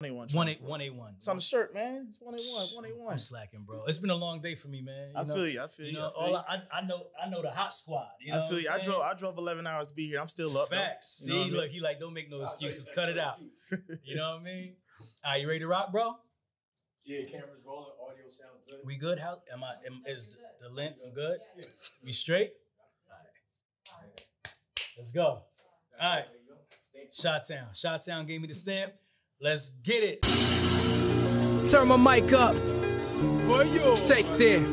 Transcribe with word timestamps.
181. 0.00 0.28
One 0.36 0.48
eight 0.48 0.52
Transport. 0.58 0.70
one 0.70 0.80
eight 0.82 0.94
one. 0.94 1.14
It's 1.16 1.28
on 1.28 1.36
the 1.36 1.42
shirt, 1.42 1.72
man. 1.72 2.08
It's 2.10 2.18
181. 2.20 3.12
I'm 3.12 3.18
slacking, 3.18 3.60
bro. 3.66 3.84
It's 3.86 3.98
been 3.98 4.10
a 4.10 4.14
long 4.14 4.42
day 4.42 4.54
for 4.54 4.68
me, 4.68 4.82
man. 4.82 5.08
You 5.14 5.20
I 5.20 5.24
know, 5.24 5.34
feel 5.34 5.48
you. 5.48 5.62
I 5.62 5.68
feel 5.68 5.86
You 5.86 5.92
you. 5.92 5.98
know, 5.98 6.12
I 6.18 6.24
feel 6.26 6.34
all. 6.36 6.44
I, 6.48 6.58
I 6.70 6.80
know, 6.86 7.06
I 7.24 7.28
know 7.30 7.40
the 7.40 7.50
hot 7.50 7.72
squad. 7.72 8.08
You 8.20 8.32
know 8.32 8.42
I 8.44 8.46
feel 8.46 8.56
what 8.58 8.64
you. 8.64 8.70
I'm 8.70 8.80
I 8.80 8.84
drove. 8.84 9.00
I 9.02 9.14
drove 9.14 9.38
11 9.38 9.66
hours 9.66 9.86
to 9.86 9.94
be 9.94 10.06
here. 10.06 10.20
I'm 10.20 10.28
still 10.28 10.56
up. 10.58 10.68
though. 10.68 10.76
Facts. 10.76 11.24
You 11.26 11.32
know 11.32 11.38
See, 11.40 11.46
I 11.46 11.50
mean? 11.50 11.56
look, 11.60 11.70
he 11.70 11.80
like, 11.80 11.98
don't 11.98 12.12
make 12.12 12.30
no 12.30 12.42
excuses. 12.42 12.90
Cut 12.94 13.08
it 13.08 13.18
out. 13.18 13.36
You 14.04 14.16
know 14.16 14.32
what 14.32 14.40
I 14.42 14.44
mean? 14.44 14.74
Are 15.24 15.38
you 15.38 15.48
ready 15.48 15.60
to 15.60 15.66
rock, 15.66 15.90
bro? 15.92 16.16
Yeah, 17.06 17.22
cameras 17.24 17.62
rolling, 17.66 17.92
audio 18.04 18.28
sounds 18.28 18.66
good. 18.68 18.80
We 18.84 18.96
good? 18.96 19.18
How 19.18 19.38
am 19.52 19.64
I? 19.64 19.74
Am, 19.86 20.02
is 20.06 20.36
the 20.60 20.68
length 20.68 20.98
I'm 21.06 21.14
good? 21.14 21.38
We 22.04 22.12
straight? 22.12 22.52
Let's 24.98 25.12
go. 25.12 25.42
All 26.00 26.14
right. 26.14 26.24
Shot 27.12 27.42
Town. 27.48 27.68
Shot 27.74 28.04
Town 28.04 28.26
gave 28.26 28.40
me 28.42 28.46
the 28.48 28.54
stamp. 28.54 28.92
Let's 29.38 29.68
get 29.82 30.02
it. 30.02 30.22
Turn 31.70 31.88
my 31.88 31.96
mic 31.98 32.32
up. 32.32 32.54
For 32.54 33.64
you. 33.64 33.94
Take 34.06 34.26
there. 34.38 34.64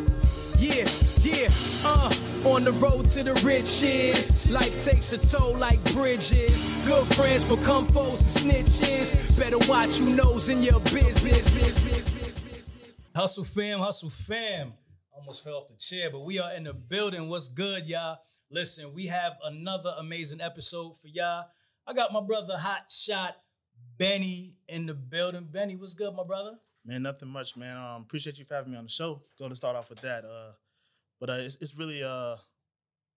Yeah, 0.58 0.88
yeah, 1.22 1.50
uh. 1.84 2.12
On 2.46 2.64
the 2.64 2.72
road 2.74 3.08
to 3.08 3.24
the 3.24 3.34
riches. 3.46 4.50
Life 4.52 4.84
takes 4.86 5.12
a 5.12 5.18
toll 5.18 5.58
like 5.58 5.84
bridges. 5.92 6.64
Good 6.86 7.06
friends 7.16 7.44
become 7.44 7.88
foes 7.88 8.22
and 8.44 8.54
snitches. 8.54 9.38
Better 9.38 9.58
watch 9.70 9.96
who 9.96 10.16
knows 10.16 10.48
in 10.48 10.64
your 10.64 10.80
business. 10.80 11.52
Hustle 13.14 13.44
fam, 13.44 13.80
hustle 13.80 14.10
fam. 14.10 14.74
Almost 15.12 15.44
fell 15.44 15.56
off 15.56 15.68
the 15.68 15.76
chair, 15.76 16.10
but 16.10 16.22
we 16.22 16.40
are 16.40 16.54
in 16.54 16.64
the 16.64 16.74
building. 16.74 17.28
What's 17.28 17.50
good, 17.50 17.88
y'all? 17.88 18.18
Listen, 18.50 18.94
we 18.94 19.08
have 19.08 19.34
another 19.44 19.94
amazing 20.00 20.40
episode 20.40 20.98
for 21.02 21.10
y'all. 21.10 21.46
I 21.86 21.94
got 21.94 22.14
my 22.14 22.22
brother 22.22 22.58
Hot 22.58 22.90
Shot 22.90 23.36
Benni 24.04 24.54
in 24.68 24.86
the 24.86 24.94
building. 24.94 25.48
Benni, 25.52 25.78
what's 25.78 25.94
good, 25.94 26.14
my 26.16 26.24
brother? 26.24 26.56
Man, 26.86 27.04
nothing 27.04 27.30
much, 27.30 27.56
man. 27.56 27.78
Um, 27.78 28.02
appreciate 28.02 28.38
you 28.38 28.46
for 28.46 28.56
having 28.56 28.72
me 28.72 28.78
on 28.78 28.84
the 28.84 28.90
show. 28.90 29.22
Going 29.38 29.52
to 29.52 29.56
start 29.56 29.76
off 29.76 29.90
with 29.90 30.02
that. 30.02 30.26
Uh, 30.26 30.52
but 31.20 31.30
uh, 31.30 31.34
it's, 31.34 31.58
it's 31.62 31.78
really 31.78 32.04
uh 32.04 32.36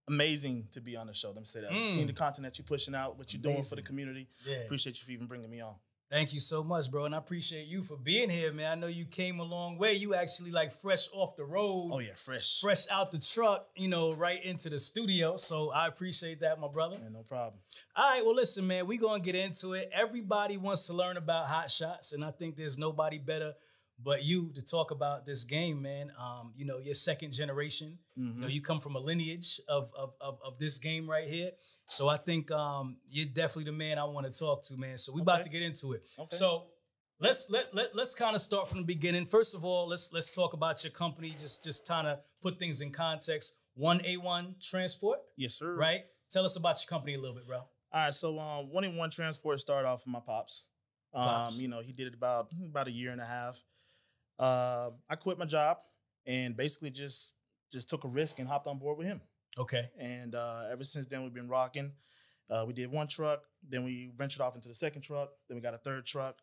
amazing 0.09 0.69
to 0.71 0.81
be 0.81 0.97
on 0.97 1.09
the 1.09 1.15
show. 1.15 1.29
Let 1.29 1.39
me 1.39 1.45
say 1.45 1.63
that. 1.63 1.71
Mm. 1.71 1.87
Seeing 1.87 2.07
the 2.07 2.13
content 2.13 2.45
that 2.45 2.59
you're 2.59 2.67
pushing 2.67 2.95
out, 2.95 3.19
what 3.19 3.33
you're 3.33 3.43
doing 3.43 3.63
for 3.63 3.75
the 3.75 3.83
community. 3.83 4.29
Yeah. 4.47 4.59
Appreciate 4.59 5.01
you 5.01 5.05
for 5.05 5.11
even 5.11 5.27
bringing 5.27 5.51
me 5.51 5.61
on. 5.61 5.75
Thank 6.09 6.33
you 6.33 6.39
so 6.39 6.63
much, 6.63 6.89
bro. 6.89 7.05
And 7.05 7.15
I 7.15 7.19
appreciate 7.19 7.67
you 7.67 7.83
for 7.83 7.97
being 7.97 8.31
here, 8.31 8.53
man. 8.53 8.71
I 8.71 8.75
know 8.81 8.87
you 8.87 9.05
came 9.05 9.41
a 9.41 9.45
long 9.45 9.77
way. 9.77 9.95
You 9.95 10.15
actually 10.15 10.53
like 10.53 10.73
fresh 10.73 11.09
off 11.13 11.35
the 11.35 11.45
road. 11.45 11.91
Oh 11.93 11.99
yeah, 11.99 12.15
fresh. 12.15 12.61
Fresh 12.61 12.89
out 12.93 13.11
the 13.11 13.19
truck, 13.19 13.67
you 13.75 13.89
know, 13.89 14.13
right 14.13 14.43
into 14.45 14.71
the 14.71 14.79
studio. 14.79 15.37
So 15.37 15.71
I 15.71 15.89
appreciate 15.89 16.41
that, 16.41 16.61
my 16.61 16.69
brother. 16.69 16.99
Man, 16.99 17.13
no 17.13 17.23
problem. 17.23 17.55
All 17.97 18.09
right, 18.09 18.25
well, 18.25 18.37
listen, 18.37 18.67
man, 18.69 18.87
we're 18.87 19.01
gonna 19.01 19.19
get 19.19 19.35
into 19.35 19.73
it. 19.73 19.91
Everybody 19.93 20.57
wants 20.57 20.87
to 20.87 20.93
learn 20.93 21.17
about 21.17 21.47
hot 21.47 21.71
shots, 21.73 22.13
and 22.13 22.25
I 22.25 22.31
think 22.31 22.57
there's 22.57 22.79
nobody 22.79 23.19
better 23.19 23.55
but 23.99 24.25
you 24.25 24.53
to 24.55 24.63
talk 24.63 24.91
about 24.91 25.25
this 25.27 25.45
game, 25.45 25.81
man. 25.83 26.13
Um, 26.19 26.53
you 26.55 26.65
know, 26.67 26.79
you're 26.79 26.95
second 26.95 27.33
generation. 27.33 27.99
You 28.15 28.25
know, 28.25 28.47
Mhm. 28.47 28.53
you 28.53 28.61
come 28.61 28.81
from 28.81 28.95
a 28.97 29.01
lineage 29.01 29.61
of 29.69 29.93
of, 29.95 30.15
of, 30.21 30.39
of 30.45 30.59
this 30.59 30.79
game 30.79 31.09
right 31.09 31.29
here. 31.29 31.53
So 31.89 32.09
I 32.09 32.17
think 32.17 32.51
um, 32.51 32.99
you're 33.09 33.27
definitely 33.27 33.65
the 33.65 33.73
man 33.77 33.99
I 33.99 34.05
want 34.05 34.31
to 34.33 34.39
talk 34.39 34.63
to, 34.65 34.77
man. 34.77 34.99
So 34.99 35.13
we 35.13 35.21
about 35.23 35.41
Okay. 35.41 35.45
to 35.45 35.49
get 35.51 35.63
into 35.63 35.93
it. 35.93 36.03
Okay. 36.19 36.37
So 36.37 36.67
let's 37.21 37.49
let, 37.51 37.73
let 37.75 37.95
let's 37.95 38.15
kind 38.15 38.35
of 38.35 38.43
start 38.43 38.69
from 38.69 38.79
the 38.79 38.85
beginning. 38.85 39.25
First 39.27 39.55
of 39.55 39.65
all, 39.65 39.87
let's 39.89 40.13
let's 40.13 40.35
talk 40.35 40.53
about 40.53 40.83
your 40.85 40.91
company. 40.93 41.31
Just 41.31 41.65
just 41.65 41.87
kind 41.87 42.07
of 42.07 42.19
put 42.43 42.59
things 42.59 42.81
in 42.81 42.91
context. 42.93 43.57
One 43.75 44.01
A 44.05 44.17
one 44.19 44.57
Transport, 44.61 45.21
yes, 45.37 45.55
sir. 45.55 45.75
right? 45.75 46.05
Tell 46.31 46.45
us 46.45 46.57
about 46.57 46.81
your 46.83 46.89
company 46.89 47.15
a 47.15 47.21
little 47.21 47.37
bit, 47.37 47.47
bro. 47.47 47.59
All 47.59 47.69
right, 47.93 48.15
so 48.15 48.39
um, 48.39 48.71
one 48.71 48.85
in 48.85 48.97
one 48.97 49.11
transport 49.11 49.61
started 49.61 49.87
off 49.89 50.01
with 50.05 50.13
my 50.13 50.21
pops. 50.21 50.65
Um, 51.15 51.53
you 51.55 51.69
know, 51.69 51.81
he 51.81 51.93
did 51.93 52.09
it 52.09 52.15
about 52.15 52.51
about 52.69 52.89
a 52.89 52.91
year 52.91 53.11
and 53.13 53.21
a 53.21 53.25
half. 53.27 53.63
Uh, 54.39 54.91
I 55.09 55.15
quit 55.17 55.39
my 55.39 55.45
job 55.45 55.79
and 56.27 56.57
basically 56.57 56.91
just 56.91 57.35
just 57.73 57.89
took 57.89 58.05
a 58.05 58.09
risk 58.09 58.39
and 58.39 58.49
hopped 58.49 58.67
on 58.69 58.79
board 58.79 58.99
with 58.99 59.07
him. 59.07 59.21
Okay. 59.59 59.89
And 59.99 60.35
uh, 60.35 60.65
ever 60.71 60.85
since 60.85 61.07
then, 61.07 61.23
we've 61.23 61.35
been 61.35 61.49
rocking. 61.49 61.93
Uh, 62.49 62.65
we 62.67 62.73
did 62.73 62.91
one 62.91 63.09
truck, 63.09 63.43
then 63.69 63.83
we 63.83 64.13
ventured 64.17 64.41
off 64.41 64.55
into 64.55 64.69
the 64.69 64.75
second 64.75 65.03
truck, 65.03 65.31
then 65.49 65.57
we 65.57 65.61
got 65.61 65.75
a 65.75 65.79
third 65.79 66.07
truck, 66.07 66.37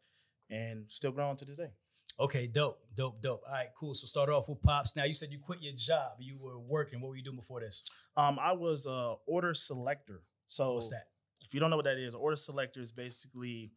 and 0.49 0.83
still 0.89 1.13
growing 1.13 1.37
to 1.37 1.45
this 1.45 1.55
day. 1.55 1.69
Okay, 2.19 2.45
dope, 2.45 2.77
dope, 2.93 3.21
dope. 3.21 3.41
All 3.47 3.53
right, 3.53 3.69
cool. 3.75 3.93
So 3.93 4.05
start 4.05 4.29
off 4.29 4.49
with 4.49 4.61
pops. 4.61 4.95
Now 4.97 5.05
you 5.05 5.13
said 5.13 5.31
you 5.31 5.39
quit 5.39 5.61
your 5.61 5.73
job. 5.75 6.17
You 6.19 6.37
were 6.37 6.59
working. 6.59 6.99
What 7.01 7.09
were 7.09 7.15
you 7.15 7.23
doing 7.23 7.37
before 7.37 7.61
this? 7.61 7.83
Um, 8.17 8.37
I 8.39 8.51
was 8.51 8.85
a 8.85 9.15
order 9.25 9.53
selector. 9.53 10.23
So 10.45 10.73
What's 10.73 10.89
that? 10.89 11.05
if 11.41 11.53
you 11.53 11.59
don't 11.59 11.69
know 11.69 11.75
what 11.75 11.85
that 11.85 11.97
is, 11.97 12.13
order 12.13 12.35
selector 12.35 12.81
is 12.81 12.91
basically, 12.91 13.71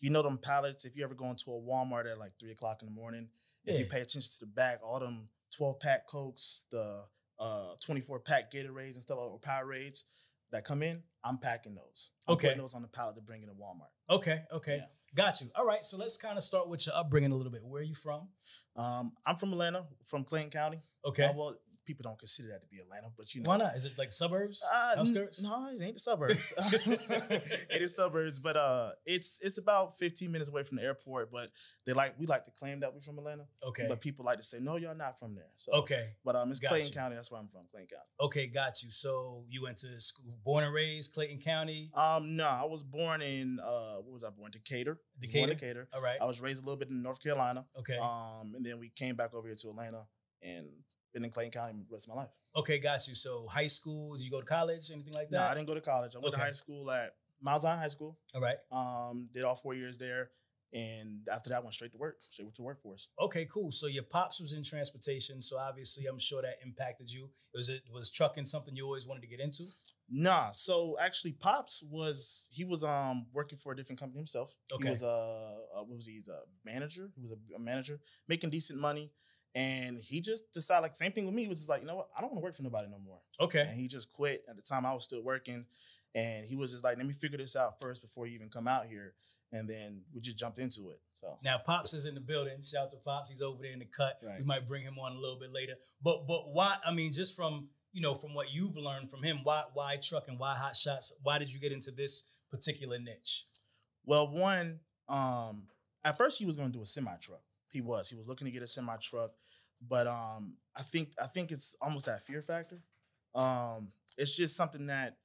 you 0.00 0.10
know, 0.10 0.22
them 0.22 0.38
pallets. 0.38 0.84
If 0.84 0.96
you 0.96 1.02
ever 1.02 1.14
go 1.14 1.30
into 1.30 1.50
a 1.50 1.60
Walmart 1.60 2.10
at 2.10 2.18
like 2.18 2.32
three 2.38 2.52
o'clock 2.52 2.82
in 2.82 2.88
the 2.88 2.94
morning, 2.94 3.28
if 3.66 3.78
you 3.78 3.86
pay 3.86 4.00
attention 4.00 4.22
to 4.22 4.40
the 4.40 4.46
back, 4.46 4.80
all 4.84 4.98
them 5.00 5.28
12 5.56 5.80
pack 5.80 6.06
Cokes, 6.08 6.64
the 6.70 7.04
uh, 7.38 7.74
24 7.84 8.20
pack 8.20 8.50
Gatorades 8.52 8.94
and 8.94 9.02
stuff, 9.02 9.18
or 9.18 9.38
Powerades 9.40 10.04
that 10.52 10.64
come 10.64 10.82
in, 10.82 11.02
I'm 11.24 11.38
packing 11.38 11.74
those. 11.74 12.10
I'm 12.26 12.34
Okay. 12.34 12.48
putting 12.48 12.60
those 12.62 12.74
on 12.74 12.82
the 12.82 12.88
pallet 12.88 13.14
to 13.16 13.20
bring 13.22 13.42
in 13.42 13.48
to 13.48 13.54
Walmart. 13.54 13.90
Okay, 14.14 14.42
okay. 14.52 14.76
Yeah. 14.78 14.86
Got 15.14 15.40
you. 15.40 15.48
All 15.56 15.64
right, 15.66 15.84
so 15.84 15.96
let's 15.96 16.16
kind 16.16 16.36
of 16.36 16.42
start 16.44 16.68
with 16.68 16.86
your 16.86 16.94
upbringing 16.96 17.32
a 17.32 17.34
little 17.34 17.50
bit. 17.52 17.64
Where 17.64 17.82
are 17.82 17.84
you 17.84 17.94
from? 17.94 18.28
Um, 18.76 19.12
I'm 19.26 19.36
from 19.36 19.52
Atlanta, 19.52 19.84
from 20.04 20.24
Clayton 20.24 20.50
County. 20.50 20.80
Okay. 21.04 21.24
Uh, 21.24 21.32
well, 21.32 21.54
people 21.90 22.04
don't 22.04 22.18
consider 22.20 22.50
that 22.50 22.60
to 22.60 22.68
be 22.68 22.78
Atlanta, 22.78 23.08
but 23.16 23.34
you 23.34 23.42
know. 23.42 23.50
Why 23.50 23.56
not? 23.56 23.74
Is 23.74 23.84
it 23.84 23.98
like 23.98 24.12
suburbs? 24.12 24.64
Uh, 24.72 24.94
outskirts? 24.98 25.42
No, 25.42 25.66
it 25.66 25.82
ain't 25.82 25.94
the 25.94 25.98
suburbs. 26.00 26.52
it 26.56 27.82
is 27.82 27.96
suburbs, 27.96 28.38
but 28.38 28.56
uh, 28.56 28.90
it's 29.04 29.40
it's 29.42 29.58
about 29.58 29.98
15 29.98 30.30
minutes 30.30 30.48
away 30.48 30.62
from 30.62 30.76
the 30.76 30.84
airport. 30.84 31.32
But 31.32 31.48
they 31.84 31.92
like 31.92 32.14
we 32.16 32.26
like 32.26 32.44
to 32.44 32.52
claim 32.52 32.78
that 32.80 32.94
we're 32.94 33.00
from 33.00 33.18
Atlanta, 33.18 33.46
Okay. 33.66 33.86
but 33.88 34.00
people 34.00 34.24
like 34.24 34.38
to 34.38 34.44
say 34.44 34.58
no, 34.60 34.76
y'all 34.76 34.94
not 34.94 35.18
from 35.18 35.34
there. 35.34 35.50
So 35.56 35.72
Okay. 35.72 36.10
but 36.24 36.36
um, 36.36 36.50
it's 36.52 36.60
Got 36.60 36.68
Clayton 36.68 36.92
you. 36.92 36.94
County. 36.94 37.16
That's 37.16 37.30
where 37.32 37.40
I'm 37.40 37.48
from, 37.48 37.62
Clayton 37.72 37.88
County. 37.88 38.06
Okay, 38.20 38.46
got 38.46 38.82
you. 38.84 38.90
So 38.92 39.44
you 39.48 39.64
went 39.64 39.78
to 39.78 40.00
school, 40.00 40.38
born 40.44 40.62
and 40.62 40.72
raised 40.72 41.12
Clayton 41.12 41.40
County. 41.40 41.90
Um, 41.94 42.36
no, 42.36 42.46
I 42.46 42.64
was 42.66 42.84
born 42.84 43.20
in 43.20 43.58
uh, 43.58 43.96
what 43.96 44.12
was 44.12 44.22
I 44.22 44.30
born? 44.30 44.52
Decatur. 44.52 44.92
Was 45.20 45.32
born 45.32 45.48
Decatur? 45.48 45.54
Decatur. 45.54 45.88
All 45.92 46.00
right. 46.00 46.18
I 46.20 46.26
was 46.26 46.40
raised 46.40 46.62
a 46.62 46.64
little 46.66 46.78
bit 46.78 46.88
in 46.88 47.02
North 47.02 47.20
Carolina. 47.20 47.66
Okay. 47.76 47.98
Um, 47.98 48.52
and 48.54 48.64
then 48.64 48.78
we 48.78 48.90
came 48.90 49.16
back 49.16 49.34
over 49.34 49.46
here 49.48 49.56
to 49.56 49.68
Atlanta 49.70 50.06
and 50.42 50.66
been 51.12 51.24
in 51.24 51.30
Clayton 51.30 51.52
County 51.52 51.72
the 51.88 51.92
rest 51.92 52.08
of 52.08 52.14
my 52.14 52.22
life. 52.22 52.30
Okay, 52.56 52.78
got 52.78 53.06
you. 53.08 53.14
So 53.14 53.46
high 53.46 53.66
school, 53.68 54.14
did 54.16 54.22
you 54.24 54.30
go 54.30 54.40
to 54.40 54.46
college, 54.46 54.90
anything 54.92 55.12
like 55.14 55.28
that? 55.30 55.36
No. 55.38 55.42
I 55.44 55.54
didn't 55.54 55.66
go 55.68 55.74
to 55.74 55.80
college. 55.80 56.14
I 56.16 56.18
went 56.18 56.34
Okay. 56.34 56.40
to 56.42 56.46
high 56.46 56.52
school 56.52 56.90
at 56.90 57.14
Miles 57.40 57.64
High 57.64 57.88
School. 57.88 58.18
All 58.34 58.40
right. 58.40 58.58
Um, 58.70 59.28
did 59.32 59.44
all 59.44 59.54
four 59.54 59.74
years 59.74 59.98
there, 59.98 60.30
and 60.72 61.26
after 61.32 61.50
that, 61.50 61.62
went 61.62 61.74
straight 61.74 61.92
to 61.92 61.98
work, 61.98 62.18
straight 62.30 62.54
to 62.54 62.62
workforce. 62.62 63.08
Okay, 63.20 63.46
cool. 63.46 63.70
So 63.72 63.86
your 63.86 64.02
pops 64.02 64.40
was 64.40 64.52
in 64.52 64.62
transportation, 64.62 65.40
so 65.40 65.58
obviously 65.58 66.06
I'm 66.06 66.18
sure 66.18 66.42
that 66.42 66.56
impacted 66.64 67.10
you. 67.10 67.30
Was 67.54 67.68
it 67.70 67.82
was 67.92 68.10
trucking 68.10 68.44
something 68.44 68.76
you 68.76 68.84
always 68.84 69.06
wanted 69.06 69.22
to 69.22 69.26
get 69.28 69.40
into? 69.40 69.64
Nah, 70.12 70.50
so 70.50 70.96
actually, 71.00 71.32
Pops 71.32 71.84
was 71.88 72.48
he 72.50 72.64
was 72.64 72.82
um 72.82 73.26
working 73.32 73.56
for 73.56 73.72
a 73.72 73.76
different 73.76 74.00
company 74.00 74.18
himself. 74.18 74.56
Okay. 74.72 74.84
He 74.84 74.90
was 74.90 75.02
a 75.04 75.06
uh, 75.76 75.78
what 75.84 75.88
was 75.96 76.06
he? 76.06 76.14
He's 76.14 76.28
a 76.28 76.40
manager. 76.64 77.10
He 77.14 77.22
was 77.22 77.30
a, 77.30 77.36
a 77.54 77.60
manager 77.60 78.00
making 78.26 78.50
decent 78.50 78.80
money, 78.80 79.12
and 79.54 79.98
he 80.00 80.20
just 80.20 80.52
decided 80.52 80.82
like 80.82 80.96
same 80.96 81.12
thing 81.12 81.26
with 81.26 81.34
me. 81.34 81.42
He 81.42 81.48
was 81.48 81.58
just 81.58 81.68
like, 81.68 81.80
you 81.80 81.86
know 81.86 81.96
what? 81.96 82.08
I 82.16 82.20
don't 82.20 82.30
want 82.30 82.40
to 82.40 82.44
work 82.44 82.54
for 82.54 82.62
nobody 82.62 82.88
no 82.88 82.98
more. 82.98 83.18
Okay. 83.40 83.62
And 83.62 83.74
he 83.74 83.88
just 83.88 84.12
quit. 84.12 84.44
At 84.48 84.56
the 84.56 84.62
time, 84.62 84.86
I 84.86 84.94
was 84.94 85.04
still 85.04 85.22
working, 85.22 85.64
and 86.14 86.46
he 86.46 86.56
was 86.56 86.72
just 86.72 86.84
like, 86.84 86.96
let 86.96 87.06
me 87.06 87.12
figure 87.12 87.38
this 87.38 87.56
out 87.56 87.80
first 87.80 88.02
before 88.02 88.26
you 88.26 88.34
even 88.34 88.48
come 88.48 88.68
out 88.68 88.86
here. 88.86 89.14
And 89.52 89.68
then 89.68 90.02
we 90.14 90.20
just 90.20 90.38
jumped 90.38 90.60
into 90.60 90.90
it. 90.90 91.00
So 91.20 91.36
Now 91.44 91.58
Pops 91.58 91.92
is 91.92 92.06
in 92.06 92.14
the 92.14 92.20
building. 92.20 92.62
Shout 92.62 92.84
out 92.84 92.90
to 92.92 92.96
Pops. 92.98 93.28
He's 93.28 93.42
over 93.42 93.60
there 93.60 93.72
in 93.72 93.80
the 93.80 93.84
cut. 93.84 94.18
Right. 94.24 94.38
We 94.38 94.44
might 94.44 94.68
bring 94.68 94.82
him 94.82 94.98
on 94.98 95.12
a 95.12 95.18
little 95.18 95.38
bit 95.38 95.52
later. 95.52 95.74
But 96.02 96.26
but 96.28 96.52
why? 96.52 96.76
I 96.84 96.92
mean, 96.92 97.12
just 97.12 97.34
from 97.36 97.68
you 97.92 98.00
know 98.00 98.14
from 98.14 98.32
what 98.32 98.52
you've 98.52 98.76
learned 98.76 99.10
from 99.10 99.22
him, 99.22 99.40
why 99.42 99.64
why 99.74 99.96
truck 99.96 100.28
and 100.28 100.38
Why 100.38 100.54
hot 100.54 100.76
shots? 100.76 101.12
Why 101.22 101.38
did 101.38 101.52
you 101.52 101.58
get 101.58 101.72
into 101.72 101.90
this 101.90 102.24
particular 102.50 102.98
niche? 102.98 103.46
Well, 104.04 104.28
one, 104.28 104.80
um, 105.08 105.64
at 106.04 106.16
first 106.16 106.38
he 106.38 106.46
was 106.46 106.56
going 106.56 106.70
to 106.70 106.78
do 106.78 106.82
a 106.82 106.86
semi 106.86 107.14
truck. 107.16 107.42
He 107.70 107.80
was. 107.80 108.08
He 108.10 108.16
was 108.16 108.28
looking 108.28 108.46
to 108.46 108.50
get 108.50 108.62
a 108.62 108.66
semi 108.66 108.96
truck, 108.96 109.32
but 109.86 110.06
um, 110.06 110.56
I 110.76 110.82
think 110.82 111.12
I 111.22 111.26
think 111.26 111.50
it's 111.52 111.74
almost 111.80 112.06
that 112.06 112.26
fear 112.26 112.42
factor. 112.42 112.82
Um, 113.34 113.90
it's 114.18 114.36
just 114.36 114.56
something 114.56 114.86
that 114.86 115.16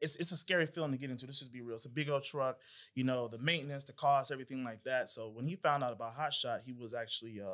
it's 0.00 0.16
it's 0.16 0.32
a 0.32 0.36
scary 0.36 0.66
feeling 0.66 0.92
to 0.92 0.98
get 0.98 1.10
into. 1.10 1.26
Let's 1.26 1.38
just 1.38 1.52
be 1.52 1.60
real. 1.62 1.76
It's 1.76 1.84
a 1.84 1.90
big 1.90 2.08
old 2.10 2.22
truck, 2.24 2.58
you 2.94 3.04
know, 3.04 3.28
the 3.28 3.38
maintenance, 3.38 3.84
the 3.84 3.92
cost, 3.92 4.32
everything 4.32 4.64
like 4.64 4.82
that. 4.84 5.10
So 5.10 5.28
when 5.28 5.46
he 5.46 5.56
found 5.56 5.84
out 5.84 5.92
about 5.92 6.12
Hot 6.14 6.32
Shot, 6.32 6.62
he 6.64 6.72
was 6.72 6.94
actually 6.94 7.40
uh, 7.40 7.46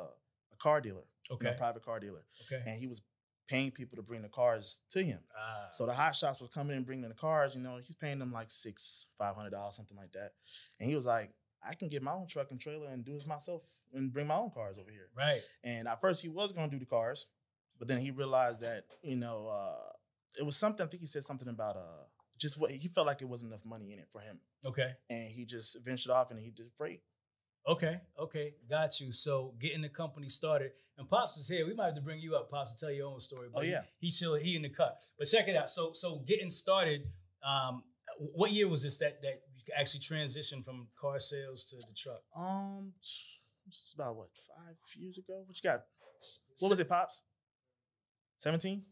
a 0.53 0.57
car 0.57 0.81
dealer, 0.81 1.03
Okay. 1.29 1.49
a 1.49 1.53
private 1.53 1.83
car 1.83 1.99
dealer, 1.99 2.23
Okay. 2.51 2.63
and 2.65 2.79
he 2.79 2.87
was 2.87 3.01
paying 3.49 3.71
people 3.71 3.95
to 3.97 4.01
bring 4.01 4.21
the 4.23 4.27
cars 4.29 4.81
to 4.91 5.01
him. 5.03 5.19
Ah, 5.37 5.67
So 5.71 5.85
the 5.85 5.93
hot 5.93 6.15
shots 6.17 6.41
was 6.41 6.49
coming 6.49 6.75
in 6.75 6.83
bringing 6.83 7.07
the 7.07 7.15
cars, 7.15 7.55
you 7.55 7.61
know, 7.61 7.77
he's 7.77 7.95
paying 7.95 8.19
them 8.19 8.33
like 8.33 8.49
six, 8.51 9.07
five 9.17 9.35
hundred 9.35 9.51
dollars, 9.51 9.75
something 9.75 9.95
like 9.95 10.11
that. 10.13 10.31
And 10.79 10.89
he 10.89 10.95
was 10.95 11.05
like, 11.05 11.31
I 11.65 11.73
can 11.75 11.89
get 11.89 12.01
my 12.01 12.11
own 12.11 12.27
truck 12.27 12.51
and 12.51 12.59
trailer 12.59 12.87
and 12.87 13.03
do 13.05 13.13
this 13.13 13.27
myself 13.27 13.63
and 13.93 14.11
bring 14.11 14.27
my 14.27 14.35
own 14.35 14.51
cars 14.51 14.77
over 14.77 14.91
here. 14.91 15.09
right. 15.17 15.41
And 15.63 15.87
at 15.87 16.01
first 16.01 16.21
he 16.21 16.29
was 16.29 16.51
gonna 16.51 16.69
do 16.69 16.79
the 16.79 16.85
cars, 16.85 17.27
but 17.79 17.87
then 17.87 17.99
he 17.99 18.11
realized 18.11 18.61
that, 18.61 18.85
you 19.03 19.15
know, 19.15 19.47
uh, 19.47 19.91
it 20.37 20.45
was 20.45 20.55
something, 20.55 20.85
I 20.85 20.89
think 20.89 21.01
he 21.01 21.07
said 21.07 21.23
something 21.23 21.47
about 21.47 21.77
uh 21.77 22.03
just 22.37 22.57
what 22.59 22.69
he 22.69 22.87
felt 22.87 23.07
like 23.07 23.21
it 23.21 23.25
wasn't 23.25 23.51
enough 23.51 23.65
money 23.65 23.91
in 23.93 23.99
it 23.99 24.07
for 24.11 24.21
him. 24.21 24.39
Okay. 24.63 24.91
And 25.09 25.29
he 25.29 25.45
just 25.45 25.77
ventured 25.83 26.11
off 26.11 26.29
and 26.29 26.39
he 26.39 26.51
did 26.51 26.67
freight. 26.75 27.01
Okay, 27.67 27.99
okay, 28.17 28.53
got 28.69 29.01
you. 29.01 29.11
So 29.11 29.53
getting 29.59 29.81
the 29.81 29.89
company 29.89 30.29
started, 30.29 30.71
and 30.97 31.09
Pops 31.09 31.37
is 31.37 31.49
here. 31.49 31.67
We 31.67 31.73
might 31.73 31.87
have 31.87 31.95
to 31.95 32.01
bring 32.01 32.19
you 32.21 32.33
up, 32.33 32.49
Pops, 32.49 32.73
to 32.73 32.79
tell 32.85 32.93
your 32.93 33.07
own 33.07 33.19
story. 33.19 33.49
Oh, 33.53 33.61
yeah. 33.61 33.81
he 33.99 34.09
chill. 34.09 34.35
He 34.35 34.55
in 34.55 34.61
the 34.61 34.69
cut. 34.69 34.97
But 35.19 35.27
check 35.27 35.49
it 35.49 35.55
out. 35.57 35.69
So 35.69 35.91
so 35.93 36.19
getting 36.25 36.49
started. 36.49 37.01
Um, 37.43 37.83
what 38.19 38.51
year 38.51 38.69
was 38.69 38.83
this 38.83 38.97
that 38.99 39.21
that 39.21 39.41
actually 39.75 40.01
transitioned 40.01 40.65
from 40.65 40.87
car 40.99 41.19
sales 41.19 41.65
to 41.69 41.75
the 41.77 41.93
truck? 41.95 42.21
Um, 42.35 42.93
just 43.69 43.95
about 43.95 44.15
what 44.15 44.29
five 44.35 44.75
years 44.95 45.17
ago. 45.17 45.43
What 45.45 45.57
you 45.61 45.69
got? 45.69 45.83
What 46.59 46.69
was 46.69 46.79
it, 46.79 46.89
pops? 46.89 47.23
Seventeen. 48.37 48.83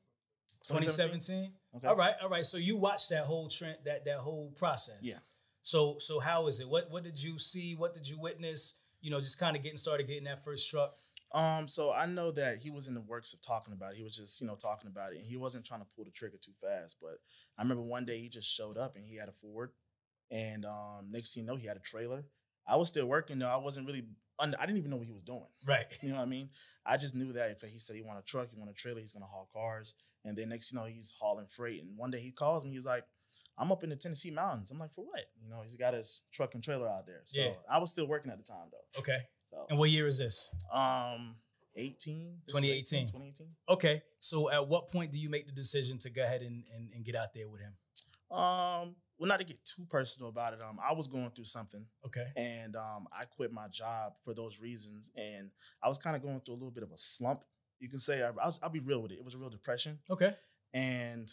2017. 0.68 1.51
Okay. 1.75 1.88
All 1.88 1.95
right, 1.95 2.16
all 2.24 2.30
right. 2.30 2.45
So 2.45 2.57
you 2.57 2.75
watched 2.75 3.10
that 3.12 3.25
whole 3.25 3.48
trend, 3.48 3.77
that 3.86 4.06
that 4.06 4.18
whole 4.18 4.51
process. 4.56 4.98
Yeah. 5.01 5.13
So 5.62 5.98
so 6.00 6.19
how 6.19 6.48
is 6.48 6.60
it? 6.60 6.68
What 6.68 6.89
what 6.89 7.04
did 7.04 7.21
you 7.21 7.38
see? 7.38 7.75
What 7.75 7.94
did 7.94 8.07
you 8.07 8.19
witness? 8.19 8.80
You 9.01 9.12
know, 9.12 9.19
just 9.19 9.39
kind 9.39 9.56
of 9.56 9.62
getting 9.62 9.78
started, 9.78 10.07
getting 10.07 10.24
that 10.24 10.44
first 10.44 10.69
truck. 10.69 10.95
Um, 11.31 11.68
so 11.68 11.92
I 11.92 12.06
know 12.06 12.31
that 12.31 12.60
he 12.60 12.69
was 12.69 12.88
in 12.88 12.94
the 12.94 13.01
works 13.01 13.33
of 13.33 13.42
talking 13.42 13.74
about 13.74 13.92
it. 13.92 13.98
He 13.98 14.04
was 14.04 14.16
just, 14.16 14.39
you 14.39 14.48
know, 14.48 14.56
talking 14.56 14.88
about 14.88 15.12
it, 15.12 15.18
and 15.18 15.25
he 15.25 15.36
wasn't 15.36 15.66
trying 15.66 15.81
to 15.81 15.88
pull 15.95 16.06
the 16.06 16.12
trigger 16.12 16.38
too 16.42 16.54
fast. 16.62 16.98
But 17.01 17.19
I 17.57 17.62
remember 17.62 17.83
one 17.83 18.06
day 18.06 18.19
he 18.19 18.30
just 18.30 18.50
showed 18.50 18.78
up 18.78 18.95
and 18.95 19.06
he 19.06 19.18
had 19.18 19.28
a 19.28 19.33
Ford, 19.33 19.71
and 20.31 20.66
um, 20.66 21.07
next 21.12 21.33
thing 21.33 21.44
you 21.44 21.48
know, 21.48 21.56
he 21.56 21.68
had 21.68 21.77
a 21.77 21.81
trailer. 21.81 22.24
I 22.68 22.75
was 22.77 22.89
still 22.89 23.06
working 23.06 23.39
though. 23.39 23.48
I 23.48 23.57
wasn't 23.57 23.88
really 23.88 24.06
under. 24.39 24.60
I 24.60 24.66
didn't 24.66 24.80
even 24.80 24.92
know 24.92 24.98
what 24.98 25.06
he 25.07 25.13
was 25.13 25.24
doing. 25.24 25.45
Right. 25.68 25.86
You 26.01 26.10
know 26.10 26.16
what 26.16 26.24
I 26.24 26.25
mean? 26.25 26.50
I 26.86 26.98
just 26.98 27.16
knew 27.16 27.31
that 27.33 27.60
because 27.60 27.72
he 27.74 27.80
said 27.80 27.95
he 27.95 28.01
wanted 28.01 28.19
a 28.19 28.24
truck, 28.24 28.50
he 28.51 28.57
wanted 28.57 28.72
a 28.72 28.75
trailer, 28.75 29.00
he's 29.00 29.13
gonna 29.13 29.25
haul 29.25 29.50
cars, 29.54 29.95
and 30.24 30.38
then 30.38 30.50
next 30.50 30.72
you 30.72 30.80
know 30.80 30.86
he's 30.86 31.13
hauling 31.19 31.48
freight. 31.48 31.81
And 31.83 31.98
one 31.98 32.12
day 32.12 32.19
he 32.19 32.31
calls 32.31 32.66
me, 32.66 32.72
he's 32.72 32.86
like, 32.86 33.04
"I'm 33.57 33.72
up 33.72 33.83
in 33.83 33.89
the 33.92 33.95
Tennessee 33.95 34.31
mountains." 34.31 34.72
I'm 34.72 34.80
like, 34.80 34.94
"For 34.94 35.06
what?" 35.06 35.22
You 35.42 35.50
know, 35.50 35.62
he's 35.63 35.75
got 35.77 35.94
his 35.94 36.22
truck 36.31 36.54
and 36.56 36.63
trailer 36.63 36.88
out 36.88 37.06
there. 37.07 37.21
So 37.25 37.42
Yeah. 37.42 37.54
I 37.69 37.78
was 37.80 37.92
still 37.92 38.07
working 38.07 38.31
at 38.31 38.38
the 38.38 38.44
time 38.44 38.68
though. 38.71 39.00
Okay. 39.00 39.19
So 39.51 39.66
And 39.69 39.78
what 39.80 39.89
year 39.89 40.07
is 40.07 40.18
this? 40.18 40.51
um, 40.74 41.36
18, 41.75 42.42
2018. 42.48 43.07
2018. 43.07 43.48
Okay. 43.69 44.01
So 44.19 44.50
at 44.51 44.68
what 44.68 44.89
point 44.89 45.12
do 45.12 45.19
you 45.19 45.30
make 45.30 45.45
the 45.45 45.51
decision 45.51 45.98
to 46.00 46.10
go 46.10 46.24
ahead 46.24 46.42
and, 46.42 46.63
and, 46.74 46.89
and 46.94 47.04
get 47.06 47.16
out 47.16 47.33
there 47.33 47.48
with 47.50 47.62
him? 47.62 47.75
Um, 48.36 48.95
well, 49.17 49.27
not 49.29 49.39
to 49.39 49.45
get 49.45 49.63
too 49.63 49.85
personal 49.89 50.29
about 50.29 50.53
it. 50.53 50.59
Um, 50.62 50.77
I 50.83 50.94
was 50.94 51.07
going 51.07 51.29
through 51.31 51.45
something, 51.45 51.85
Okay. 52.06 52.27
and 52.35 52.75
um, 52.75 53.07
I 53.12 53.25
quit 53.25 53.51
my 53.51 53.67
job 53.69 54.13
for 54.23 54.33
those 54.33 54.59
reasons, 54.59 55.12
and 55.15 55.51
I 55.83 55.88
was 55.88 55.97
kind 55.97 56.15
of 56.15 56.21
going 56.21 56.41
through 56.41 56.56
a 56.56 56.59
little 56.62 56.71
bit 56.71 56.83
of 56.83 56.91
a 56.91 56.97
slump. 56.97 57.44
You 57.79 57.89
can 57.89 58.00
say 58.00 58.23
I, 58.23 58.27
I 58.29 58.45
was, 58.45 58.59
I'll 58.63 58.69
be 58.69 58.79
real 58.79 59.00
with 59.01 59.12
it. 59.12 59.15
It 59.19 59.25
was 59.25 59.35
a 59.35 59.38
real 59.38 59.50
depression, 59.50 60.00
Okay. 60.09 60.35
and 60.73 61.29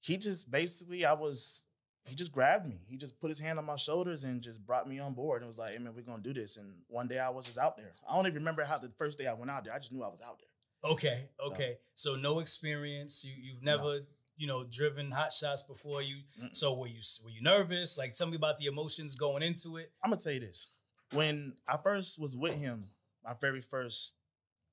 he 0.00 0.16
just 0.18 0.50
basically, 0.50 1.04
I 1.04 1.14
was, 1.14 1.64
he 2.06 2.14
just 2.14 2.32
grabbed 2.32 2.66
me. 2.68 2.80
He 2.86 2.96
just 2.98 3.18
put 3.18 3.30
his 3.30 3.40
hand 3.40 3.58
on 3.58 3.64
my 3.64 3.76
shoulders 3.76 4.24
and 4.24 4.42
just 4.42 4.64
brought 4.66 4.86
me 4.88 4.98
on 4.98 5.14
board 5.14 5.40
and 5.40 5.46
was 5.48 5.58
like, 5.58 5.72
"Hey 5.72 5.78
man, 5.78 5.94
we're 5.96 6.02
gonna 6.02 6.22
do 6.22 6.34
this." 6.34 6.58
And 6.58 6.74
one 6.88 7.08
day 7.08 7.18
I 7.18 7.30
was 7.30 7.46
just 7.46 7.56
out 7.56 7.76
there. 7.78 7.92
I 8.06 8.14
don't 8.14 8.26
even 8.26 8.34
remember 8.40 8.62
how 8.64 8.76
the 8.76 8.92
first 8.98 9.18
day 9.18 9.26
I 9.26 9.32
went 9.32 9.50
out 9.50 9.64
there. 9.64 9.72
I 9.72 9.78
just 9.78 9.90
knew 9.92 10.02
I 10.02 10.08
was 10.08 10.20
out 10.20 10.38
there. 10.38 10.90
Okay. 10.92 11.30
Okay. 11.46 11.78
So, 11.94 12.16
no 12.16 12.40
experience. 12.40 13.24
You 13.24 13.32
you've 13.40 13.62
never 13.62 14.00
you 14.36 14.46
know 14.46 14.64
driven 14.64 15.10
hot 15.10 15.32
shots 15.32 15.62
before. 15.62 16.02
You 16.02 16.16
Mm-mm. 16.42 16.54
so 16.54 16.74
were 16.74 16.86
you 16.88 17.00
were 17.24 17.30
you 17.30 17.42
nervous? 17.42 17.96
Like 17.98 18.14
tell 18.14 18.26
me 18.26 18.36
about 18.36 18.58
the 18.58 18.66
emotions 18.66 19.14
going 19.14 19.42
into 19.42 19.76
it. 19.76 19.92
I'm 20.02 20.10
gonna 20.10 20.20
tell 20.20 20.32
you 20.32 20.40
this. 20.40 20.68
When 21.12 21.54
I 21.68 21.76
first 21.76 22.18
was 22.18 22.36
with 22.36 22.54
him, 22.54 22.88
my 23.24 23.34
very 23.40 23.60
first 23.60 24.16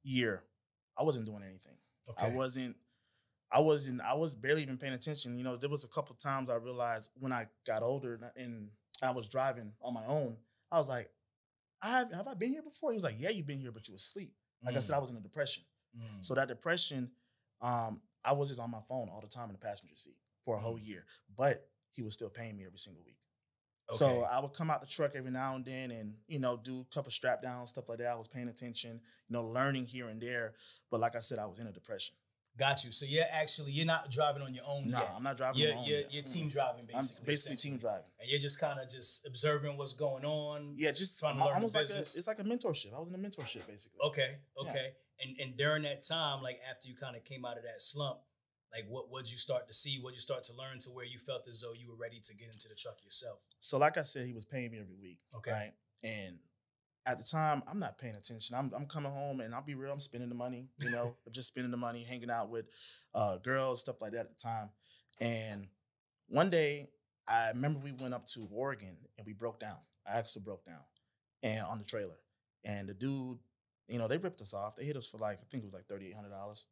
year, 0.04 0.44
I 0.98 1.04
wasn't 1.04 1.26
doing 1.26 1.44
anything. 1.44 1.76
Okay. 2.10 2.26
I 2.26 2.30
wasn't. 2.30 2.76
I 3.52 3.60
wasn't. 3.60 4.02
I 4.02 4.14
was 4.14 4.34
barely 4.34 4.64
even 4.64 4.78
paying 4.78 4.94
attention. 4.94 5.38
You 5.38 5.44
know, 5.44 5.58
there 5.58 5.70
was 5.70 5.84
a 5.84 5.88
couple 5.90 6.16
times 6.16 6.50
I 6.50 6.56
realized 6.56 7.12
when 7.20 7.32
I 7.34 7.48
got 7.68 7.84
older 7.84 8.14
and 8.16 8.26
I- 8.26 8.32
and 8.42 8.70
I 9.04 9.12
was 9.12 9.28
driving 9.28 9.74
on 9.82 9.94
my 9.94 10.06
own. 10.06 10.38
I 10.72 10.78
was 10.78 10.88
like, 10.90 11.10
I 11.82 11.90
have 11.90 12.14
have 12.14 12.28
I 12.28 12.34
been 12.34 12.52
here 12.52 12.62
before? 12.62 12.92
He 12.92 12.96
was 12.96 13.04
like, 13.04 13.16
Yeah, 13.20 13.30
you've 13.30 13.48
been 13.48 13.60
here, 13.60 13.72
but 13.72 13.88
you 13.88 13.94
were 13.94 13.98
asleep. 13.98 14.34
Like 14.64 14.78
I 14.78 14.80
said, 14.80 14.96
I 14.96 15.00
was 15.00 15.10
in 15.10 15.18
a 15.18 15.22
depression. 15.22 15.64
Mm. 15.98 16.24
So 16.24 16.36
that 16.36 16.48
depression, 16.48 17.12
um, 17.62 18.00
I 18.24 18.34
was 18.34 18.50
just 18.50 18.62
on 18.62 18.72
my 18.72 18.82
phone 18.88 19.10
all 19.10 19.22
the 19.22 19.28
time 19.28 19.50
in 19.50 19.54
the 19.54 19.60
passenger 19.60 19.96
seat 19.96 20.18
for 20.46 20.56
a 20.56 20.60
whole 20.60 20.78
mm. 20.78 20.88
year. 20.88 21.06
But 21.36 21.68
he 21.92 22.04
was 22.04 22.14
still 22.14 22.30
paying 22.30 22.58
me 22.58 22.66
every 22.66 22.80
single 22.80 23.04
week. 23.06 23.18
So 23.94 24.22
I 24.22 24.40
would 24.40 24.54
come 24.54 24.70
out 24.70 24.80
the 24.80 24.88
truck 24.88 25.12
every 25.16 25.32
now 25.32 25.56
and 25.56 25.66
then 25.66 25.92
and, 25.92 26.14
you 26.28 26.40
know, 26.40 26.56
do 26.56 26.86
a 26.90 26.96
couple 26.96 27.12
strap 27.12 27.42
downs, 27.42 27.72
stuff 27.72 27.90
like 27.90 27.98
that. 27.98 28.08
I 28.08 28.16
was 28.16 28.28
paying 28.28 28.48
attention, 28.48 29.02
you 29.28 29.34
know, 29.34 29.44
learning 29.44 29.86
here 29.86 30.08
and 30.08 30.22
there. 30.22 30.54
But 30.90 31.02
like 31.02 31.16
I 31.16 31.20
said, 31.20 31.40
I 31.40 31.46
was 31.46 31.60
in 31.60 31.68
a 31.68 31.74
depression. 31.74 32.16
Got 32.58 32.84
you. 32.84 32.92
So 32.92 33.06
you're 33.06 33.26
actually 33.32 33.72
you're 33.72 33.86
not 33.86 34.12
driving 34.12 34.42
on 34.42 34.54
your 34.54 34.66
own 34.68 34.90
No, 34.90 35.00
yet. 35.00 35.14
I'm 35.16 35.24
not 35.24 35.38
driving 35.38 35.62
You're, 35.62 35.74
you're, 35.86 36.02
you're 36.10 36.22
hmm. 36.22 36.28
team 36.28 36.50
driving 36.50 36.82
I'm 36.82 37.00
basically. 37.00 37.26
basically 37.26 37.34
essentially. 37.34 37.72
team 37.72 37.78
driving. 37.80 38.12
And 38.20 38.30
you're 38.30 38.40
just 38.40 38.60
kind 38.60 38.80
of 38.80 38.90
just 38.90 39.26
observing 39.26 39.78
what's 39.78 39.94
going 39.94 40.26
on. 40.26 40.76
Yeah, 40.78 40.92
just 40.92 41.20
Trying 41.20 41.38
to 41.38 41.46
learn 41.46 41.50
the 41.50 41.56
almost 41.56 41.76
like 41.76 41.86
a, 41.86 41.88
business. 41.88 42.16
it's 42.16 42.28
like 42.28 42.40
a 42.40 42.44
mentorship. 42.44 42.94
I 42.96 43.00
was 43.00 43.08
in 43.10 43.16
a 43.16 43.18
mentorship 43.18 43.66
basically. 43.68 44.00
Okay. 44.04 44.36
Yeah. 44.62 44.70
Okay. 44.70 44.88
And 45.24 45.40
and 45.40 45.58
during 45.58 45.84
that 45.84 46.06
time, 46.06 46.42
like 46.42 46.60
after 46.70 46.88
you 46.88 46.96
kind 46.96 47.16
of 47.16 47.24
came 47.24 47.46
out 47.46 47.58
of 47.58 47.64
that 47.64 47.82
slump, 47.82 48.20
like 48.74 48.86
what 48.90 49.12
would 49.12 49.32
you 49.32 49.38
start 49.38 49.68
to 49.68 49.74
see? 49.74 50.00
What 50.02 50.14
you 50.14 50.20
start 50.20 50.44
to 50.46 50.54
learn 50.54 50.80
to 50.80 50.90
where 50.90 51.06
you 51.06 51.20
felt 51.20 51.48
as 51.48 51.62
though 51.62 51.74
you 51.74 51.90
were 51.90 51.98
ready 51.98 52.20
to 52.22 52.36
get 52.36 52.48
into 52.48 52.68
the 52.68 52.76
truck 52.76 52.98
yourself? 53.04 53.40
So 53.62 53.78
like 53.78 53.98
I 53.98 54.02
said, 54.02 54.26
he 54.28 54.34
was 54.34 54.46
paying 54.46 54.72
me 54.72 54.80
every 54.80 54.98
week. 55.02 55.20
Okay. 55.36 55.52
Right. 55.52 55.74
And 56.04 56.40
at 57.06 57.18
the 57.18 57.24
time, 57.24 57.64
I'm 57.68 57.80
not 57.80 57.98
paying 57.98 58.16
attention. 58.16 58.56
I'm, 58.56 58.72
I'm 58.76 58.86
coming 58.86 59.12
home 59.12 59.40
and 59.40 59.56
I'll 59.56 59.64
be 59.64 59.76
real, 59.76 59.92
I'm 59.92 60.00
spending 60.00 60.30
the 60.30 60.36
money, 60.36 60.68
you 60.80 60.92
know, 60.92 61.16
I'm 61.26 61.34
just 61.34 61.48
spending 61.48 61.72
the 61.72 61.78
money, 61.78 62.04
hanging 62.04 62.30
out 62.30 62.50
with 62.50 62.66
uh, 63.16 63.38
girls, 63.38 63.82
stuff 63.82 64.02
like 64.02 64.12
that 64.12 64.22
at 64.22 64.30
the 64.30 64.42
time. 64.42 64.70
And 65.20 65.68
one 66.28 66.50
day, 66.50 66.90
I 67.28 67.50
remember 67.50 67.80
we 67.80 67.92
went 67.92 68.14
up 68.14 68.26
to 68.28 68.48
Oregon 68.52 68.98
and 69.18 69.26
we 69.26 69.34
broke 69.34 69.60
down. 69.60 69.78
I 70.08 70.18
actually 70.18 70.44
broke 70.44 70.66
down 70.66 70.82
and 71.44 71.66
on 71.66 71.78
the 71.78 71.86
trailer. 71.86 72.18
And 72.64 72.88
the 72.88 72.94
dude, 72.94 73.40
you 73.88 73.98
know, 73.98 74.08
they 74.08 74.18
ripped 74.18 74.42
us 74.42 74.54
off. 74.54 74.76
They 74.76 74.86
hit 74.86 74.98
us 74.98 75.08
for 75.08 75.18
like, 75.18 75.40
I 75.40 75.46
think 75.50 75.64
it 75.64 75.66
was 75.66 75.74
like 75.74 75.88
$3,800. 75.88 76.66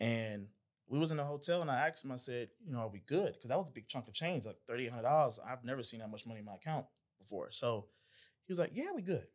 And 0.00 0.46
we 0.88 0.98
was 0.98 1.10
in 1.10 1.18
a 1.20 1.24
hotel 1.24 1.62
and 1.62 1.70
I 1.70 1.86
asked 1.86 2.04
him, 2.04 2.12
I 2.12 2.16
said, 2.16 2.48
you 2.64 2.72
know, 2.72 2.80
are 2.80 2.88
we 2.88 3.00
good? 3.06 3.34
Because 3.34 3.50
that 3.50 3.58
was 3.58 3.68
a 3.68 3.72
big 3.72 3.88
chunk 3.88 4.08
of 4.08 4.14
change, 4.14 4.44
like 4.44 4.58
$3,800. 4.70 5.38
I've 5.46 5.64
never 5.64 5.82
seen 5.82 6.00
that 6.00 6.10
much 6.10 6.26
money 6.26 6.40
in 6.40 6.46
my 6.46 6.54
account 6.54 6.86
before. 7.18 7.50
So 7.50 7.86
he 8.46 8.52
was 8.52 8.58
like, 8.58 8.72
yeah, 8.74 8.92
we 8.94 9.02
good. 9.02 9.26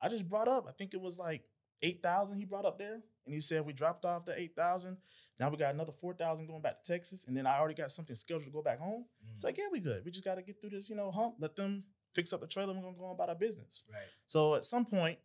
I 0.00 0.08
just 0.08 0.28
brought 0.28 0.48
up, 0.48 0.66
I 0.68 0.72
think 0.72 0.94
it 0.94 1.00
was 1.00 1.18
like 1.18 1.42
8,000 1.82 2.38
he 2.38 2.44
brought 2.44 2.64
up 2.64 2.78
there. 2.78 3.00
And 3.24 3.34
he 3.34 3.40
said, 3.40 3.64
we 3.64 3.72
dropped 3.72 4.04
off 4.04 4.24
the 4.24 4.38
8,000. 4.38 4.96
Now 5.38 5.50
we 5.50 5.56
got 5.56 5.74
another 5.74 5.92
4,000 5.92 6.46
going 6.46 6.62
back 6.62 6.82
to 6.82 6.92
Texas. 6.92 7.26
And 7.26 7.36
then 7.36 7.46
I 7.46 7.58
already 7.58 7.74
got 7.74 7.90
something 7.90 8.16
scheduled 8.16 8.46
to 8.46 8.50
go 8.50 8.62
back 8.62 8.78
home. 8.78 9.04
It's 9.34 9.44
mm. 9.44 9.48
like, 9.48 9.58
yeah, 9.58 9.64
we 9.70 9.80
good. 9.80 10.04
We 10.04 10.10
just 10.10 10.24
got 10.24 10.36
to 10.36 10.42
get 10.42 10.60
through 10.60 10.70
this, 10.70 10.90
you 10.90 10.96
know, 10.96 11.10
hump. 11.10 11.34
Let 11.38 11.56
them 11.56 11.84
fix 12.12 12.32
up 12.32 12.40
the 12.40 12.46
trailer. 12.46 12.72
We're 12.74 12.82
going 12.82 12.94
to 12.94 13.00
go 13.00 13.06
on 13.06 13.14
about 13.14 13.28
our 13.28 13.34
business. 13.34 13.84
right. 13.92 14.02
So 14.26 14.54
at 14.54 14.64
some 14.64 14.84
point, 14.84 15.18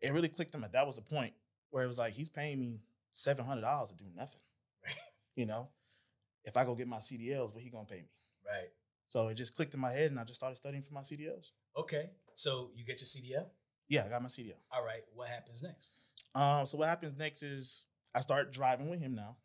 it 0.00 0.12
really 0.12 0.28
clicked 0.28 0.54
him 0.54 0.62
that 0.62 0.72
that 0.72 0.86
was 0.86 0.96
the 0.96 1.02
point 1.02 1.34
where 1.70 1.84
it 1.84 1.86
was 1.86 1.98
like, 1.98 2.14
he's 2.14 2.30
paying 2.30 2.58
me 2.58 2.80
$700 3.14 3.88
to 3.88 3.94
do 3.94 4.04
nothing. 4.16 4.40
Right. 4.84 4.94
You 5.36 5.46
know, 5.46 5.68
if 6.44 6.56
I 6.56 6.64
go 6.64 6.74
get 6.74 6.88
my 6.88 6.96
CDLs, 6.96 7.54
what 7.54 7.62
he 7.62 7.70
going 7.70 7.86
to 7.86 7.92
pay 7.92 8.00
me? 8.00 8.08
Right. 8.44 8.70
So 9.06 9.28
it 9.28 9.34
just 9.34 9.54
clicked 9.54 9.74
in 9.74 9.80
my 9.80 9.92
head 9.92 10.10
and 10.10 10.18
I 10.18 10.24
just 10.24 10.40
started 10.40 10.56
studying 10.56 10.82
for 10.82 10.94
my 10.94 11.00
CDLs. 11.00 11.50
Okay. 11.76 12.10
So 12.34 12.70
you 12.74 12.84
get 12.84 13.00
your 13.00 13.06
CDL. 13.06 13.46
Yeah, 13.88 14.04
I 14.04 14.08
got 14.08 14.22
my 14.22 14.28
CDL. 14.28 14.52
All 14.72 14.84
right. 14.84 15.02
What 15.14 15.28
happens 15.28 15.62
next? 15.62 15.94
Um, 16.34 16.66
so 16.66 16.78
what 16.78 16.88
happens 16.88 17.16
next 17.16 17.42
is 17.42 17.86
I 18.14 18.20
start 18.20 18.52
driving 18.52 18.88
with 18.90 19.00
him 19.00 19.14
now. 19.14 19.36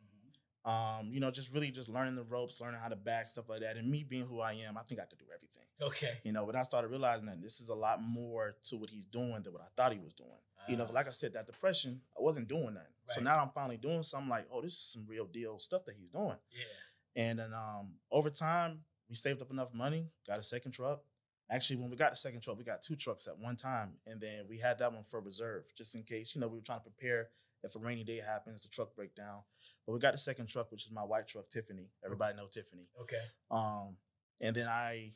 Um, 0.65 1.09
you 1.11 1.19
know, 1.19 1.29
just 1.29 1.53
really 1.53 1.71
just 1.71 1.89
learning 1.89 2.15
the 2.15 2.23
ropes, 2.23 2.61
learning 2.61 2.79
how 2.81 2.87
to 2.87 2.95
back, 2.95 3.29
stuff 3.29 3.49
like 3.49 3.61
that. 3.61 3.75
And 3.75 3.89
me 3.91 4.03
being 4.03 4.25
who 4.25 4.39
I 4.39 4.53
am, 4.53 4.77
I 4.77 4.83
think 4.83 5.01
I 5.01 5.05
could 5.05 5.19
do 5.19 5.25
everything. 5.33 5.63
Okay. 5.81 6.19
You 6.23 6.31
know, 6.31 6.45
but 6.45 6.55
I 6.55 6.63
started 6.63 6.87
realizing 6.89 7.25
that 7.25 7.41
this 7.41 7.59
is 7.59 7.67
a 7.69 7.75
lot 7.75 8.01
more 8.01 8.55
to 8.65 8.77
what 8.77 8.89
he's 8.89 9.05
doing 9.05 9.41
than 9.43 9.51
what 9.51 9.61
I 9.61 9.67
thought 9.75 9.91
he 9.91 9.99
was 9.99 10.13
doing. 10.13 10.29
You 10.69 10.77
know, 10.77 10.85
Ah. 10.89 10.93
like 10.93 11.07
I 11.07 11.11
said, 11.11 11.33
that 11.33 11.45
depression, 11.47 11.99
I 12.17 12.21
wasn't 12.21 12.47
doing 12.47 12.73
nothing. 12.75 12.87
So 13.09 13.19
now 13.19 13.39
I'm 13.41 13.49
finally 13.49 13.75
doing 13.75 14.01
something 14.03 14.29
like, 14.29 14.47
oh, 14.49 14.61
this 14.61 14.71
is 14.71 14.79
some 14.79 15.05
real 15.09 15.25
deal 15.25 15.59
stuff 15.59 15.83
that 15.85 15.95
he's 15.95 16.07
doing. 16.07 16.37
Yeah. 16.51 17.21
And 17.23 17.39
then 17.39 17.53
um, 17.53 17.95
over 18.09 18.29
time, 18.29 18.85
we 19.09 19.15
saved 19.15 19.41
up 19.41 19.51
enough 19.51 19.73
money, 19.73 20.07
got 20.25 20.39
a 20.39 20.43
second 20.43 20.71
truck. 20.71 21.01
Actually, 21.53 21.75
when 21.77 21.91
we 21.91 21.95
got 21.95 22.11
the 22.11 22.17
second 22.17 22.41
truck, 22.41 22.57
we 22.57 22.63
got 22.63 22.81
two 22.81 22.95
trucks 22.95 23.27
at 23.27 23.37
one 23.37 23.55
time, 23.55 23.91
and 24.07 24.19
then 24.19 24.45
we 24.49 24.57
had 24.57 24.79
that 24.79 24.91
one 24.91 25.03
for 25.03 25.21
reserve, 25.21 25.65
just 25.77 25.93
in 25.93 26.01
case. 26.01 26.33
You 26.33 26.41
know, 26.41 26.47
we 26.47 26.57
were 26.57 26.63
trying 26.63 26.79
to 26.79 26.89
prepare 26.89 27.29
if 27.63 27.75
a 27.75 27.79
rainy 27.79 28.03
day 28.03 28.19
happens, 28.19 28.63
the 28.63 28.69
truck 28.69 28.95
break 28.95 29.15
down. 29.15 29.41
But 29.85 29.93
we 29.93 29.99
got 29.99 30.13
the 30.13 30.17
second 30.17 30.47
truck, 30.47 30.71
which 30.71 30.85
is 30.85 30.91
my 30.91 31.03
white 31.03 31.27
truck, 31.27 31.49
Tiffany. 31.49 31.89
Everybody 32.03 32.35
know 32.35 32.47
Tiffany. 32.47 32.87
Okay. 33.01 33.21
Um, 33.51 33.97
and 34.41 34.55
then 34.55 34.67
I 34.67 35.13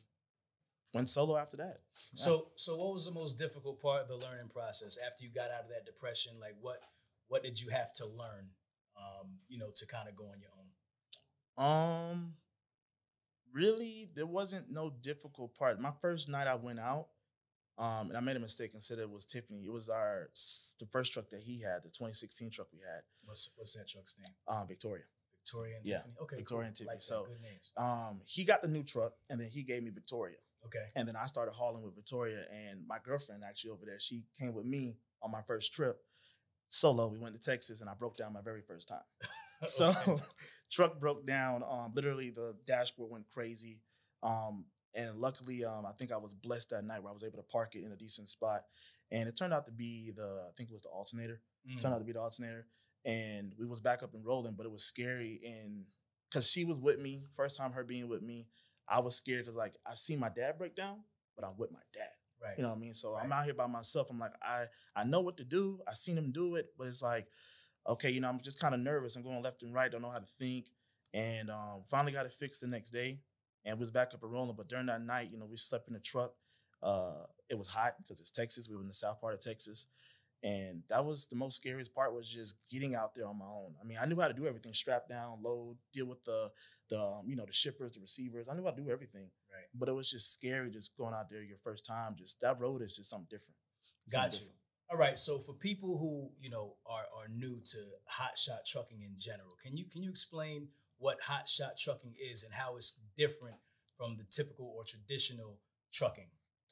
went 0.94 1.10
solo 1.10 1.36
after 1.36 1.56
that. 1.58 1.80
Yeah. 2.12 2.24
So 2.24 2.48
so 2.56 2.76
what 2.76 2.94
was 2.94 3.06
the 3.06 3.12
most 3.12 3.38
difficult 3.38 3.80
part 3.80 4.02
of 4.02 4.08
the 4.08 4.16
learning 4.16 4.48
process 4.48 4.96
after 5.04 5.24
you 5.24 5.30
got 5.34 5.50
out 5.50 5.64
of 5.64 5.70
that 5.70 5.86
depression? 5.86 6.34
Like 6.40 6.56
what 6.60 6.80
what 7.28 7.42
did 7.42 7.60
you 7.60 7.70
have 7.70 7.92
to 7.94 8.06
learn? 8.06 8.50
Um, 8.96 9.38
you 9.48 9.58
know, 9.58 9.70
to 9.76 9.86
kind 9.86 10.08
of 10.08 10.16
go 10.16 10.24
on 10.24 10.40
your 10.40 10.50
own. 10.58 10.64
Um, 11.64 12.34
really, 13.58 14.08
there 14.14 14.26
wasn't 14.26 14.70
no 14.70 14.90
difficult 15.02 15.54
part. 15.56 15.80
My 15.80 15.92
first 16.00 16.28
night 16.28 16.46
I 16.46 16.54
went 16.54 16.78
out, 16.78 17.08
um, 17.76 18.08
and 18.08 18.16
I 18.16 18.20
made 18.20 18.36
a 18.36 18.40
mistake 18.40 18.70
and 18.74 18.82
said 18.82 18.98
it 18.98 19.10
was 19.10 19.24
Tiffany. 19.26 19.64
It 19.66 19.72
was 19.72 19.88
our 19.88 20.30
the 20.80 20.86
first 20.86 21.12
truck 21.12 21.30
that 21.30 21.40
he 21.40 21.60
had, 21.60 21.78
the 21.82 21.88
2016 21.90 22.50
truck 22.50 22.68
we 22.72 22.80
had, 22.80 23.02
What's 23.24 23.50
what's 23.56 23.74
that 23.74 23.86
truck's 23.88 24.16
name? 24.22 24.34
um, 24.48 24.66
Victoria. 24.66 25.04
Victoria 25.44 25.76
and 25.78 25.86
Yeah, 25.86 25.96
Tiffany. 25.98 26.14
Okay, 26.22 26.36
Victoria 26.36 26.62
cool. 26.62 26.66
and 26.68 26.76
Tiffany. 26.76 26.94
Like. 26.94 27.02
So- 27.02 27.26
good 27.28 27.42
names. 27.42 27.72
Um, 27.76 28.20
he 28.24 28.44
got 28.44 28.62
the 28.62 28.68
new 28.68 28.82
truck, 28.82 29.12
and 29.30 29.40
then 29.40 29.48
he 29.48 29.62
gave 29.62 29.82
me 29.82 29.90
Victoria. 29.90 30.36
Okay. 30.66 30.86
And 30.96 31.06
then 31.06 31.14
I 31.16 31.26
started 31.26 31.52
hauling 31.52 31.84
with 31.84 31.94
Victoria 31.94 32.42
and 32.52 32.84
my 32.86 32.98
girlfriend 33.02 33.42
actually 33.48 33.70
over 33.70 33.86
there. 33.86 34.00
She 34.00 34.24
came 34.38 34.52
with 34.54 34.66
me 34.66 34.98
on 35.22 35.30
my 35.30 35.40
first 35.46 35.72
trip 35.72 36.00
solo. 36.68 37.08
We 37.08 37.18
went 37.18 37.40
to 37.40 37.50
Texas 37.50 37.80
and 37.80 37.90
I 37.90 37.94
broke 37.94 38.16
down 38.16 38.32
my 38.32 38.42
very 38.42 38.62
first 38.62 38.88
time. 38.88 39.00
So 39.66 39.92
truck 40.70 41.00
broke 41.00 41.26
down. 41.26 41.64
Um, 41.68 41.92
literally 41.92 42.30
the 42.30 42.54
dashboard 42.64 43.10
went 43.10 43.28
crazy. 43.28 43.80
Um, 44.22 44.66
and 44.94 45.16
luckily, 45.16 45.64
um, 45.64 45.84
I 45.84 45.92
think 45.92 46.12
I 46.12 46.16
was 46.16 46.32
blessed 46.32 46.70
that 46.70 46.84
night 46.84 47.02
where 47.02 47.10
I 47.10 47.12
was 47.12 47.24
able 47.24 47.38
to 47.38 47.42
park 47.42 47.74
it 47.74 47.84
in 47.84 47.90
a 47.90 47.96
decent 47.96 48.28
spot. 48.28 48.62
And 49.10 49.28
it 49.28 49.36
turned 49.36 49.52
out 49.52 49.66
to 49.66 49.72
be 49.72 50.12
the, 50.14 50.44
I 50.48 50.52
think 50.56 50.70
it 50.70 50.72
was 50.72 50.82
the 50.82 50.90
alternator. 50.90 51.40
Mm. 51.68 51.80
Turned 51.80 51.94
out 51.94 51.98
to 51.98 52.04
be 52.04 52.12
the 52.12 52.20
alternator. 52.20 52.66
And 53.04 53.52
we 53.58 53.66
was 53.66 53.80
back 53.80 54.02
up 54.02 54.14
and 54.14 54.24
rolling, 54.24 54.54
but 54.54 54.66
it 54.66 54.72
was 54.72 54.84
scary. 54.84 55.40
And 55.44 55.84
cause 56.32 56.48
she 56.48 56.64
was 56.64 56.78
with 56.78 57.00
me, 57.00 57.24
first 57.32 57.56
time 57.56 57.72
her 57.72 57.84
being 57.84 58.08
with 58.08 58.22
me, 58.22 58.46
I 58.88 59.00
was 59.00 59.16
scared 59.16 59.44
because 59.44 59.56
like 59.56 59.74
I 59.86 59.94
see 59.94 60.16
my 60.16 60.28
dad 60.28 60.58
break 60.58 60.76
down, 60.76 60.98
but 61.36 61.46
I'm 61.46 61.56
with 61.56 61.72
my 61.72 61.80
dad. 61.92 62.10
Right. 62.42 62.54
You 62.56 62.62
know 62.62 62.70
what 62.70 62.76
I 62.76 62.80
mean? 62.80 62.94
So 62.94 63.16
I'm 63.16 63.32
out 63.32 63.44
here 63.44 63.54
by 63.54 63.66
myself. 63.66 64.08
I'm 64.10 64.18
like, 64.18 64.32
I 64.42 64.64
I 64.94 65.04
know 65.04 65.20
what 65.20 65.36
to 65.38 65.44
do. 65.44 65.80
I 65.88 65.94
seen 65.94 66.16
him 66.16 66.32
do 66.32 66.56
it, 66.56 66.72
but 66.76 66.86
it's 66.86 67.02
like, 67.02 67.26
okay, 67.88 68.10
you 68.10 68.20
know, 68.20 68.28
I'm 68.28 68.40
just 68.40 68.60
kind 68.60 68.74
of 68.74 68.80
nervous. 68.80 69.16
I'm 69.16 69.22
going 69.22 69.42
left 69.42 69.62
and 69.62 69.74
right, 69.74 69.90
don't 69.90 70.02
know 70.02 70.10
how 70.10 70.18
to 70.18 70.26
think. 70.26 70.66
And 71.14 71.50
um, 71.50 71.82
finally 71.86 72.12
got 72.12 72.26
it 72.26 72.32
fixed 72.32 72.60
the 72.60 72.66
next 72.66 72.90
day 72.90 73.20
and 73.64 73.78
was 73.78 73.90
back 73.90 74.12
up 74.14 74.22
and 74.22 74.32
rolling. 74.32 74.56
But 74.56 74.68
during 74.68 74.86
that 74.86 75.02
night, 75.02 75.30
you 75.32 75.38
know, 75.38 75.46
we 75.46 75.56
slept 75.56 75.88
in 75.88 75.94
the 75.94 76.00
truck. 76.00 76.32
Uh, 76.82 77.24
it 77.48 77.58
was 77.58 77.68
hot 77.68 77.94
because 77.98 78.20
it's 78.20 78.30
Texas. 78.30 78.68
We 78.68 78.76
were 78.76 78.82
in 78.82 78.88
the 78.88 78.94
south 78.94 79.20
part 79.20 79.34
of 79.34 79.40
Texas. 79.40 79.86
And 80.42 80.82
that 80.88 81.04
was 81.04 81.26
the 81.26 81.34
most 81.36 81.56
scariest 81.56 81.92
part 81.92 82.14
was 82.14 82.28
just 82.28 82.56
getting 82.70 82.94
out 82.94 83.14
there 83.14 83.26
on 83.26 83.38
my 83.38 83.46
own. 83.46 83.74
I 83.82 83.84
mean, 83.84 83.98
I 84.00 84.06
knew 84.06 84.20
how 84.20 84.28
to 84.28 84.34
do 84.34 84.46
everything: 84.46 84.72
strap 84.72 85.08
down, 85.08 85.42
load, 85.42 85.76
deal 85.92 86.06
with 86.06 86.24
the 86.24 86.50
the 86.90 87.00
um, 87.00 87.22
you 87.26 87.34
know 87.34 87.44
the 87.44 87.52
shippers, 87.52 87.92
the 87.92 88.00
receivers. 88.00 88.48
I 88.48 88.54
knew 88.54 88.64
how 88.64 88.70
to 88.70 88.80
do 88.82 88.88
everything 88.88 89.30
Right. 89.52 89.64
but 89.74 89.88
it 89.88 89.92
was 89.92 90.10
just 90.10 90.32
scary 90.32 90.70
just 90.70 90.96
going 90.96 91.14
out 91.14 91.28
there 91.30 91.42
your 91.42 91.56
first 91.56 91.84
time. 91.84 92.14
Just 92.16 92.40
that 92.40 92.60
road 92.60 92.82
is 92.82 92.96
just 92.96 93.10
something 93.10 93.26
different. 93.28 93.56
Something 94.06 94.26
Got 94.30 94.32
you. 94.34 94.38
different. 94.38 94.58
All 94.90 94.96
right. 94.96 95.18
So 95.18 95.38
for 95.38 95.52
people 95.54 95.98
who 95.98 96.30
you 96.40 96.50
know 96.50 96.76
are 96.86 97.06
are 97.18 97.28
new 97.28 97.60
to 97.72 97.78
hot 98.06 98.38
shot 98.38 98.60
trucking 98.66 99.02
in 99.02 99.14
general, 99.18 99.56
can 99.62 99.76
you 99.76 99.86
can 99.90 100.02
you 100.02 100.10
explain 100.10 100.68
what 100.98 101.18
hot 101.22 101.48
shot 101.48 101.76
trucking 101.78 102.14
is 102.18 102.44
and 102.44 102.54
how 102.54 102.76
it's 102.76 102.98
different 103.16 103.56
from 103.96 104.14
the 104.14 104.24
typical 104.30 104.72
or 104.76 104.84
traditional 104.84 105.58
trucking? 105.92 106.28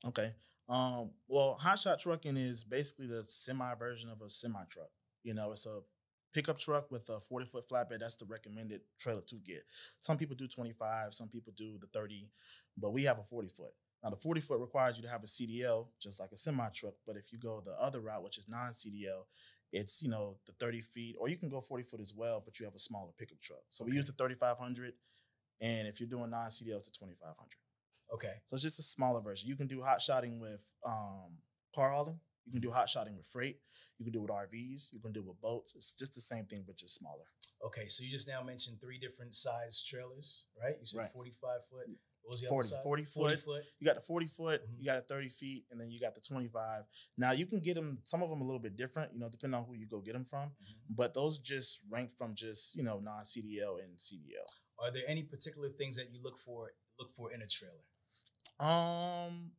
Okay. 0.07 0.33
Um, 0.69 1.11
well, 1.29 1.55
hot 1.61 1.79
shot 1.79 2.01
trucking 2.01 2.37
is 2.37 2.65
basically 2.65 3.07
the 3.07 3.23
semi 3.25 3.75
version 3.75 4.11
of 4.11 4.21
a 4.21 4.31
semi 4.31 4.65
truck. 4.69 4.91
You 5.23 5.35
know, 5.35 5.53
it's 5.53 5.67
a 5.67 5.81
pickup 6.35 6.59
truck 6.59 6.91
with 6.91 7.09
a 7.09 7.21
40 7.21 7.47
foot 7.47 7.69
flatbed. 7.69 8.01
That's 8.01 8.17
the 8.17 8.27
recommended 8.27 8.81
trailer 8.99 9.23
to 9.23 9.37
get. 9.37 9.65
Some 10.01 10.19
people 10.19 10.37
do 10.37 10.49
25, 10.49 11.15
some 11.15 11.29
people 11.29 11.53
do 11.57 11.79
the 11.81 11.87
30, 11.87 12.29
but 12.77 12.93
we 12.93 13.05
have 13.05 13.19
a 13.19 13.23
40 13.23 13.49
foot. 13.49 13.73
Now, 14.05 14.11
the 14.11 14.17
40 14.17 14.41
foot 14.41 14.61
requires 14.61 14.97
you 14.97 15.03
to 15.05 15.09
have 15.09 15.25
a 15.25 15.27
CDL, 15.27 15.87
just 16.01 16.21
like 16.21 16.31
a 16.33 16.39
semi 16.39 16.69
truck. 16.71 16.95
But 17.07 17.17
if 17.17 17.33
you 17.33 17.39
go 17.39 17.63
the 17.65 17.73
other 17.81 18.01
route, 18.01 18.23
which 18.23 18.39
is 18.39 18.49
non 18.49 18.71
CDL, 18.71 19.25
it's 19.73 20.03
you 20.03 20.09
know 20.09 20.37
the 20.47 20.53
30 20.53 20.81
feet, 20.81 21.17
or 21.19 21.29
you 21.29 21.37
can 21.37 21.49
go 21.49 21.61
40 21.61 21.85
foot 21.85 22.01
as 22.01 22.15
well, 22.15 22.43
but 22.45 22.59
you 22.59 22.67
have 22.67 22.75
a 22.75 22.79
smaller 22.79 23.11
pickup 23.19 23.41
truck. 23.41 23.63
So 23.69 23.85
we 23.85 23.93
use 23.93 24.07
the 24.07 24.13
3500, 24.13 24.93
and 25.61 25.89
if 25.89 26.01
you're 26.01 26.09
doing 26.09 26.31
non 26.31 26.47
CDL, 26.47 26.77
it's 26.77 26.87
the 26.87 26.93
2500. 26.93 27.66
Okay. 28.13 28.35
So 28.47 28.55
it's 28.55 28.63
just 28.63 28.79
a 28.79 28.83
smaller 28.83 29.21
version. 29.21 29.49
You 29.49 29.57
can 29.57 29.67
do 29.67 29.83
hot 29.83 30.01
shotting 30.01 30.39
with 30.41 30.65
um, 30.87 31.39
car 31.75 31.91
hauling. 31.91 32.21
You 32.47 32.53
can 32.53 32.61
do 32.61 32.71
hot 32.71 32.89
shotting 32.89 33.17
with 33.17 33.27
freight. 33.27 33.59
You 33.99 34.05
can 34.05 34.13
do 34.13 34.21
it 34.21 34.23
with 34.23 34.31
RVs. 34.31 34.93
You 34.93 35.01
can 35.01 35.13
do 35.13 35.21
it 35.21 35.27
with 35.27 35.41
boats. 35.41 35.75
It's 35.75 35.93
just 35.93 36.15
the 36.15 36.21
same 36.21 36.45
thing, 36.47 36.63
but 36.67 36.77
just 36.77 36.95
smaller. 36.95 37.25
Okay. 37.65 37.89
So 37.89 38.05
you 38.05 38.11
just 38.11 38.29
now 38.29 38.43
mentioned 38.43 38.81
three 38.81 38.99
different 38.99 39.35
size 39.35 39.83
trailers, 39.83 40.47
right? 40.63 40.77
You 40.79 40.87
said 40.87 40.99
Right. 41.01 41.11
45 41.13 41.65
foot. 41.69 41.87
What 42.23 42.31
was 42.33 42.41
the 42.41 42.49
40, 42.49 42.67
other 42.67 42.69
size? 42.77 42.83
40 42.83 43.05
40 43.05 43.37
foot. 43.37 43.45
foot. 43.45 43.65
You 43.79 43.85
got 43.87 43.95
the 43.95 44.01
40 44.01 44.27
foot, 44.27 44.61
Mhm. 44.69 44.79
you 44.79 44.85
got 44.85 44.97
the 45.09 45.15
30 45.15 45.29
feet, 45.29 45.67
and 45.71 45.81
then 45.81 45.91
you 45.91 46.01
got 46.01 46.15
the 46.15 46.21
25. 46.21 46.85
Now 47.17 47.31
you 47.33 47.47
can 47.47 47.61
get 47.61 47.75
them, 47.75 48.01
some 48.05 48.23
of 48.23 48.31
them 48.31 48.41
a 48.41 48.45
little 48.45 48.59
bit 48.61 48.77
different, 48.77 49.13
you 49.13 49.19
know, 49.21 49.29
depending 49.29 49.59
on 49.61 49.65
who 49.67 49.75
you 49.75 49.87
go 49.87 50.01
get 50.01 50.13
them 50.15 50.25
from. 50.25 50.51
Mhm. 50.51 50.75
But 50.91 51.15
those 51.15 51.39
just 51.39 51.81
rank 51.89 52.11
from 52.17 52.35
just, 52.35 52.75
you 52.77 52.83
know, 52.83 52.99
non 53.01 53.25
CDL 53.25 53.77
and 53.79 54.01
CDL. 54.01 54.47
Are 54.79 54.91
there 54.91 55.05
any 55.09 55.23
particular 55.25 55.71
things 55.71 55.97
that 55.97 56.11
you 56.11 56.21
look 56.21 56.39
for 56.39 56.75
look 56.99 57.13
for 57.13 57.31
in 57.33 57.43
a 57.43 57.47
trailer? 57.47 57.85
Um, 58.61 59.53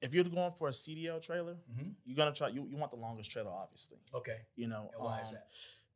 if 0.00 0.14
you're 0.14 0.24
going 0.24 0.50
for 0.52 0.68
a 0.68 0.72
CDL 0.72 1.20
trailer, 1.24 1.54
Mm-hmm. 1.70 1.90
you're 2.04 2.16
gonna 2.16 2.32
try. 2.32 2.48
You, 2.48 2.66
you 2.68 2.76
want 2.76 2.90
the 2.90 2.96
longest 2.98 3.30
trailer, 3.30 3.50
obviously. 3.52 3.98
Okay. 4.14 4.38
You 4.56 4.68
know, 4.68 4.90
And 4.94 5.04
why 5.04 5.20
is 5.20 5.28
um, 5.30 5.34
that? 5.36 5.46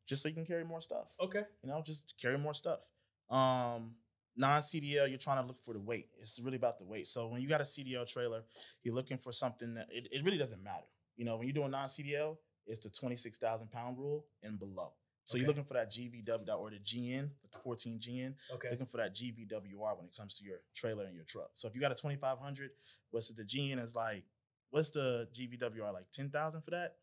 Just 0.06 0.22
so 0.22 0.28
you 0.28 0.34
can 0.34 0.46
carry 0.46 0.64
more 0.64 0.80
stuff. 0.80 1.16
Okay. 1.20 1.42
you 1.62 1.68
know, 1.68 1.82
just 1.84 2.14
carry 2.20 2.38
more 2.38 2.54
stuff. 2.54 2.88
Um, 3.28 3.96
non 4.36 4.60
CDL, 4.60 5.08
you're 5.08 5.18
trying 5.18 5.42
to 5.42 5.46
look 5.48 5.58
for 5.60 5.74
the 5.74 5.80
weight. 5.80 6.08
It's 6.20 6.38
really 6.40 6.56
about 6.56 6.78
the 6.78 6.84
weight. 6.84 7.08
So 7.08 7.26
when 7.26 7.40
you 7.40 7.48
got 7.48 7.60
a 7.60 7.64
CDL 7.64 8.06
trailer, 8.06 8.44
you're 8.84 8.94
looking 8.94 9.18
for 9.18 9.32
something 9.32 9.74
that 9.74 9.88
it, 9.90 10.06
it 10.12 10.22
really 10.24 10.38
doesn't 10.38 10.62
matter. 10.62 10.86
You 11.16 11.24
know, 11.24 11.36
when 11.36 11.46
you're 11.48 11.54
doing 11.54 11.72
non 11.72 11.86
CDL, 11.88 12.36
it's 12.66 12.80
the 12.80 12.90
26,000 12.90 13.70
pound 13.72 13.98
rule 13.98 14.26
and 14.44 14.58
below. 14.58 14.92
So 15.26 15.36
you're 15.38 15.48
looking 15.48 15.64
for 15.64 15.74
that 15.74 15.90
GVW 15.90 16.56
or 16.56 16.70
the 16.70 16.78
GN, 16.78 17.30
the 17.52 17.58
14 17.58 17.98
GN, 17.98 18.34
Okay. 18.54 18.70
looking 18.70 18.86
for 18.86 18.98
that 18.98 19.12
GVWR 19.12 19.96
when 19.96 20.06
it 20.06 20.14
comes 20.16 20.38
to 20.38 20.44
your 20.44 20.58
trailer 20.74 21.04
and 21.04 21.14
your 21.16 21.24
truck. 21.24 21.50
So 21.54 21.66
if 21.66 21.74
you 21.74 21.80
got 21.80 21.90
a 21.90 21.96
2500, 21.96 22.70
what's 23.10 23.28
it? 23.30 23.36
The 23.36 23.42
GN 23.44 23.82
is 23.82 23.96
like, 23.96 24.22
what's 24.70 24.90
the 24.90 25.28
GVWR 25.34 25.92
like 25.92 26.08
10,000 26.12 26.60
for 26.62 26.70
that? 26.70 26.94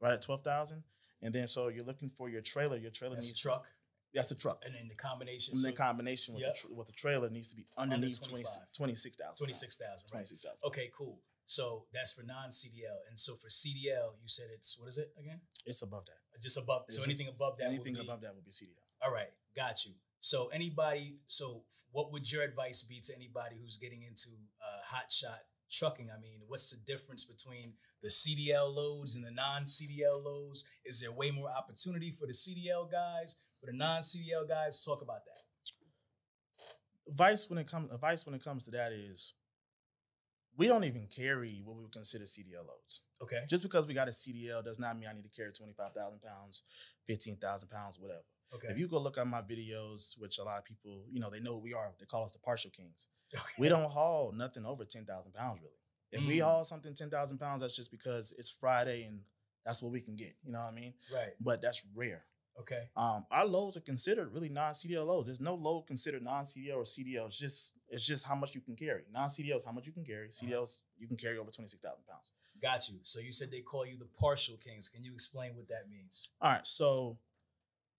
Right 0.00 0.12
at 0.12 0.20
12,000. 0.20 0.82
And 1.22 1.34
then 1.34 1.48
so 1.48 1.68
you're 1.68 1.84
looking 1.84 2.10
for 2.10 2.28
your 2.28 2.42
trailer. 2.42 2.76
Your 2.76 2.90
trailer 2.90 3.14
That's 3.14 3.28
a 3.28 3.30
needs 3.30 3.40
truck, 3.40 3.64
That's 4.12 4.30
a 4.30 4.34
truck. 4.34 4.62
and 4.66 4.74
then 4.74 4.88
the 4.88 4.94
combination. 4.94 5.54
And 5.54 5.62
so 5.62 5.72
combination 5.72 6.34
with, 6.34 6.42
Yep. 6.42 6.54
the 6.54 6.60
tr- 6.68 6.74
with 6.74 6.86
the 6.88 6.92
trailer 6.92 7.30
needs 7.30 7.48
to 7.48 7.56
be 7.56 7.64
underneath 7.78 8.18
20 8.20 8.42
25. 8.44 8.72
26,000. 8.76 9.36
26,000, 9.38 10.04
right? 10.08 10.10
26,000. 10.10 10.58
Okay, 10.64 10.90
cool. 10.94 11.18
So 11.46 11.86
that's 11.94 12.12
for 12.12 12.22
non 12.22 12.50
CDL. 12.50 13.06
And 13.08 13.18
so 13.18 13.36
for 13.36 13.48
CDL, 13.48 14.18
you 14.20 14.26
said 14.26 14.46
it's, 14.52 14.76
what 14.78 14.88
is 14.88 14.98
it 14.98 15.12
again? 15.18 15.40
It's 15.64 15.82
above 15.82 16.04
that. 16.06 16.42
Just 16.42 16.58
above. 16.58 16.82
It's 16.88 16.96
So 16.96 17.02
just 17.02 17.08
anything 17.08 17.28
above 17.28 17.56
that 17.58 17.68
Anything 17.68 17.94
would 17.94 18.02
be, 18.02 18.06
above 18.06 18.20
that 18.20 18.34
will 18.34 18.42
be 18.42 18.50
CDL. 18.50 18.82
All 19.02 19.12
right, 19.12 19.30
got 19.56 19.84
you. 19.86 19.92
So 20.18 20.48
anybody, 20.48 21.18
so 21.26 21.62
what 21.92 22.12
would 22.12 22.30
your 22.30 22.42
advice 22.42 22.82
be 22.82 23.00
to 23.00 23.14
anybody 23.14 23.56
who's 23.62 23.78
getting 23.78 24.02
into 24.02 24.30
uh, 24.60 24.82
hot 24.84 25.10
shot 25.10 25.38
trucking? 25.70 26.10
I 26.10 26.20
mean, 26.20 26.40
what's 26.48 26.70
the 26.70 26.78
difference 26.78 27.24
between 27.24 27.74
the 28.02 28.08
CDL 28.08 28.74
loads 28.74 29.14
and 29.14 29.24
the 29.24 29.30
non-CDL 29.30 30.24
loads? 30.24 30.64
Is 30.84 31.00
there 31.00 31.12
way 31.12 31.30
more 31.30 31.48
opportunity 31.48 32.10
for 32.10 32.26
the 32.26 32.32
CDL 32.32 32.90
guys, 32.90 33.36
for 33.60 33.66
the 33.66 33.76
non-CDL 33.76 34.48
guys? 34.48 34.84
Talk 34.84 35.00
about 35.00 35.24
that. 35.26 35.42
Advice 37.08 37.48
when 37.48 37.58
it 37.58 37.68
comes 37.70 37.92
advice 37.92 38.26
when 38.26 38.34
it 38.34 38.42
comes 38.42 38.64
to 38.64 38.72
that 38.72 38.90
is 38.90 39.32
we 40.56 40.66
don't 40.68 40.84
even 40.84 41.06
carry 41.14 41.60
what 41.64 41.76
we 41.76 41.82
would 41.82 41.92
consider 41.92 42.24
CDL 42.24 42.66
loads. 42.66 43.02
Okay. 43.22 43.40
Just 43.48 43.62
because 43.62 43.86
we 43.86 43.94
got 43.94 44.08
a 44.08 44.10
CDL 44.10 44.64
does 44.64 44.78
not 44.78 44.98
mean 44.98 45.08
I 45.08 45.12
need 45.12 45.24
to 45.24 45.28
carry 45.30 45.52
25,000 45.52 46.20
pounds, 46.22 46.62
15,000 47.06 47.68
pounds, 47.68 47.98
whatever. 47.98 48.22
Okay. 48.54 48.68
If 48.70 48.78
you 48.78 48.86
go 48.88 48.98
look 49.00 49.18
at 49.18 49.26
my 49.26 49.42
videos, 49.42 50.18
which 50.18 50.38
a 50.38 50.44
lot 50.44 50.58
of 50.58 50.64
people, 50.64 51.04
you 51.10 51.20
know, 51.20 51.30
they 51.30 51.40
know 51.40 51.54
who 51.54 51.58
we 51.60 51.74
are. 51.74 51.92
They 51.98 52.06
call 52.06 52.24
us 52.24 52.32
the 52.32 52.38
partial 52.38 52.70
kings. 52.70 53.08
okay. 53.34 53.42
We 53.58 53.68
don't 53.68 53.90
haul 53.90 54.32
nothing 54.32 54.64
over 54.64 54.84
10,000 54.84 55.32
pounds, 55.32 55.60
really. 55.60 55.74
If 56.12 56.26
we 56.26 56.38
Mm. 56.38 56.44
haul 56.44 56.64
something 56.64 56.94
10,000 56.94 57.38
pounds, 57.38 57.60
that's 57.62 57.74
just 57.74 57.90
because 57.90 58.32
it's 58.38 58.48
Friday 58.50 59.02
and 59.02 59.20
that's 59.64 59.82
what 59.82 59.90
we 59.92 60.00
can 60.00 60.14
get. 60.14 60.36
You 60.44 60.52
know 60.52 60.60
what 60.60 60.72
I 60.72 60.76
mean? 60.76 60.94
Right. 61.12 61.32
But 61.40 61.60
that's 61.60 61.84
rare. 61.94 62.24
Okay. 62.60 62.88
Um, 62.96 63.26
our 63.30 63.44
loads 63.46 63.76
are 63.76 63.80
considered 63.82 64.32
really 64.32 64.48
non-CDL 64.48 65.06
loads. 65.06 65.26
There's 65.26 65.40
no 65.40 65.54
load 65.54 65.82
considered 65.86 66.22
non-CDL 66.22 66.76
or 66.76 66.82
CDL. 66.84 67.26
It's 67.26 67.38
just 67.38 67.74
it's 67.88 68.04
just 68.06 68.24
how 68.24 68.34
much 68.34 68.54
you 68.54 68.60
can 68.60 68.76
carry. 68.76 69.02
Non-CDL 69.12 69.56
is 69.56 69.64
how 69.64 69.72
much 69.72 69.86
you 69.86 69.92
can 69.92 70.04
carry. 70.04 70.28
CDLs 70.28 70.80
you 70.98 71.06
can 71.06 71.16
carry 71.16 71.38
over 71.38 71.50
26,000 71.50 72.04
pounds. 72.08 72.32
Got 72.62 72.88
you. 72.88 72.98
So 73.02 73.20
you 73.20 73.32
said 73.32 73.50
they 73.50 73.60
call 73.60 73.84
you 73.84 73.98
the 73.98 74.08
partial 74.18 74.56
kings. 74.56 74.88
Can 74.88 75.04
you 75.04 75.12
explain 75.12 75.54
what 75.54 75.68
that 75.68 75.88
means? 75.90 76.30
All 76.40 76.50
right, 76.50 76.66
so 76.66 77.18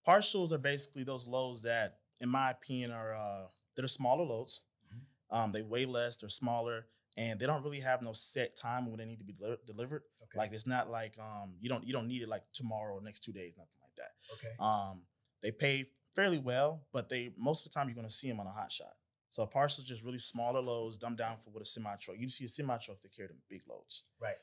partials 0.06 0.52
are 0.52 0.58
basically 0.58 1.04
those 1.04 1.26
loads 1.26 1.62
that, 1.62 1.98
in 2.20 2.28
my 2.28 2.50
opinion, 2.50 2.90
are 2.90 3.14
uh, 3.14 3.46
they're 3.76 3.86
smaller 3.86 4.24
loads. 4.24 4.62
Mhm. 4.92 5.36
Um, 5.36 5.52
they 5.52 5.62
weigh 5.62 5.86
less, 5.86 6.16
they're 6.16 6.28
smaller, 6.28 6.86
and 7.16 7.38
they 7.38 7.46
don't 7.46 7.62
really 7.62 7.80
have 7.80 8.02
no 8.02 8.12
set 8.12 8.56
time 8.56 8.86
when 8.86 8.98
they 8.98 9.04
need 9.04 9.18
to 9.18 9.24
be 9.24 9.32
deli- 9.34 9.58
delivered. 9.66 10.02
Okay. 10.22 10.38
Like 10.38 10.52
it's 10.52 10.66
not 10.66 10.90
like 10.90 11.16
um, 11.18 11.54
you 11.60 11.68
don't 11.68 11.86
you 11.86 11.92
don't 11.92 12.08
need 12.08 12.22
it 12.22 12.28
like 12.28 12.42
tomorrow 12.52 12.94
or 12.94 13.00
next 13.00 13.20
two 13.20 13.32
days, 13.32 13.54
nothing 13.56 13.77
that. 13.98 14.12
okay. 14.34 14.54
Um, 14.58 15.02
they 15.42 15.50
pay 15.50 15.86
fairly 16.14 16.38
well, 16.38 16.82
but 16.92 17.08
they 17.08 17.32
most 17.36 17.64
of 17.64 17.70
the 17.70 17.74
time 17.74 17.88
you're 17.88 17.96
gonna 17.96 18.10
see 18.10 18.28
them 18.28 18.40
on 18.40 18.46
a 18.46 18.52
hot 18.52 18.72
shot. 18.72 18.94
So 19.30 19.46
partials 19.46 19.84
just 19.84 20.04
really 20.04 20.18
smaller 20.18 20.60
loads, 20.60 20.96
dumbed 20.96 21.18
down 21.18 21.36
for 21.36 21.50
what 21.50 21.62
a 21.62 21.66
semi 21.66 21.94
truck. 21.96 22.16
You 22.18 22.28
see 22.28 22.46
a 22.46 22.48
semi 22.48 22.76
truck 22.78 23.00
that 23.00 23.14
carry 23.14 23.28
them 23.28 23.36
big 23.48 23.62
loads. 23.68 24.04
Right. 24.20 24.36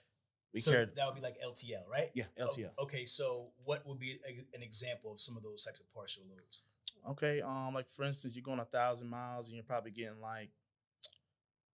We 0.54 0.60
so 0.60 0.72
carry 0.72 0.88
that 0.96 1.06
would 1.06 1.16
be 1.16 1.22
like 1.22 1.38
LTL, 1.46 1.88
right? 1.92 2.12
yeah 2.14 2.26
LTL. 2.40 2.70
Okay, 2.80 3.04
so 3.04 3.48
what 3.64 3.86
would 3.86 4.00
be 4.00 4.20
a, 4.26 4.56
an 4.56 4.64
example 4.64 5.12
of 5.12 5.20
some 5.20 5.36
of 5.36 5.44
those 5.44 5.66
types 5.66 5.80
of 5.80 5.92
partial 5.94 6.24
loads? 6.30 6.62
Okay, 7.10 7.42
um, 7.42 7.74
like 7.74 7.90
for 7.90 8.06
instance, 8.06 8.36
you're 8.36 8.44
going 8.44 8.60
a 8.60 8.66
thousand 8.66 9.10
miles 9.10 9.48
and 9.48 9.56
you're 9.56 9.66
probably 9.66 9.92
getting 9.92 10.22
like 10.22 10.50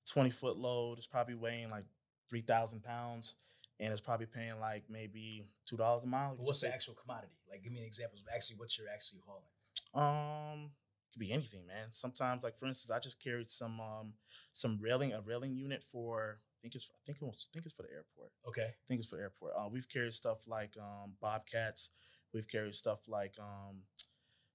twenty 0.09 0.29
foot 0.29 0.57
load. 0.57 0.97
It's 0.97 1.07
probably 1.07 1.35
weighing 1.35 1.69
like 1.69 1.85
three 2.29 2.41
thousand 2.41 2.83
pounds, 2.83 3.35
and 3.81 3.91
it's 3.91 4.01
probably 4.01 4.27
paying 4.27 4.59
like 4.59 4.83
maybe 4.89 5.43
two 5.65 5.75
dollars 5.75 6.03
a 6.03 6.07
mile. 6.07 6.35
What's 6.37 6.61
the 6.61 6.73
actual 6.73 6.93
commodity? 6.93 7.33
Like, 7.49 7.63
give 7.63 7.73
me 7.73 7.79
an 7.79 7.87
example 7.87 8.19
of 8.19 8.33
actually 8.33 8.57
what 8.57 8.77
you're 8.77 8.87
actually 8.93 9.21
hauling. 9.25 9.49
Um, 9.93 10.69
could 11.11 11.19
be 11.19 11.31
anything, 11.31 11.65
man. 11.67 11.87
Sometimes, 11.89 12.43
like 12.43 12.57
for 12.57 12.67
instance, 12.67 12.91
I 12.91 12.99
just 12.99 13.21
carried 13.21 13.49
some 13.49 13.81
um 13.81 14.13
some 14.53 14.79
railing 14.79 15.13
a 15.13 15.21
railing 15.21 15.55
unit 15.55 15.83
for 15.83 16.39
I 16.39 16.61
think 16.61 16.75
it's 16.75 16.91
I 16.93 17.01
think 17.05 17.17
it 17.21 17.25
was 17.25 17.47
I 17.49 17.53
think 17.53 17.65
it's 17.65 17.75
for 17.75 17.81
the 17.83 17.91
airport. 17.91 18.31
Okay. 18.47 18.69
I 18.69 18.85
think 18.87 18.99
it's 18.99 19.09
for 19.09 19.15
the 19.15 19.23
airport. 19.23 19.53
Uh, 19.57 19.67
we've 19.69 19.89
carried 19.89 20.13
stuff 20.13 20.47
like 20.47 20.75
um, 20.79 21.13
bobcats. 21.19 21.89
We've 22.33 22.47
carried 22.47 22.75
stuff 22.75 23.09
like 23.09 23.33
um, 23.39 23.81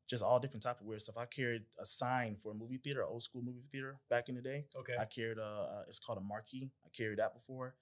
just 0.08 0.22
all 0.22 0.38
different 0.38 0.62
type 0.62 0.80
of 0.80 0.86
weird 0.86 1.02
stuff. 1.02 1.18
I 1.18 1.26
carried 1.26 1.64
a 1.78 1.84
sign 1.84 2.36
for 2.36 2.52
a 2.52 2.54
movie 2.54 2.78
theater, 2.78 3.04
old 3.04 3.22
school 3.22 3.42
movie 3.42 3.64
theater 3.72 3.98
back 4.08 4.28
in 4.28 4.36
the 4.36 4.40
day. 4.40 4.66
Okay. 4.78 4.94
I 4.98 5.04
carried 5.04 5.38
a, 5.38 5.42
a 5.42 5.84
it's 5.88 5.98
called 5.98 6.18
a 6.18 6.22
marquee. 6.22 6.70
I 6.84 6.88
carried 6.96 7.18
that 7.18 7.34
before. 7.34 7.74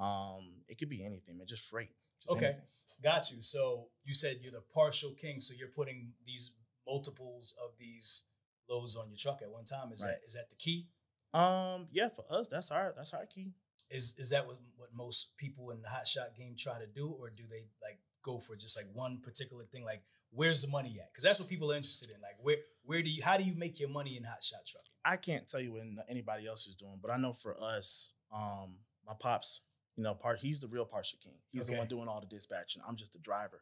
Um, 0.00 0.62
it 0.68 0.78
could 0.78 0.88
be 0.88 1.04
anything, 1.04 1.36
man. 1.38 1.46
Just 1.46 1.66
freight. 1.68 1.90
Just 2.22 2.36
Okay. 2.36 2.46
anything. 2.46 2.64
Got 3.02 3.30
you. 3.30 3.40
So 3.42 3.90
you 4.04 4.14
said 4.14 4.38
you're 4.40 4.52
the 4.52 4.62
partial 4.62 5.12
king, 5.14 5.40
so 5.40 5.54
you're 5.54 5.68
putting 5.68 6.14
these 6.24 6.52
multiples 6.86 7.54
of 7.62 7.70
these 7.78 8.24
loads 8.68 8.96
on 8.96 9.08
your 9.10 9.16
truck 9.18 9.42
at 9.42 9.50
one 9.50 9.64
time. 9.64 9.92
Is 9.92 10.02
Right. 10.02 10.12
that 10.12 10.22
is 10.26 10.34
that 10.34 10.50
the 10.50 10.56
key? 10.56 10.88
Um, 11.32 11.88
yeah, 11.92 12.08
for 12.08 12.24
us, 12.30 12.48
that's 12.48 12.70
our 12.70 12.92
that's 12.96 13.14
our 13.14 13.26
key. 13.26 13.52
Is 13.90 14.14
is 14.18 14.30
that 14.30 14.46
what, 14.46 14.58
what 14.76 14.92
most 14.94 15.36
people 15.36 15.70
in 15.70 15.82
the 15.82 15.88
hot 15.88 16.06
shot 16.08 16.34
game 16.36 16.56
try 16.56 16.78
to 16.78 16.86
do, 16.86 17.08
or 17.10 17.30
do 17.30 17.44
they 17.48 17.68
like 17.82 18.00
go 18.22 18.38
for 18.40 18.56
just 18.56 18.76
like 18.76 18.86
one 18.92 19.20
particular 19.20 19.64
thing? 19.64 19.84
Like, 19.84 20.02
where's 20.30 20.62
the 20.62 20.68
money 20.68 20.98
at? 21.00 21.12
Because 21.12 21.24
that's 21.24 21.38
what 21.40 21.48
people 21.48 21.70
are 21.72 21.76
interested 21.76 22.10
in. 22.10 22.20
Like, 22.20 22.36
where 22.40 22.58
where 22.82 23.02
do 23.02 23.10
you 23.10 23.22
how 23.22 23.36
do 23.36 23.44
you 23.44 23.54
make 23.54 23.78
your 23.78 23.88
money 23.88 24.16
in 24.16 24.24
hot 24.24 24.42
shot 24.42 24.60
trucking? 24.66 24.90
I 25.04 25.16
can't 25.16 25.46
tell 25.46 25.60
you 25.60 25.72
what 25.72 25.82
anybody 26.08 26.46
else 26.46 26.66
is 26.66 26.74
doing, 26.74 26.98
but 27.00 27.10
I 27.10 27.16
know 27.16 27.32
for 27.32 27.60
us, 27.62 28.14
um, 28.32 28.78
my 29.06 29.14
pops, 29.18 29.62
you 30.00 30.04
know, 30.04 30.14
part 30.14 30.38
he's 30.38 30.60
the 30.60 30.66
real 30.66 30.86
partial 30.86 31.18
king. 31.22 31.34
He's 31.52 31.66
the 31.66 31.76
one 31.76 31.86
doing 31.86 32.08
all 32.08 32.20
the 32.20 32.26
dispatching. 32.26 32.82
I'm 32.88 32.96
just 32.96 33.12
the 33.12 33.18
driver, 33.18 33.60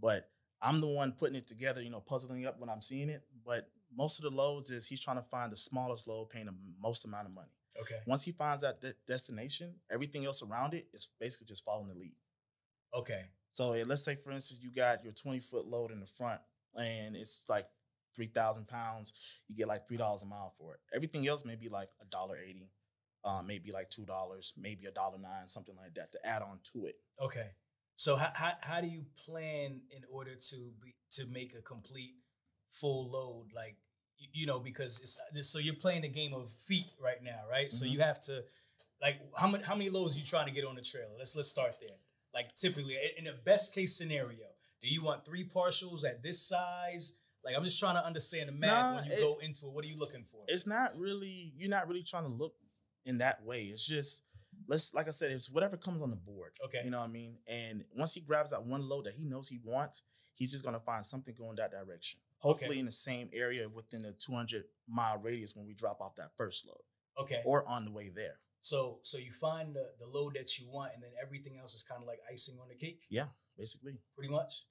but 0.00 0.28
I'm 0.60 0.80
the 0.80 0.88
one 0.88 1.12
putting 1.12 1.36
it 1.36 1.46
together. 1.46 1.80
You 1.80 1.90
know, 1.90 2.00
puzzling 2.00 2.44
up 2.44 2.58
when 2.58 2.68
I'm 2.68 2.82
seeing 2.82 3.08
it. 3.08 3.22
But 3.44 3.68
most 3.96 4.18
of 4.18 4.24
the 4.24 4.36
loads 4.36 4.72
is 4.72 4.88
he's 4.88 5.00
trying 5.00 5.18
to 5.18 5.22
find 5.22 5.52
the 5.52 5.56
smallest 5.56 6.08
load, 6.08 6.30
paying 6.30 6.46
the 6.46 6.54
most 6.82 7.04
amount 7.04 7.28
of 7.28 7.34
money. 7.34 7.52
Okay. 7.80 8.00
Once 8.04 8.24
he 8.24 8.32
finds 8.32 8.62
that 8.62 8.80
de- 8.80 8.94
destination, 9.06 9.74
everything 9.88 10.24
else 10.24 10.42
around 10.42 10.74
it 10.74 10.88
is 10.92 11.08
basically 11.20 11.46
just 11.46 11.64
following 11.64 11.88
the 11.88 11.94
lead. 11.94 12.16
Okay. 12.92 13.26
So 13.52 13.70
let's 13.86 14.04
say, 14.04 14.16
for 14.16 14.32
instance, 14.32 14.58
you 14.60 14.70
got 14.74 15.04
your 15.04 15.12
20 15.12 15.38
foot 15.38 15.66
load 15.66 15.92
in 15.92 16.00
the 16.00 16.06
front 16.06 16.40
and 16.76 17.14
it's 17.14 17.44
like 17.48 17.68
3,000 18.16 18.66
pounds. 18.66 19.14
You 19.48 19.56
get 19.56 19.68
like 19.68 19.86
$3 19.88 20.22
a 20.22 20.26
mile 20.26 20.52
for 20.58 20.74
it. 20.74 20.80
Everything 20.92 21.28
else 21.28 21.44
may 21.44 21.54
be 21.54 21.68
like 21.68 21.90
a 22.00 22.06
dollar 22.06 22.36
eighty, 22.36 22.70
um, 23.26 23.46
maybe 23.46 23.70
like 23.72 23.90
$2, 23.90 24.52
maybe 24.56 24.86
a 24.86 24.90
dollar 24.92 25.18
nine, 25.18 25.48
something 25.48 25.74
like 25.76 25.94
that 25.94 26.12
to 26.12 26.18
add 26.26 26.42
on 26.42 26.60
to 26.72 26.86
it. 26.86 26.94
Okay. 27.20 27.50
So 27.96 28.16
how, 28.16 28.30
how 28.34 28.52
how 28.62 28.80
do 28.80 28.86
you 28.88 29.04
plan 29.24 29.80
in 29.90 30.02
order 30.12 30.34
to 30.50 30.56
be 30.82 30.94
to 31.12 31.26
make 31.26 31.54
a 31.58 31.62
complete 31.62 32.14
full 32.70 33.10
load? 33.10 33.46
Like 33.54 33.76
you, 34.32 34.46
know, 34.46 34.58
because 34.60 35.00
it's 35.00 35.18
this, 35.32 35.50
so 35.50 35.58
you're 35.58 35.74
playing 35.74 36.02
the 36.02 36.08
game 36.08 36.32
of 36.34 36.50
feet 36.50 36.90
right 37.02 37.22
now, 37.22 37.40
right? 37.50 37.70
So 37.72 37.84
Mhm. 37.84 37.90
you 37.90 38.00
have 38.00 38.20
to 38.22 38.44
like 39.00 39.16
how 39.38 39.48
many 39.48 39.64
how 39.64 39.74
many 39.74 39.90
loads 39.90 40.16
are 40.16 40.20
you 40.20 40.24
trying 40.24 40.46
to 40.46 40.52
get 40.52 40.64
on 40.64 40.74
the 40.74 40.82
trailer? 40.82 41.16
Let's 41.18 41.34
let's 41.36 41.48
start 41.48 41.74
there. 41.80 41.96
Like 42.34 42.54
typically 42.54 42.96
in 43.18 43.24
the 43.24 43.32
best 43.44 43.74
case 43.74 43.96
scenario, 43.96 44.46
do 44.82 44.88
you 44.88 45.02
want 45.02 45.24
three 45.24 45.44
partials 45.44 46.04
at 46.04 46.22
this 46.22 46.40
size? 46.46 47.18
Like 47.44 47.54
I'm 47.56 47.64
just 47.64 47.78
trying 47.80 47.94
to 47.96 48.04
understand 48.04 48.48
the 48.48 48.52
math 48.52 48.90
Nah, 48.90 48.94
when 48.96 49.04
you 49.06 49.12
it- 49.12 49.20
go 49.20 49.38
into 49.38 49.66
it. 49.66 49.72
What 49.72 49.84
are 49.84 49.88
you 49.88 49.96
looking 49.98 50.24
for? 50.24 50.44
It's 50.48 50.66
not 50.66 50.96
really, 50.98 51.52
you're 51.56 51.70
not 51.70 51.88
really 51.88 52.02
trying 52.02 52.24
to 52.24 52.30
look 52.30 52.54
in 53.06 53.18
that 53.18 53.42
way. 53.44 53.62
It's 53.64 53.86
just, 53.86 54.22
let's, 54.68 54.92
like 54.92 55.08
I 55.08 55.12
said, 55.12 55.30
it's 55.30 55.48
whatever 55.50 55.76
comes 55.78 56.02
on 56.02 56.10
the 56.10 56.16
board. 56.16 56.52
Okay. 56.64 56.82
You 56.84 56.90
know 56.90 57.00
what 57.00 57.08
I 57.08 57.12
mean? 57.12 57.38
And 57.48 57.84
once 57.96 58.12
he 58.14 58.20
grabs 58.20 58.50
that 58.50 58.64
one 58.64 58.86
load 58.88 59.06
that 59.06 59.14
he 59.14 59.24
knows 59.24 59.48
he 59.48 59.60
wants, 59.64 60.02
he's 60.34 60.52
just 60.52 60.64
going 60.64 60.74
to 60.74 60.84
find 60.84 61.06
something 61.06 61.34
going 61.38 61.56
that 61.56 61.70
direction. 61.70 62.20
Hopefully 62.38 62.78
in 62.78 62.84
the 62.86 62.92
same 62.92 63.30
area 63.32 63.66
within 63.68 64.02
the 64.02 64.12
200 64.12 64.64
mile 64.88 65.18
radius 65.18 65.56
when 65.56 65.66
we 65.66 65.72
drop 65.74 66.00
off 66.02 66.16
that 66.16 66.32
first 66.36 66.66
load. 66.66 66.82
okay. 67.18 67.40
or 67.46 67.66
on 67.66 67.86
the 67.86 67.90
way 67.90 68.10
there. 68.14 68.38
So 68.60 68.98
so 69.02 69.16
you 69.16 69.30
find 69.32 69.74
the, 69.74 69.86
the 70.00 70.06
load 70.06 70.34
that 70.34 70.58
you 70.58 70.66
want, 70.68 70.90
and 70.92 71.02
then 71.02 71.10
everything 71.22 71.56
else 71.58 71.72
is 71.74 71.82
kind 71.84 72.02
of 72.02 72.06
like 72.08 72.18
icing 72.30 72.58
on 72.60 72.68
the 72.68 72.74
cake. 72.74 73.04
Yeah, 73.08 73.26
basically, 73.56 74.00
pretty 74.16 74.30
much. 74.32 74.64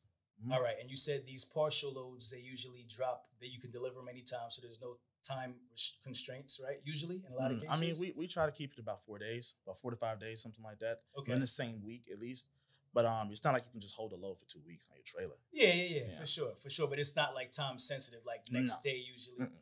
Mhm. 0.46 0.52
All 0.52 0.62
right, 0.62 0.76
and 0.82 0.90
you 0.90 0.98
said 0.98 1.26
these 1.26 1.46
partial 1.46 1.94
loads 1.94 2.30
they 2.30 2.40
usually 2.40 2.86
drop 2.90 3.24
that 3.40 3.48
you 3.54 3.60
can 3.60 3.72
deliver 3.72 3.96
them 3.96 4.10
anytime, 4.10 4.50
so 4.52 4.62
there's 4.62 4.82
no 4.82 4.98
time 5.26 5.56
constraints, 6.04 6.60
right? 6.64 6.80
Usually, 6.84 7.22
in 7.26 7.32
a 7.34 7.36
lot 7.36 7.52
of 7.52 7.58
Mm, 7.58 7.62
cases. 7.68 7.78
I 7.82 7.86
mean, 7.86 7.96
we, 8.00 8.14
we 8.16 8.28
try 8.28 8.46
to 8.46 8.52
keep 8.52 8.74
it 8.74 8.80
about 8.80 9.04
four 9.04 9.18
days, 9.20 9.56
about 9.66 9.80
four 9.80 9.92
to 9.92 9.98
five 9.98 10.20
days, 10.20 10.42
something 10.42 10.64
like 10.64 10.80
that. 10.80 11.02
okay. 11.18 11.34
In 11.34 11.40
the 11.42 11.48
same 11.48 11.84
week 11.84 12.04
at 12.12 12.20
least. 12.20 12.50
But 12.94 13.06
um, 13.06 13.30
it's 13.32 13.44
not 13.44 13.54
like 13.54 13.66
you 13.66 13.72
can 13.72 13.82
just 13.82 13.96
hold 13.96 14.14
a 14.14 14.16
load 14.16 14.40
for 14.40 14.46
two 14.46 14.62
weeks 14.66 14.88
on 14.90 14.96
your 14.96 15.04
trailer. 15.06 15.36
yeah, 15.52 15.74
yeah, 15.74 15.96
yeah, 15.98 16.12
Yeah. 16.12 16.20
for 16.20 16.26
sure, 16.26 16.54
for 16.64 16.70
sure. 16.70 16.88
But 16.88 16.98
it's 17.00 17.16
not 17.16 17.36
like 17.36 17.52
time 17.52 17.78
sensitive, 17.78 18.22
like 18.26 18.42
next 18.52 18.72
No. 18.86 18.90
day 18.92 18.98
usually. 19.14 19.40
Mm-mm. 19.40 19.60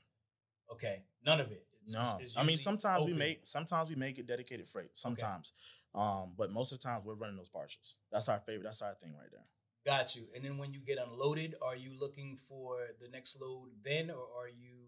Okay, 0.71 1.04
none 1.26 1.39
of 1.39 1.52
it. 1.52 1.65
It's- 1.86 1.93
No, 1.95 2.02
it's- 2.02 2.21
it's 2.21 2.38
I 2.38 2.43
mean 2.43 2.58
sometimes 2.58 3.04
we 3.06 3.13
make 3.13 3.41
sometimes 3.47 3.89
we 3.89 3.95
make 3.95 4.17
it 4.19 4.28
dedicated 4.28 4.67
freight. 4.69 4.91
Sometimes, 4.93 5.54
um, 5.95 6.34
but 6.38 6.52
most 6.52 6.71
of 6.71 6.80
the 6.80 6.84
times 6.84 7.04
we're 7.06 7.15
running 7.15 7.36
those 7.36 7.49
partials. 7.49 7.95
That's 8.12 8.30
our 8.30 8.39
favorite. 8.39 8.63
That's 8.63 8.82
our 8.82 8.93
thing 8.95 9.15
right 9.15 9.30
there. 9.32 9.45
Got 9.86 10.15
you. 10.15 10.28
And 10.34 10.45
then 10.45 10.58
when 10.58 10.71
you 10.71 10.80
get 10.80 10.97
unloaded, 10.97 11.56
are 11.62 11.76
you 11.76 11.91
looking 11.99 12.38
for 12.38 12.88
the 13.02 13.10
next 13.10 13.41
load 13.41 13.71
then, 13.84 14.10
or 14.12 14.26
are 14.38 14.47
you 14.47 14.83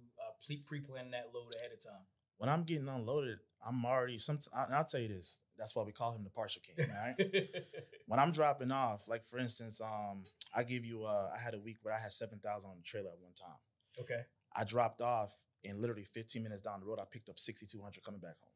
uh, 0.49 0.55
pre 0.65 0.79
planning 0.81 1.11
that 1.11 1.31
load 1.33 1.53
ahead 1.55 1.71
of 1.71 1.83
time? 1.83 2.05
When 2.37 2.49
I'm 2.49 2.63
getting 2.63 2.87
unloaded, 2.89 3.39
I'm 3.65 3.85
already. 3.85 4.17
Some 4.17 4.39
I'll 4.53 4.83
tell 4.85 4.99
you 4.99 5.07
this. 5.07 5.41
That's 5.57 5.75
why 5.75 5.83
we 5.83 5.91
call 5.93 6.13
him 6.13 6.23
the 6.23 6.29
partial 6.29 6.61
king. 6.65 6.85
All 6.89 6.95
right. 7.07 7.47
when 8.07 8.19
I'm 8.19 8.31
dropping 8.31 8.71
off, 8.71 9.07
like 9.07 9.23
for 9.23 9.37
instance, 9.39 9.79
um, 9.81 10.23
I 10.53 10.63
give 10.63 10.83
you. 10.85 11.05
Uh, 11.05 11.29
I 11.35 11.39
had 11.41 11.53
a 11.53 11.59
week 11.59 11.77
where 11.81 11.93
I 11.93 11.99
had 11.99 12.11
seven 12.13 12.39
thousand 12.39 12.71
on 12.71 12.77
the 12.77 12.83
trailer 12.83 13.09
at 13.09 13.19
one 13.19 13.33
time. 13.33 13.57
okay. 14.01 14.21
I 14.57 14.63
dropped 14.63 15.01
off, 15.01 15.35
and 15.65 15.79
literally 15.79 16.05
15 16.05 16.41
minutes 16.41 16.61
down 16.61 16.79
the 16.79 16.85
road, 16.85 16.97
I 16.97 17.03
picked 17.11 17.27
up 17.27 17.37
6,200 17.37 18.01
coming 18.05 18.21
back 18.21 18.37
home. 18.39 18.51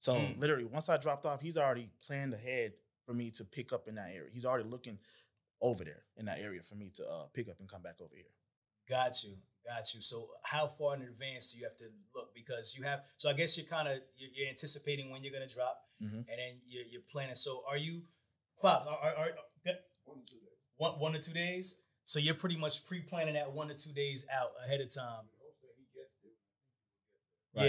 So 0.00 0.12
Mm. 0.14 0.40
literally, 0.40 0.64
once 0.64 0.88
I 0.88 0.96
dropped 0.96 1.24
off, 1.24 1.40
he's 1.40 1.56
already 1.56 1.88
planned 2.04 2.34
ahead 2.34 2.72
for 3.06 3.14
me 3.14 3.30
to 3.32 3.44
pick 3.44 3.72
up 3.72 3.86
in 3.86 3.94
that 3.94 4.08
area. 4.12 4.28
He's 4.32 4.44
already 4.44 4.68
looking 4.68 4.98
over 5.60 5.84
there 5.84 6.02
in 6.16 6.24
that 6.26 6.38
area 6.40 6.62
for 6.64 6.74
me 6.74 6.90
to 6.94 7.08
uh, 7.08 7.26
pick 7.32 7.48
up 7.48 7.60
and 7.60 7.68
come 7.68 7.80
back 7.82 8.00
over 8.00 8.14
here. 8.14 8.32
Got 8.88 9.22
you, 9.22 9.36
got 9.68 9.92
you. 9.94 10.00
So 10.00 10.28
how 10.44 10.66
far 10.66 10.94
in 10.96 11.02
advance 11.02 11.52
do 11.52 11.58
you 11.58 11.64
have 11.64 11.76
to 11.76 11.84
look? 12.14 12.34
Because 12.34 12.74
you 12.76 12.84
have, 12.84 13.00
so 13.16 13.28
I 13.28 13.34
guess 13.34 13.56
you're 13.58 13.66
kind 13.66 13.86
of 13.88 13.96
you're, 14.16 14.30
you're 14.34 14.48
anticipating 14.48 15.10
when 15.10 15.22
you're 15.22 15.32
gonna 15.32 15.46
drop, 15.58 15.76
Mhm. 16.02 16.24
and 16.30 16.36
then 16.42 16.52
you're, 16.66 16.84
you're 16.90 17.06
planning. 17.12 17.34
So 17.34 17.62
are 17.68 17.76
you, 17.76 18.02
Pop? 18.62 18.86
Are, 18.86 18.98
are, 19.08 19.16
are 19.24 19.30
One, 20.04 20.18
two 20.26 20.36
days. 20.36 20.58
one 20.76 20.92
one 20.98 21.14
or 21.14 21.18
two 21.18 21.32
days? 21.32 21.78
So 22.04 22.18
you're 22.18 22.34
pretty 22.34 22.56
much 22.56 22.86
pre-planning 22.86 23.34
that 23.34 23.52
one 23.52 23.70
or 23.70 23.74
two 23.74 23.92
days 23.92 24.24
out 24.32 24.52
ahead 24.64 24.80
of 24.80 24.88
time. 24.94 25.24
We 25.28 25.44
hope 25.44 25.56
that 25.60 25.74
he 25.76 25.84
gets 25.94 26.14
there. 27.54 27.68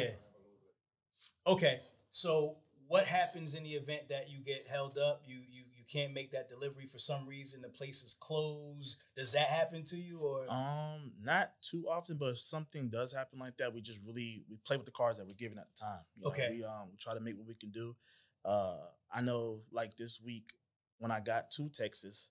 Yeah. 1.46 1.52
Okay. 1.52 1.80
So 2.12 2.58
what 2.88 3.06
happens 3.06 3.54
in 3.56 3.64
the 3.64 3.74
event 3.76 4.10
that 4.10 4.30
you 4.30 4.40
get 4.40 4.68
held 4.68 4.98
up? 4.98 5.22
You 5.28 5.38
you 5.50 5.64
you 5.69 5.69
can't 5.92 6.14
make 6.14 6.32
that 6.32 6.50
delivery 6.50 6.86
for 6.86 7.00
some 7.00 7.26
reason. 7.28 7.62
The 7.62 7.70
place 7.70 8.04
is 8.04 8.14
closed. 8.14 9.04
Does 9.16 9.34
that 9.34 9.48
happen 9.48 9.84
to 9.86 9.98
you 9.98 10.20
or? 10.20 10.50
Um, 10.50 11.12
not 11.22 11.54
too 11.62 11.86
often, 11.90 12.18
but 12.18 12.30
if 12.30 12.40
something 12.40 12.90
does 12.90 13.12
happen 13.14 13.40
like 13.40 13.58
that, 13.58 13.74
we 13.74 13.82
just 13.82 14.02
really 14.06 14.44
we 14.50 14.58
play 14.66 14.78
with 14.78 14.86
the 14.86 14.92
cards 14.92 15.18
that 15.18 15.28
we're 15.28 15.34
given 15.34 15.58
at 15.58 15.68
the 15.74 15.80
time. 15.80 16.02
You 16.16 16.24
know, 16.24 16.30
Okay. 16.30 16.50
We 16.58 16.64
um 16.64 16.90
we 16.92 16.98
try 16.98 17.14
to 17.14 17.20
make 17.20 17.38
what 17.38 17.48
we 17.48 17.56
can 17.56 17.72
do. 17.72 17.96
Uh, 18.46 18.78
I 19.12 19.22
know 19.22 19.62
like 19.72 19.98
this 19.98 20.20
week 20.24 20.54
when 21.00 21.12
I 21.12 21.20
got 21.20 21.50
to 21.52 21.70
Texas, 21.70 22.30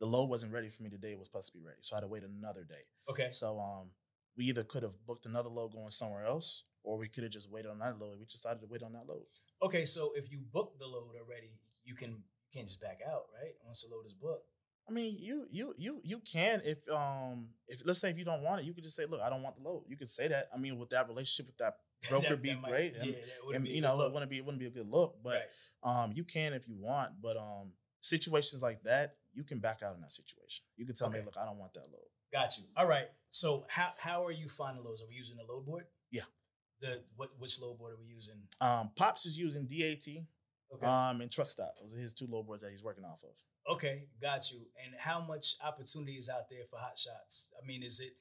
the 0.00 0.06
load 0.06 0.28
wasn't 0.28 0.52
ready 0.52 0.70
for 0.70 0.82
me 0.82 0.90
today. 0.90 1.12
It 1.12 1.18
was 1.18 1.28
supposed 1.28 1.52
to 1.52 1.58
be 1.58 1.64
ready, 1.64 1.78
so 1.82 1.94
I 1.94 1.98
had 1.98 2.02
to 2.02 2.08
wait 2.08 2.22
another 2.24 2.64
day. 2.64 2.82
okay. 3.08 3.28
So 3.30 3.58
um, 3.60 3.90
we 4.36 4.46
either 4.46 4.64
could 4.64 4.82
have 4.82 4.94
booked 5.06 5.26
another 5.26 5.48
load 5.50 5.72
going 5.72 5.90
somewhere 5.90 6.24
else, 6.24 6.64
or 6.82 6.96
we 6.98 7.08
could 7.08 7.22
have 7.24 7.32
just 7.32 7.50
waited 7.50 7.70
on 7.70 7.78
that 7.80 7.98
load. 7.98 8.18
We 8.18 8.24
just 8.24 8.42
decided 8.42 8.60
to 8.60 8.66
wait 8.66 8.82
on 8.82 8.92
that 8.94 9.06
load. 9.06 9.24
Okay, 9.62 9.84
so 9.84 10.12
if 10.16 10.30
you 10.32 10.38
book 10.52 10.78
the 10.78 10.86
load 10.86 11.14
already, 11.20 11.60
you 11.84 11.94
can 11.94 12.22
you 12.52 12.58
can't 12.58 12.66
just 12.68 12.80
back 12.80 13.00
out, 13.06 13.24
right? 13.40 13.52
Once 13.64 13.82
the 13.82 13.94
load 13.94 14.06
is 14.06 14.12
booked. 14.14 14.46
I 14.88 14.92
mean, 14.92 15.16
you 15.20 15.46
you 15.50 15.74
you 15.78 16.00
you 16.02 16.18
can 16.20 16.62
if 16.64 16.88
um 16.88 17.48
if 17.68 17.82
let's 17.86 18.00
say 18.00 18.10
if 18.10 18.18
you 18.18 18.24
don't 18.24 18.42
want 18.42 18.60
it, 18.60 18.66
you 18.66 18.74
could 18.74 18.82
just 18.82 18.96
say, 18.96 19.06
look, 19.06 19.20
I 19.20 19.30
don't 19.30 19.42
want 19.42 19.56
the 19.56 19.62
load. 19.62 19.84
You 19.88 19.96
could 19.96 20.08
say 20.08 20.26
that. 20.28 20.48
I 20.52 20.58
mean, 20.58 20.78
with 20.78 20.90
that 20.90 21.06
relationship 21.08 21.46
with 21.46 21.58
that 21.58 21.76
broker, 22.08 22.30
That- 22.30 22.42
be 22.42 22.48
that 22.50 22.60
might- 22.60 22.70
great. 22.70 22.94
Yeah, 22.96 23.02
And, 23.02 23.14
that 23.14 23.54
and 23.54 23.64
be 23.64 23.70
you 23.70 23.80
know, 23.82 23.96
look. 23.96 24.08
it 24.08 24.12
wouldn't 24.14 24.30
be 24.30 24.38
it 24.38 24.44
wouldn't 24.44 24.58
be 24.60 24.66
a 24.66 24.70
good 24.70 24.88
look, 24.90 25.16
but 25.22 25.48
right. 25.84 26.02
um, 26.04 26.12
you 26.14 26.24
can 26.24 26.54
if 26.54 26.66
you 26.68 26.76
want. 26.76 27.10
But 27.22 27.36
um, 27.36 27.72
situations 28.00 28.62
like 28.62 28.82
that, 28.82 29.16
you 29.32 29.44
can 29.44 29.58
back 29.60 29.82
out 29.84 29.94
in 29.94 30.00
that 30.00 30.12
situation. 30.12 30.64
You 30.76 30.86
can 30.86 30.94
tell 30.96 31.10
me, 31.10 31.20
look, 31.24 31.36
I 31.40 31.44
don't 31.44 31.58
want 31.58 31.74
that 31.74 31.84
load. 31.92 32.08
Got 32.32 32.58
you. 32.58 32.64
All 32.76 32.86
right. 32.86 33.06
So 33.30 33.66
how 33.68 33.90
how 34.00 34.24
are 34.26 34.32
you 34.32 34.48
finding 34.48 34.82
loads? 34.82 35.02
Are 35.02 35.06
we 35.08 35.14
using 35.14 35.36
the 35.36 35.44
load 35.52 35.66
board? 35.66 35.84
Yeah. 36.10 36.22
The 36.80 37.02
what 37.14 37.30
which 37.38 37.60
load 37.60 37.78
board 37.78 37.92
are 37.94 38.00
we 38.00 38.06
using? 38.06 38.42
Um, 38.60 38.90
Pops 38.96 39.24
is 39.26 39.38
using 39.38 39.66
DAT 39.66 40.24
Okay. 40.74 40.86
um 40.86 41.20
and 41.20 41.30
Truck 41.30 41.48
Stop. 41.48 41.74
Those 41.80 41.94
are 41.94 42.00
his 42.00 42.14
two 42.14 42.26
load 42.26 42.46
boards 42.46 42.62
that 42.62 42.70
he's 42.70 42.82
working 42.82 43.04
off 43.04 43.22
of. 43.24 43.74
okay, 43.74 44.04
got 44.22 44.50
you. 44.50 44.60
And 44.84 44.94
how 44.98 45.20
much 45.20 45.56
opportunity 45.64 46.14
is 46.14 46.28
out 46.28 46.48
there 46.50 46.64
for 46.70 46.78
hot 46.78 46.96
shots? 46.96 47.52
I 47.60 47.66
mean, 47.66 47.82
is 47.82 48.00
it 48.00 48.12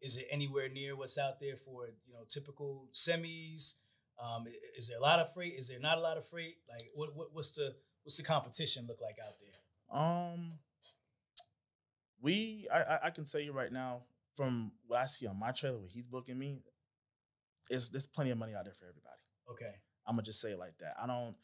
is 0.00 0.16
it 0.16 0.26
anywhere 0.30 0.68
near 0.68 0.96
what's 0.96 1.18
out 1.18 1.40
there 1.40 1.56
for 1.56 1.88
you 2.06 2.14
know 2.14 2.24
typical 2.28 2.88
semis? 2.92 3.74
Um, 4.22 4.46
is 4.76 4.88
there 4.88 4.98
a 4.98 5.02
lot 5.02 5.18
of 5.18 5.32
freight? 5.34 5.54
Is 5.58 5.68
there 5.68 5.80
not 5.80 5.98
a 5.98 6.00
lot 6.00 6.16
of 6.16 6.26
freight? 6.26 6.56
Like 6.68 6.86
what, 6.94 7.14
what 7.16 7.28
what's 7.32 7.52
the 7.52 7.74
what's 8.02 8.16
the 8.16 8.22
competition 8.22 8.86
look 8.86 9.00
like 9.00 9.16
out 9.22 9.34
there? 9.40 10.00
Um, 10.00 10.58
we 12.20 12.66
I 12.72 12.98
I, 13.04 13.10
can 13.10 13.24
tell 13.24 13.40
you 13.40 13.52
right 13.52 13.72
now 13.72 14.02
from 14.34 14.72
what 14.86 15.00
I 15.00 15.06
see 15.06 15.26
on 15.26 15.38
my 15.38 15.52
trailer, 15.52 15.78
where 15.78 15.88
he's 15.88 16.08
booking 16.08 16.38
me, 16.38 16.62
is 17.70 17.90
there's 17.90 18.06
plenty 18.06 18.30
of 18.30 18.38
money 18.38 18.54
out 18.54 18.64
there 18.64 18.74
for 18.74 18.86
everybody. 18.86 19.20
Okay. 19.50 19.74
I'm 20.06 20.14
gonna 20.14 20.22
just 20.22 20.40
say 20.40 20.50
it 20.50 20.58
like 20.58 20.76
that. 20.78 20.94
I 21.02 21.06
don't. 21.06 21.34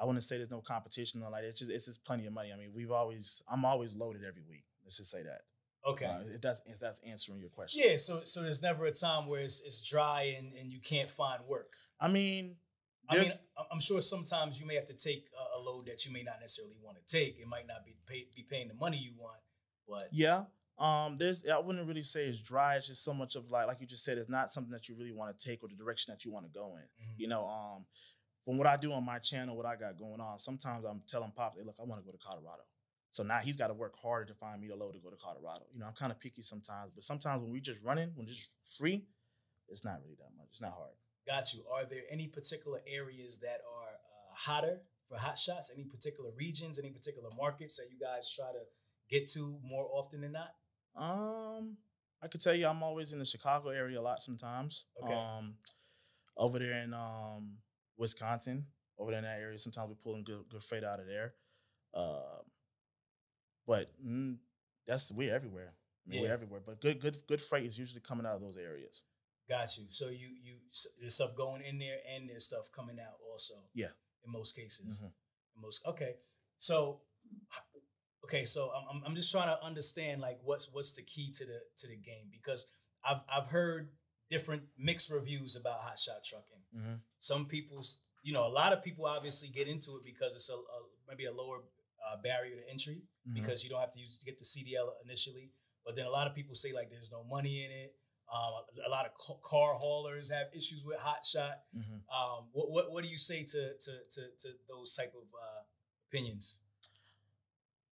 I 0.00 0.04
wouldn't 0.04 0.24
say 0.24 0.38
there's 0.38 0.50
no 0.50 0.60
competition 0.60 1.22
or 1.22 1.30
like 1.30 1.44
it's 1.44 1.60
just 1.60 1.70
it's 1.70 1.86
just 1.86 2.04
plenty 2.04 2.26
of 2.26 2.32
money. 2.32 2.52
I 2.52 2.56
mean, 2.56 2.70
we've 2.74 2.90
always 2.90 3.42
I'm 3.50 3.64
always 3.64 3.94
loaded 3.94 4.22
every 4.26 4.42
week. 4.48 4.64
Let's 4.84 4.96
just 4.96 5.10
say 5.10 5.22
that. 5.22 5.42
Okay. 5.86 6.06
Uh, 6.06 6.20
if 6.30 6.40
that's 6.40 6.62
if 6.66 6.78
that's 6.78 7.00
answering 7.00 7.40
your 7.40 7.50
question. 7.50 7.82
yeah. 7.84 7.96
So 7.96 8.22
so 8.24 8.42
there's 8.42 8.62
never 8.62 8.86
a 8.86 8.92
time 8.92 9.26
where 9.26 9.40
it's, 9.40 9.60
it's 9.62 9.80
dry 9.80 10.34
and, 10.38 10.52
and 10.54 10.72
you 10.72 10.80
can't 10.80 11.10
find 11.10 11.42
work. 11.46 11.72
I 12.00 12.08
mean, 12.08 12.56
I 13.08 13.18
mean, 13.18 13.30
I'm 13.72 13.80
sure 13.80 14.00
sometimes 14.00 14.60
you 14.60 14.66
may 14.66 14.74
have 14.76 14.86
to 14.86 14.94
take 14.94 15.26
a, 15.36 15.58
a 15.58 15.60
load 15.60 15.86
that 15.86 16.06
you 16.06 16.12
may 16.12 16.22
not 16.22 16.36
necessarily 16.40 16.76
want 16.82 16.96
to 16.98 17.04
take. 17.04 17.38
It 17.38 17.46
might 17.46 17.66
not 17.66 17.84
be 17.84 17.96
pay, 18.06 18.26
be 18.34 18.42
paying 18.48 18.68
the 18.68 18.74
money 18.74 18.96
you 18.98 19.12
want, 19.18 19.40
but 19.88 20.08
yeah. 20.12 20.44
Um, 20.78 21.18
there's 21.18 21.46
I 21.46 21.58
wouldn't 21.58 21.86
really 21.86 22.02
say 22.02 22.26
it's 22.26 22.40
dry. 22.40 22.76
It's 22.76 22.86
just 22.86 23.04
so 23.04 23.12
much 23.12 23.36
of 23.36 23.50
like 23.50 23.66
like 23.66 23.80
you 23.80 23.86
just 23.86 24.04
said, 24.04 24.16
it's 24.16 24.30
not 24.30 24.50
something 24.50 24.72
that 24.72 24.88
you 24.88 24.94
really 24.96 25.12
want 25.12 25.36
to 25.36 25.44
take 25.48 25.62
or 25.62 25.68
the 25.68 25.74
direction 25.74 26.12
that 26.12 26.24
you 26.24 26.32
want 26.32 26.46
to 26.46 26.52
go 26.52 26.76
in. 26.76 26.82
Mhm. 26.82 27.18
You 27.18 27.28
know, 27.28 27.46
um, 27.46 27.84
from 28.50 28.58
what 28.58 28.66
I 28.66 28.76
do 28.76 28.92
on 28.92 29.06
my 29.06 29.20
channel, 29.20 29.56
what 29.56 29.64
I 29.64 29.76
got 29.76 29.96
going 29.96 30.20
on, 30.20 30.36
sometimes 30.36 30.84
I'm 30.84 31.02
telling 31.06 31.30
Pop, 31.30 31.54
hey, 31.56 31.62
look, 31.64 31.76
I 31.78 31.84
want 31.84 32.00
to 32.00 32.04
go 32.04 32.10
to 32.10 32.18
Colorado. 32.18 32.64
So 33.12 33.22
now 33.22 33.38
he's 33.38 33.56
got 33.56 33.68
to 33.68 33.74
work 33.74 33.94
harder 33.96 34.24
to 34.24 34.34
find 34.34 34.60
me 34.60 34.66
the 34.66 34.74
load 34.74 34.94
to 34.94 34.98
go 34.98 35.08
to 35.08 35.14
Colorado. 35.14 35.62
You 35.72 35.78
know, 35.78 35.86
I'm 35.86 35.92
kind 35.92 36.10
of 36.10 36.18
picky 36.18 36.42
sometimes, 36.42 36.90
but 36.92 37.04
sometimes 37.04 37.42
when 37.42 37.52
we 37.52 37.60
just 37.60 37.84
running, 37.84 38.10
when 38.16 38.26
it's 38.26 38.38
just 38.38 38.56
free, 38.76 39.04
it's 39.68 39.84
not 39.84 40.00
really 40.02 40.16
that 40.16 40.36
much. 40.36 40.48
It's 40.50 40.60
not 40.60 40.72
hard. 40.72 40.90
got 41.28 41.54
you. 41.54 41.60
Are 41.72 41.84
there 41.84 42.02
any 42.10 42.26
particular 42.26 42.80
areas 42.88 43.38
that 43.38 43.60
are 43.72 43.92
uh, 43.92 44.34
hotter 44.34 44.80
for 45.08 45.16
hot 45.16 45.38
shots? 45.38 45.70
Any 45.72 45.84
particular 45.84 46.30
regions? 46.36 46.80
Any 46.80 46.90
particular 46.90 47.28
markets 47.38 47.76
that 47.76 47.86
you 47.88 48.00
guys 48.04 48.28
try 48.34 48.50
to 48.50 48.64
get 49.08 49.28
to 49.34 49.60
more 49.64 49.88
often 49.92 50.22
than 50.22 50.32
not? 50.32 50.54
Um, 50.96 51.76
I 52.20 52.26
could 52.26 52.40
tell 52.40 52.54
you 52.54 52.66
I'm 52.66 52.82
always 52.82 53.12
in 53.12 53.20
the 53.20 53.24
Chicago 53.24 53.68
area 53.68 54.00
a 54.00 54.02
lot 54.02 54.20
sometimes. 54.22 54.86
Okay. 55.00 55.14
Um, 55.14 55.54
over 56.36 56.58
there 56.58 56.82
in 56.82 56.94
um 56.94 57.58
Wisconsin, 58.00 58.66
over 58.98 59.10
there 59.12 59.18
in 59.18 59.24
that 59.24 59.38
area, 59.40 59.58
sometimes 59.58 59.88
we're 59.90 59.94
pulling 60.02 60.24
good 60.24 60.44
good 60.48 60.62
freight 60.62 60.82
out 60.84 60.98
of 61.00 61.06
there. 61.06 61.34
Uh, 61.94 62.42
but 63.66 63.90
mm, 64.04 64.36
that's 64.86 65.12
we're 65.12 65.34
everywhere. 65.34 65.74
I 66.06 66.10
mean, 66.10 66.22
Yeah. 66.22 66.28
We're 66.28 66.34
everywhere. 66.34 66.60
But 66.64 66.80
good 66.80 67.00
good 67.00 67.16
good 67.28 67.40
freight 67.40 67.66
is 67.66 67.78
usually 67.78 68.00
coming 68.00 68.26
out 68.26 68.34
of 68.34 68.40
those 68.40 68.56
areas. 68.56 69.04
Got 69.48 69.76
you. 69.78 69.84
So 69.90 70.08
you 70.08 70.28
you 70.42 70.54
there's 71.00 71.14
stuff 71.14 71.36
going 71.36 71.62
in 71.62 71.78
there 71.78 71.98
and 72.14 72.28
there's 72.28 72.46
stuff 72.46 72.72
coming 72.72 72.98
out 72.98 73.18
also. 73.30 73.54
Yeah. 73.74 73.92
In 74.24 74.32
most 74.32 74.56
cases. 74.56 75.00
Mhm. 75.00 75.12
In 75.56 75.60
most 75.62 75.86
okay. 75.86 76.14
So 76.56 77.02
okay, 78.24 78.44
so 78.44 78.70
I'm 78.72 78.86
I'm- 78.88 79.02
I'm 79.06 79.14
just 79.14 79.30
trying 79.30 79.48
to 79.48 79.62
understand 79.64 80.20
like 80.20 80.40
what's 80.42 80.72
what's 80.72 80.94
the 80.94 81.02
key 81.02 81.30
to 81.32 81.44
the 81.44 81.60
to 81.78 81.86
the 81.88 81.96
game 81.96 82.28
because 82.30 82.66
I've 83.04 83.22
I've 83.28 83.48
heard 83.48 83.92
different 84.30 84.62
mixed 84.78 85.10
reviews 85.10 85.56
about 85.56 85.80
hot 85.80 85.98
shot 85.98 86.22
trucking. 86.24 86.62
Mm-hmm. 86.76 86.94
Some 87.18 87.46
people's 87.46 88.00
you 88.22 88.32
know 88.32 88.46
a 88.46 88.52
lot 88.60 88.72
of 88.72 88.82
people 88.82 89.06
obviously 89.06 89.48
get 89.48 89.66
into 89.68 89.96
it 89.96 90.04
because 90.04 90.34
it's 90.34 90.48
a, 90.50 90.54
a 90.54 90.78
maybe 91.08 91.24
a 91.26 91.32
lower 91.32 91.58
uh, 92.06 92.16
barrier 92.22 92.56
to 92.56 92.70
entry 92.70 93.02
Mm-hmm. 93.28 93.34
because 93.38 93.62
you 93.62 93.68
don't 93.68 93.80
have 93.80 93.92
to 93.92 93.98
use 94.00 94.16
to 94.18 94.24
get 94.24 94.38
the 94.38 94.44
CDL 94.46 94.88
initially. 95.04 95.50
But 95.84 95.94
then 95.94 96.06
a 96.06 96.10
lot 96.10 96.26
of 96.26 96.34
people 96.34 96.54
say 96.54 96.72
like 96.72 96.88
there's 96.88 97.10
no 97.12 97.22
money 97.22 97.64
in 97.66 97.70
it. 97.70 97.94
Um, 98.32 98.52
a 98.86 98.88
lot 98.88 99.04
of 99.04 99.12
ca- 99.12 99.40
car 99.46 99.74
haulers 99.74 100.30
have 100.30 100.46
issues 100.56 100.84
with 100.86 100.98
hot 100.98 101.26
shot. 101.26 101.58
Mm-hmm. 101.76 101.96
Um, 102.08 102.46
what, 102.52 102.70
what 102.70 102.90
what 102.92 103.04
do 103.04 103.10
you 103.10 103.18
say 103.18 103.42
to 103.44 103.62
to 103.78 103.92
to, 104.14 104.20
to 104.38 104.48
those 104.70 104.94
type 104.96 105.12
of 105.14 105.24
uh, 105.34 105.62
opinions? 106.08 106.60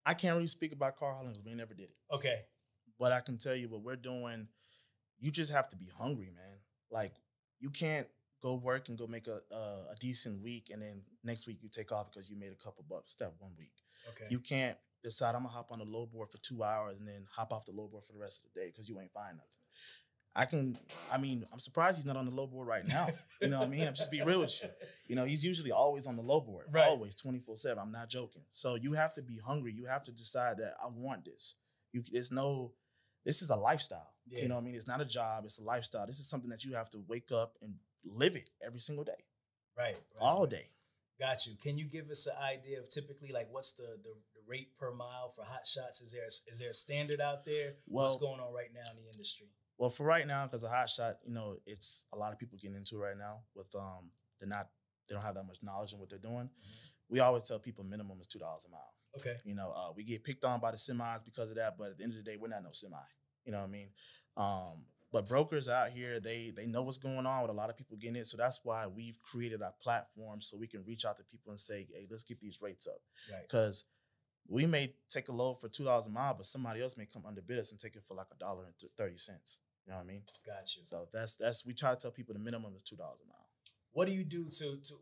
I 0.05 0.13
can't 0.13 0.35
really 0.35 0.47
speak 0.47 0.71
about 0.71 0.95
car 0.95 1.13
hauling 1.13 1.33
because 1.33 1.45
we 1.45 1.53
never 1.55 1.73
did 1.73 1.89
it. 1.89 1.95
Okay, 2.15 2.43
But 2.97 3.11
I 3.11 3.19
can 3.19 3.37
tell 3.37 3.55
you 3.55 3.67
what 3.67 3.81
we're 3.81 3.97
doing. 3.97 4.47
You 5.19 5.31
just 5.31 5.51
have 5.51 5.69
to 5.69 5.75
be 5.75 5.87
hungry, 5.97 6.31
man. 6.35 6.57
Like 6.91 7.13
you 7.59 7.69
can't 7.69 8.07
go 8.41 8.53
work 8.55 8.89
and 8.89 8.97
go 8.97 9.07
make 9.07 9.27
a 9.27 9.41
a, 9.51 9.55
a 9.91 9.95
decent 9.99 10.41
week, 10.43 10.69
and 10.71 10.81
then 10.81 11.01
next 11.23 11.47
week 11.47 11.57
you 11.61 11.69
take 11.69 11.91
off 11.91 12.11
because 12.11 12.29
you 12.29 12.37
made 12.37 12.51
a 12.51 12.63
couple 12.63 12.85
bucks 12.89 13.15
that 13.15 13.33
one 13.39 13.51
week. 13.57 13.73
okay, 14.09 14.25
You 14.29 14.39
can't 14.39 14.77
decide 15.03 15.35
I'm 15.35 15.41
gonna 15.43 15.49
hop 15.53 15.71
on 15.71 15.79
the 15.79 15.85
load 15.85 16.11
board 16.11 16.29
for 16.29 16.37
two 16.39 16.63
hours 16.63 16.97
and 16.99 17.07
then 17.07 17.25
hop 17.31 17.51
off 17.53 17.65
the 17.65 17.71
load 17.71 17.91
board 17.91 18.03
for 18.03 18.13
the 18.13 18.19
rest 18.19 18.43
of 18.43 18.53
the 18.53 18.59
day 18.59 18.67
because 18.67 18.87
you 18.89 18.99
ain't 18.99 19.11
find 19.11 19.37
nothing. 19.37 19.51
I 20.35 20.45
can. 20.45 20.77
I 21.11 21.17
mean, 21.17 21.45
I'm 21.51 21.57
surprised 21.59 21.97
he's 21.97 22.05
not 22.05 22.15
on 22.15 22.25
the 22.25 22.31
load 22.31 22.51
board 22.51 22.67
right 22.67 22.87
now. 22.87 23.07
You 23.41 23.47
know 23.47 23.57
what 23.59 23.67
I 23.69 23.71
mean? 23.71 23.87
I'm 23.87 23.95
just 23.95 24.11
be 24.11 24.21
real 24.21 24.41
with 24.41 24.61
you. 24.61 24.69
You 25.07 25.15
know, 25.15 25.25
he's 25.25 25.43
usually 25.43 25.71
always 25.71 26.05
on 26.05 26.15
the 26.15 26.21
load 26.21 26.41
board, 26.45 26.65
Right. 26.71 26.85
always 26.87 27.15
24 27.15 27.57
seven. 27.57 27.79
I'm 27.79 27.91
not 27.91 28.07
joking. 28.09 28.43
So 28.51 28.75
you 28.75 28.93
have 28.93 29.15
to 29.15 29.23
be 29.23 29.39
hungry. 29.43 29.73
You 29.73 29.85
have 29.85 30.03
to 30.03 30.11
decide 30.11 30.57
that 30.57 30.75
I 30.83 30.87
want 30.93 31.25
this. 31.25 31.55
You, 31.91 32.03
there's 32.11 32.31
no. 32.31 32.73
This 33.25 33.41
is 33.41 33.49
a 33.49 33.55
lifestyle. 33.55 34.11
Yeah. 34.29 34.43
You 34.43 34.47
know 34.49 34.55
what 34.55 34.61
I 34.61 34.65
mean? 34.65 34.75
It's 34.75 34.87
not 34.87 35.01
a 35.01 35.05
job. 35.05 35.45
It's 35.45 35.59
a 35.59 35.63
lifestyle. 35.63 36.05
This 36.05 36.19
is 36.19 36.29
something 36.29 36.49
that 36.49 36.63
you 36.63 36.73
have 36.73 36.89
to 36.91 36.99
wake 37.07 37.31
up 37.31 37.53
and 37.61 37.75
live 38.03 38.35
it 38.35 38.49
every 38.65 38.79
single 38.79 39.03
day, 39.03 39.23
right, 39.77 39.95
right, 39.95 39.97
all 40.19 40.41
right. 40.41 40.49
day. 40.49 40.65
Got 41.19 41.47
you. 41.47 41.53
Can 41.61 41.77
you 41.77 41.85
give 41.85 42.09
us 42.09 42.27
an 42.27 42.35
idea 42.43 42.79
of 42.79 42.89
typically 42.89 43.31
like 43.31 43.47
what's 43.49 43.73
the, 43.73 43.97
the 44.03 44.13
the 44.35 44.41
rate 44.47 44.77
per 44.77 44.91
mile 44.93 45.31
for 45.35 45.43
hot 45.43 45.65
shots? 45.65 46.01
Is 46.01 46.11
there 46.11 46.23
a, 46.23 46.51
is 46.51 46.59
there 46.59 46.69
a 46.69 46.73
standard 46.73 47.19
out 47.19 47.43
there? 47.45 47.73
what's 47.87 48.17
going 48.17 48.39
on 48.39 48.53
right 48.53 48.69
now 48.73 48.89
in 48.91 49.03
the 49.03 49.09
industry? 49.09 49.47
Well, 49.77 49.89
for 49.89 50.05
right 50.05 50.25
now, 50.25 50.45
because 50.45 50.63
a 50.63 50.69
hot 50.69 50.89
shot, 50.89 51.17
you 51.25 51.33
know, 51.33 51.57
it's 51.65 52.05
a 52.13 52.17
lot 52.17 52.33
of 52.33 52.39
people 52.39 52.57
getting 52.61 52.77
into 52.77 52.95
it 52.95 52.99
right 52.99 53.17
now. 53.17 53.41
With 53.55 53.73
um, 53.75 54.11
they're 54.39 54.49
not, 54.49 54.69
they 55.07 55.15
don't 55.15 55.23
have 55.23 55.35
that 55.35 55.45
much 55.45 55.57
knowledge 55.61 55.93
in 55.93 55.99
what 55.99 56.09
they're 56.09 56.19
doing. 56.19 56.49
We 57.09 57.19
always 57.19 57.43
tell 57.43 57.59
people 57.59 57.83
minimum 57.83 58.19
is 58.19 58.27
two 58.27 58.39
dollars 58.39 58.65
a 58.67 58.71
mile. 58.71 58.93
Okay, 59.17 59.37
You 59.43 59.55
know, 59.55 59.73
uh, 59.75 59.93
we 59.95 60.03
get 60.03 60.23
picked 60.23 60.45
on 60.45 60.59
by 60.59 60.69
the 60.69 60.77
semis 60.77 61.25
because 61.25 61.49
of 61.49 61.55
that, 61.55 61.75
but 61.77 61.91
at 61.91 61.97
the 61.97 62.03
end 62.03 62.13
of 62.13 62.23
the 62.23 62.29
day, 62.29 62.37
we're 62.39 62.49
not 62.49 62.61
no 62.61 62.69
semi. 62.71 62.97
You 63.47 63.53
know 63.53 63.59
what 63.61 63.69
I 63.69 63.71
mean? 63.71 63.89
Um, 64.37 64.85
but 65.11 65.27
brokers 65.27 65.69
out 65.69 65.89
here, 65.91 66.19
they 66.19 66.51
they 66.55 66.67
know 66.67 66.83
what's 66.83 66.97
going 66.99 67.25
on 67.25 67.41
with 67.41 67.49
a 67.49 67.53
lot 67.53 67.69
of 67.71 67.77
people 67.77 67.97
getting 67.97 68.17
it. 68.17 68.27
So 68.27 68.37
that's 68.37 68.59
why 68.63 68.85
we've 68.87 69.17
created 69.23 69.61
our 69.63 69.73
platform 69.81 70.41
so 70.41 70.57
we 70.57 70.67
can 70.67 70.83
reach 70.85 71.05
out 71.05 71.17
to 71.17 71.23
people 71.23 71.51
and 71.51 71.59
say, 71.59 71.87
hey, 71.91 72.05
let's 72.11 72.23
get 72.23 72.39
these 72.41 72.59
rates 72.61 72.87
up. 72.87 72.99
right. 73.31 73.41
Because 73.43 73.85
we 74.49 74.65
may 74.65 74.93
take 75.09 75.29
a 75.29 75.31
load 75.31 75.55
for 75.61 75.69
two 75.69 75.85
dollars 75.85 76.07
a 76.07 76.09
mile, 76.09 76.33
but 76.35 76.45
somebody 76.45 76.81
else 76.81 76.97
may 76.97 77.05
come 77.05 77.23
underbid 77.25 77.57
us 77.57 77.71
and 77.71 77.79
take 77.79 77.95
it 77.95 78.03
for 78.05 78.15
like 78.15 78.27
a 78.33 78.37
dollar 78.37 78.65
and 78.65 78.73
thirty 78.97 79.17
cents. 79.17 79.59
You 79.85 79.91
know 79.93 79.97
what 79.99 80.03
I 80.03 80.07
mean? 80.07 80.23
Got 80.45 80.75
you. 80.75 80.83
So 80.85 81.07
that's 81.13 81.37
that's 81.37 81.65
we 81.65 81.73
try 81.73 81.91
to 81.91 81.97
tell 81.97 82.11
people 82.11 82.33
the 82.33 82.39
minimum 82.39 82.73
is 82.75 82.83
two 82.83 82.97
dollars 82.97 83.19
a 83.23 83.27
mile. 83.27 83.47
what 83.93 84.07
do 84.07 84.13
you 84.13 84.25
do 84.25 84.49
to 84.49 84.77
to 84.83 84.93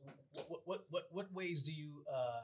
what 0.47 0.61
what 0.65 0.85
what 0.91 1.03
what 1.11 1.33
ways 1.33 1.63
do 1.63 1.73
you 1.73 2.03
uh 2.13 2.41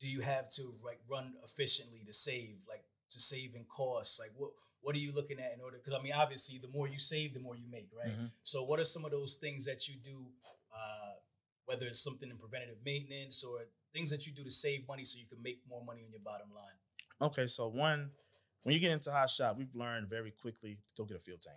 do 0.00 0.06
you 0.08 0.20
have 0.20 0.50
to 0.50 0.74
like 0.84 1.00
run 1.08 1.34
efficiently 1.44 2.02
to 2.06 2.12
save 2.12 2.56
like 2.68 2.84
to 3.10 3.20
save 3.20 3.54
in 3.54 3.64
costs 3.64 4.18
like 4.18 4.30
what 4.36 4.50
what 4.80 4.94
are 4.94 4.98
you 4.98 5.12
looking 5.12 5.38
at 5.38 5.52
in 5.54 5.60
order 5.60 5.76
because 5.78 5.98
i 5.98 6.02
mean 6.02 6.12
obviously 6.12 6.58
the 6.58 6.68
more 6.68 6.86
you 6.88 6.98
save 6.98 7.32
the 7.34 7.40
more 7.40 7.54
you 7.56 7.66
make 7.70 7.88
right 7.96 8.12
Mhm. 8.16 8.30
so 8.42 8.64
what 8.64 8.78
are 8.80 8.84
some 8.84 9.04
of 9.04 9.10
those 9.10 9.36
things 9.36 9.64
that 9.66 9.88
you 9.88 9.94
do 9.96 10.26
uh 10.74 11.12
whether 11.66 11.86
it's 11.86 12.00
something 12.02 12.28
in 12.30 12.36
preventative 12.36 12.76
maintenance 12.84 13.42
or 13.44 13.60
things 13.92 14.10
that 14.10 14.26
you 14.26 14.32
do 14.32 14.44
to 14.44 14.50
save 14.50 14.86
money 14.88 15.04
so 15.04 15.18
you 15.18 15.26
can 15.26 15.40
make 15.42 15.60
more 15.68 15.82
money 15.84 16.02
on 16.04 16.10
your 16.10 16.20
bottom 16.20 16.48
line 16.54 16.76
Okay, 17.22 17.46
so 17.46 17.68
one, 17.68 18.10
when 18.64 18.74
you 18.74 18.80
get 18.80 18.90
into 18.90 19.10
hot 19.12 19.30
shot, 19.30 19.56
we've 19.56 19.72
learned 19.74 20.10
very 20.10 20.32
quickly 20.32 20.74
to 20.88 20.92
go 20.98 21.04
get 21.04 21.16
a 21.16 21.20
fuel 21.20 21.38
tank. 21.38 21.56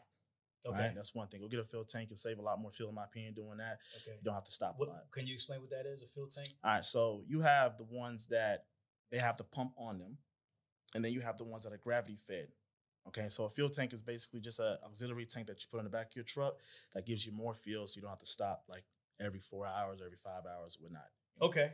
okay 0.68 0.80
Right? 0.88 0.96
That's 0.96 1.16
one 1.16 1.28
thing. 1.28 1.42
Go 1.42 1.48
get 1.48 1.60
a 1.60 1.64
fuel 1.66 1.84
tank. 1.84 2.10
You'll 2.12 2.18
save 2.18 2.38
a 2.38 2.44
lot 2.44 2.62
more 2.62 2.72
fuel, 2.72 2.90
in 2.90 2.96
my 2.96 3.06
opinion, 3.06 3.34
doing 3.34 3.58
that. 3.58 3.80
okay 3.98 4.12
You 4.20 4.24
don't 4.24 4.36
have 4.36 4.46
to 4.46 4.52
stop 4.52 4.80
a 4.80 4.84
lot. 4.84 5.12
can 5.12 5.26
you 5.26 5.34
explain 5.34 5.60
what 5.62 5.72
that 5.72 5.88
is 5.88 6.04
a 6.04 6.08
fuel 6.08 6.28
tank 6.28 6.50
All 6.64 6.72
right, 6.72 6.86
so 6.86 7.24
you 7.28 7.42
have 7.42 7.76
the 7.78 7.86
ones 7.86 8.28
that 8.28 8.66
they 9.12 9.18
have 9.18 9.36
the 9.38 9.44
pump 9.46 9.72
on 9.78 9.98
them, 9.98 10.20
and 10.98 11.06
then 11.06 11.14
you 11.14 11.22
have 11.22 11.38
the 11.38 11.44
ones 11.46 11.64
that 11.64 11.72
are 11.72 11.78
gravity 11.78 12.18
fed. 12.18 12.48
Okay, 13.08 13.28
so 13.30 13.46
a 13.46 13.50
fuel 13.50 13.70
tank 13.70 13.94
is 13.94 14.02
basically 14.02 14.42
just 14.42 14.60
an 14.60 14.78
auxiliary 14.84 15.26
tank 15.28 15.46
that 15.48 15.62
you 15.62 15.68
put 15.72 15.78
on 15.78 15.84
the 15.86 15.90
back 15.92 16.08
of 16.08 16.16
your 16.16 16.26
truck 16.26 16.56
that 16.94 17.06
gives 17.06 17.24
you 17.26 17.32
more 17.32 17.54
fuel, 17.54 17.86
so 17.88 17.96
you 17.98 18.02
don't 18.02 18.10
have 18.10 18.20
to 18.20 18.26
stop 18.26 18.64
like 18.68 18.84
every 19.22 19.40
four 19.40 19.66
hours, 19.66 20.02
or 20.02 20.06
every 20.06 20.18
five 20.18 20.44
hours, 20.46 20.76
or 20.78 20.84
whatnot. 20.84 21.08
okay 21.42 21.74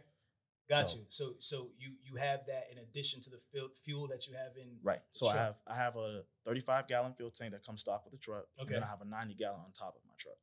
got 0.70 0.90
So- 0.90 0.98
you 0.98 1.06
so 1.10 1.34
so 1.40 1.72
you 1.78 1.96
you 2.04 2.16
have 2.16 2.46
that 2.48 2.66
in 2.72 2.78
addition 2.78 3.20
to 3.22 3.30
the 3.30 3.38
fuel 3.52 3.70
fuel 3.76 4.08
that 4.10 4.28
you 4.28 4.34
have 4.36 4.56
in 4.58 4.78
Right. 4.84 5.02
So 5.12 5.28
I 5.28 5.36
have 5.38 5.62
I 5.68 5.76
have 5.76 5.96
a 5.98 6.24
35 6.46 6.88
gallon 6.88 7.14
fuel 7.14 7.32
tank 7.32 7.52
that 7.52 7.66
comes 7.66 7.82
stock 7.82 8.04
with 8.06 8.14
the 8.14 8.20
truck. 8.20 8.46
and 8.58 8.66
Okay. 8.66 8.74
Then 8.76 8.84
I 8.84 8.88
have 8.88 9.02
a 9.02 9.06
90 9.06 9.34
gallon 9.36 9.60
on 9.66 9.72
top 9.74 9.96
of 9.98 10.02
my 10.08 10.14
truck. 10.18 10.38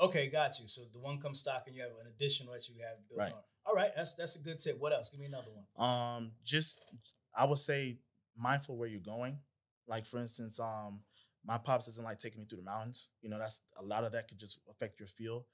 Okay, 0.00 0.28
got 0.28 0.58
you. 0.58 0.66
So 0.68 0.86
the 0.92 0.98
one 0.98 1.20
comes 1.20 1.38
stock 1.40 1.64
and 1.66 1.76
you 1.76 1.82
have 1.82 1.92
an 2.00 2.06
additional 2.08 2.52
that 2.54 2.68
you 2.68 2.76
have 2.82 2.96
built 3.08 3.18
Right. 3.20 3.32
on. 3.32 3.42
All 3.66 3.74
right, 3.74 3.92
that's 3.94 4.14
that's 4.14 4.34
a 4.36 4.42
good 4.42 4.58
tip. 4.58 4.78
What 4.78 4.92
else? 4.92 5.10
Give 5.10 5.20
me 5.20 5.26
another 5.26 5.50
one. 5.52 5.66
Um, 5.88 6.32
just 6.42 6.92
I 7.34 7.44
would 7.44 7.58
say 7.58 7.98
mindful 8.40 8.76
where 8.76 8.88
you're 8.88 9.00
going. 9.00 9.38
Like 9.86 10.06
for 10.06 10.18
instance, 10.18 10.58
um, 10.60 11.00
my 11.44 11.58
pops 11.58 11.86
doesn't 11.86 12.04
like 12.04 12.18
taking 12.18 12.40
me 12.40 12.46
through 12.48 12.58
the 12.58 12.64
mountains. 12.64 13.08
You 13.22 13.30
know, 13.30 13.38
that's 13.38 13.60
a 13.78 13.82
lot 13.82 14.04
of 14.04 14.12
that 14.12 14.28
could 14.28 14.38
just 14.38 14.58
affect 14.70 14.98
your 15.00 15.08
fuel. 15.08 15.46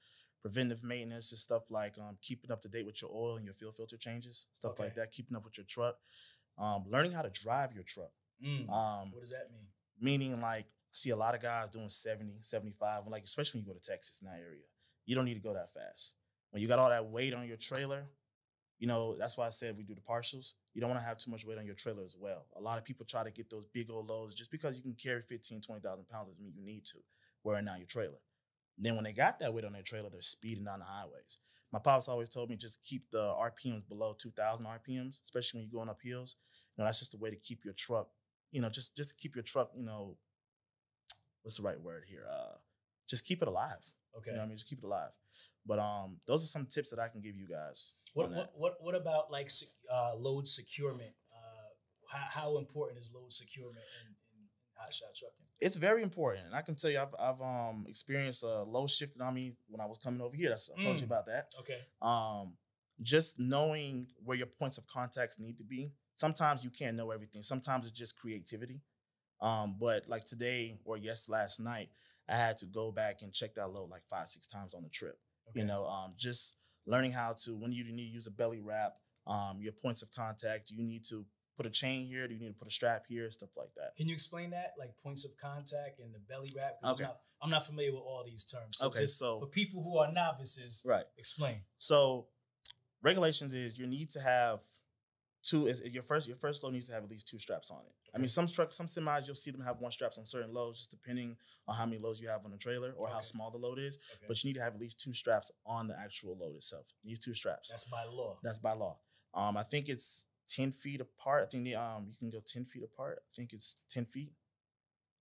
Preventive 0.42 0.84
maintenance 0.84 1.32
is 1.32 1.40
stuff 1.42 1.70
like 1.70 1.94
um, 1.98 2.16
keeping 2.22 2.50
up 2.52 2.60
to 2.60 2.68
date 2.68 2.86
with 2.86 3.00
your 3.02 3.10
oil 3.12 3.36
and 3.36 3.44
your 3.44 3.54
fuel 3.54 3.72
filter 3.72 3.96
changes, 3.96 4.46
stuff 4.54 4.78
like 4.78 4.94
that. 4.96 5.10
Keeping 5.10 5.36
up 5.36 5.44
with 5.44 5.56
your 5.58 5.66
truck, 5.66 5.96
um, 6.58 6.84
learning 6.88 7.12
how 7.12 7.22
to 7.22 7.30
drive 7.30 7.72
your 7.74 7.82
truck. 7.84 8.10
Mm, 8.44 8.68
Um, 8.70 9.12
what 9.12 9.20
does 9.22 9.30
that 9.30 9.50
mean? 9.50 9.66
meaning 9.98 10.40
like 10.42 10.66
I 10.66 10.92
see 10.92 11.10
a 11.10 11.16
lot 11.16 11.34
of 11.34 11.40
guys 11.40 11.70
doing 11.70 11.88
70, 11.88 12.38
75, 12.42 13.02
and 13.04 13.10
like 13.12 13.24
especially 13.24 13.58
when 13.60 13.66
you 13.66 13.72
go 13.72 13.78
to 13.78 13.90
Texas 13.90 14.20
in 14.20 14.28
that 14.28 14.38
area. 14.38 14.62
You 15.06 15.14
don't 15.14 15.24
need 15.24 15.34
to 15.34 15.40
go 15.40 15.54
that 15.54 15.72
fast. 15.72 16.14
When 16.50 16.60
you 16.60 16.68
got 16.68 16.78
all 16.78 16.90
that 16.90 17.06
weight 17.06 17.32
on 17.32 17.46
your 17.48 17.56
trailer, 17.56 18.04
you 18.78 18.86
know, 18.86 19.16
that's 19.18 19.36
why 19.38 19.46
I 19.46 19.50
said 19.50 19.76
we 19.76 19.84
do 19.84 19.94
the 19.94 20.00
partials. 20.00 20.52
You 20.74 20.80
don't 20.80 20.90
want 20.90 21.00
to 21.00 21.06
have 21.06 21.18
too 21.18 21.30
much 21.30 21.46
weight 21.46 21.58
on 21.58 21.64
your 21.66 21.74
trailer 21.74 22.04
as 22.04 22.16
well. 22.18 22.46
A 22.56 22.60
lot 22.60 22.78
of 22.78 22.84
people 22.84 23.06
try 23.06 23.24
to 23.24 23.30
get 23.30 23.48
those 23.48 23.64
big 23.72 23.90
old 23.90 24.08
loads 24.08 24.34
just 24.34 24.50
because 24.50 24.76
you 24.76 24.82
can 24.82 24.94
carry 24.94 25.22
15, 25.22 25.62
20,000 25.62 26.08
pounds 26.08 26.28
doesn't 26.28 26.44
mean 26.44 26.54
you 26.56 26.64
need 26.64 26.84
to 26.86 26.98
wearing 27.42 27.64
down 27.64 27.78
your 27.78 27.86
trailer. 27.86 28.18
Then 28.78 28.94
when 28.94 29.04
they 29.04 29.12
got 29.12 29.38
that 29.38 29.54
weight 29.54 29.64
on 29.64 29.72
their 29.72 29.82
trailer, 29.82 30.10
they're 30.10 30.20
speeding 30.20 30.64
down 30.64 30.80
the 30.80 30.84
highways. 30.84 31.38
My 31.72 31.78
pops 31.78 32.08
always 32.08 32.28
told 32.28 32.50
me 32.50 32.56
just 32.56 32.82
keep 32.84 33.10
the 33.10 33.18
RPMs 33.18 33.88
below 33.88 34.14
2,000 34.18 34.66
RPMs, 34.66 35.22
especially 35.22 35.58
when 35.58 35.68
you're 35.70 35.78
going 35.80 35.88
up 35.88 36.00
hills. 36.02 36.36
You 36.76 36.82
know, 36.82 36.86
that's 36.86 36.98
just 36.98 37.14
a 37.14 37.18
way 37.18 37.30
to 37.30 37.36
keep 37.36 37.64
your 37.64 37.74
truck, 37.74 38.08
you 38.52 38.60
know, 38.60 38.68
just 38.68 38.94
just 38.96 39.16
keep 39.18 39.34
your 39.34 39.42
truck, 39.42 39.70
you 39.74 39.82
know, 39.82 40.16
what's 41.42 41.56
the 41.56 41.62
right 41.62 41.80
word 41.80 42.04
here? 42.06 42.26
Uh, 42.30 42.56
just 43.08 43.24
keep 43.24 43.40
it 43.40 43.48
alive. 43.48 43.92
Okay. 44.18 44.30
You 44.30 44.36
know 44.36 44.40
what 44.40 44.46
I 44.46 44.48
mean? 44.48 44.58
Just 44.58 44.68
keep 44.68 44.78
it 44.78 44.84
alive. 44.84 45.10
But 45.64 45.78
um, 45.78 46.18
those 46.26 46.44
are 46.44 46.48
some 46.48 46.66
tips 46.66 46.90
that 46.90 46.98
I 46.98 47.08
can 47.08 47.20
give 47.20 47.36
you 47.36 47.46
guys. 47.46 47.94
What 48.16 48.30
what 48.32 48.50
what 48.56 48.74
what 48.80 48.94
about 48.94 49.30
like 49.30 49.50
uh, 49.92 50.14
load 50.16 50.48
securement? 50.48 51.12
Uh, 51.30 51.68
how, 52.10 52.40
how 52.40 52.58
important 52.58 52.98
is 52.98 53.12
load 53.14 53.32
securement 53.32 53.84
in, 54.00 54.06
in 54.08 54.46
hot 54.74 54.92
shot 54.92 55.08
trucking? 55.14 55.46
It's 55.60 55.76
very 55.76 56.02
important. 56.02 56.46
And 56.46 56.54
I 56.54 56.62
can 56.62 56.74
tell 56.76 56.90
you, 56.90 56.98
I've, 57.00 57.14
I've 57.18 57.40
um 57.42 57.84
experienced 57.88 58.42
a 58.42 58.62
load 58.62 58.88
shifted 58.90 59.20
on 59.20 59.34
me 59.34 59.52
when 59.68 59.80
I 59.80 59.86
was 59.86 59.98
coming 59.98 60.20
over 60.22 60.34
here. 60.34 60.48
That's 60.50 60.70
I 60.76 60.80
told 60.82 60.96
you 60.96 61.02
Mm. 61.02 61.10
about 61.10 61.26
that. 61.26 61.52
Okay. 61.60 61.80
Um, 62.00 62.54
just 63.02 63.38
knowing 63.38 64.06
where 64.24 64.36
your 64.38 64.46
points 64.46 64.78
of 64.78 64.86
contacts 64.86 65.38
need 65.38 65.58
to 65.58 65.64
be. 65.64 65.92
Sometimes 66.14 66.64
you 66.64 66.70
can't 66.70 66.96
know 66.96 67.10
everything. 67.10 67.42
Sometimes 67.42 67.84
it's 67.86 67.98
just 67.98 68.16
creativity. 68.16 68.80
Um, 69.42 69.76
but 69.78 70.08
like 70.08 70.24
today 70.24 70.78
or 70.86 70.96
yes, 70.96 71.28
last 71.28 71.60
night, 71.60 71.90
I 72.26 72.36
had 72.36 72.56
to 72.58 72.66
go 72.66 72.90
back 72.90 73.20
and 73.20 73.30
check 73.34 73.54
that 73.56 73.68
load 73.68 73.90
like 73.90 74.04
five, 74.08 74.28
six 74.30 74.46
times 74.46 74.72
on 74.72 74.82
the 74.82 74.88
trip. 74.88 75.18
Okay. 75.50 75.60
You 75.60 75.66
know, 75.66 75.84
um, 75.86 76.14
just 76.16 76.54
learning 76.86 77.12
how 77.12 77.34
to 77.44 77.56
when 77.56 77.72
you 77.72 77.84
need 77.84 77.96
to 78.08 78.12
use 78.14 78.26
a 78.26 78.30
belly 78.30 78.60
wrap, 78.60 78.94
um, 79.26 79.58
your 79.60 79.72
points 79.72 80.02
of 80.02 80.10
contact. 80.12 80.68
Do 80.68 80.74
you 80.76 80.84
need 80.84 81.04
to 81.10 81.24
put 81.56 81.66
a 81.66 81.70
chain 81.70 82.06
here? 82.06 82.28
Do 82.28 82.34
you 82.34 82.40
need 82.40 82.48
to 82.48 82.54
put 82.58 82.68
a 82.68 82.70
strap 82.70 83.04
here? 83.08 83.30
Stuff 83.30 83.50
like 83.56 83.70
that. 83.76 83.96
Can 83.96 84.06
you 84.08 84.14
explain 84.14 84.50
that, 84.50 84.74
like 84.78 84.90
points 85.02 85.24
of 85.24 85.32
contact 85.40 85.98
and 86.00 86.14
the 86.14 86.18
belly 86.20 86.50
wrap? 86.56 86.74
Okay. 86.84 87.04
I'm 87.04 87.08
not, 87.08 87.18
I'm 87.42 87.50
not 87.50 87.66
familiar 87.66 87.92
with 87.92 88.02
all 88.02 88.22
these 88.24 88.44
terms. 88.44 88.78
So 88.78 88.86
Okay, 88.88 89.00
just 89.00 89.18
so- 89.18 89.40
for 89.40 89.46
people 89.46 89.82
who 89.82 89.98
are 89.98 90.12
novices, 90.12 90.84
Right. 90.86 91.06
explain. 91.16 91.62
So 91.78 92.28
regulations 93.02 93.52
is 93.52 93.78
you 93.78 93.86
need 93.86 94.10
to 94.12 94.20
have 94.20 94.60
two. 95.48 95.66
Is 95.66 95.82
your 95.84 96.02
first 96.02 96.26
your 96.28 96.36
first 96.36 96.62
load 96.62 96.72
needs 96.72 96.88
to 96.88 96.94
have 96.94 97.04
at 97.04 97.10
least 97.10 97.28
two 97.28 97.38
straps 97.38 97.70
on 97.70 97.78
it. 97.78 97.92
I 98.14 98.18
mean, 98.18 98.28
some 98.28 98.46
trucks, 98.46 98.76
some 98.76 98.86
semis, 98.86 99.26
you'll 99.26 99.36
see 99.36 99.50
them 99.50 99.60
have 99.60 99.78
one 99.80 99.92
straps 99.92 100.18
on 100.18 100.24
certain 100.24 100.54
loads, 100.54 100.78
just 100.78 100.90
depending 100.90 101.36
on 101.68 101.76
how 101.76 101.84
many 101.84 101.98
loads 101.98 102.20
you 102.20 102.28
have 102.28 102.44
on 102.44 102.50
the 102.50 102.56
trailer 102.56 102.92
or 102.96 103.08
how 103.08 103.20
small 103.20 103.50
the 103.50 103.58
load 103.58 103.78
is. 103.78 103.98
Okay. 104.14 104.24
But 104.28 104.42
you 104.42 104.48
need 104.48 104.54
to 104.54 104.62
have 104.62 104.74
at 104.74 104.80
least 104.80 104.98
two 105.00 105.12
straps 105.12 105.50
on 105.66 105.88
the 105.88 105.98
actual 105.98 106.36
load 106.38 106.56
itself. 106.56 106.86
These 107.04 107.18
two 107.18 107.34
straps. 107.34 107.70
That's 107.70 107.84
by 107.84 108.04
law. 108.10 108.38
That's 108.42 108.58
by 108.58 108.72
law. 108.72 108.98
Um, 109.34 109.56
I 109.56 109.62
think 109.62 109.88
it's 109.88 110.26
ten 110.48 110.72
feet 110.72 111.00
apart. 111.00 111.44
I 111.44 111.46
think 111.50 111.64
the, 111.64 111.74
um 111.74 112.06
you 112.08 112.16
can 112.18 112.30
go 112.30 112.40
ten 112.46 112.64
feet 112.64 112.84
apart. 112.84 113.18
I 113.20 113.30
think 113.34 113.52
it's 113.52 113.76
ten 113.90 114.06
feet. 114.06 114.32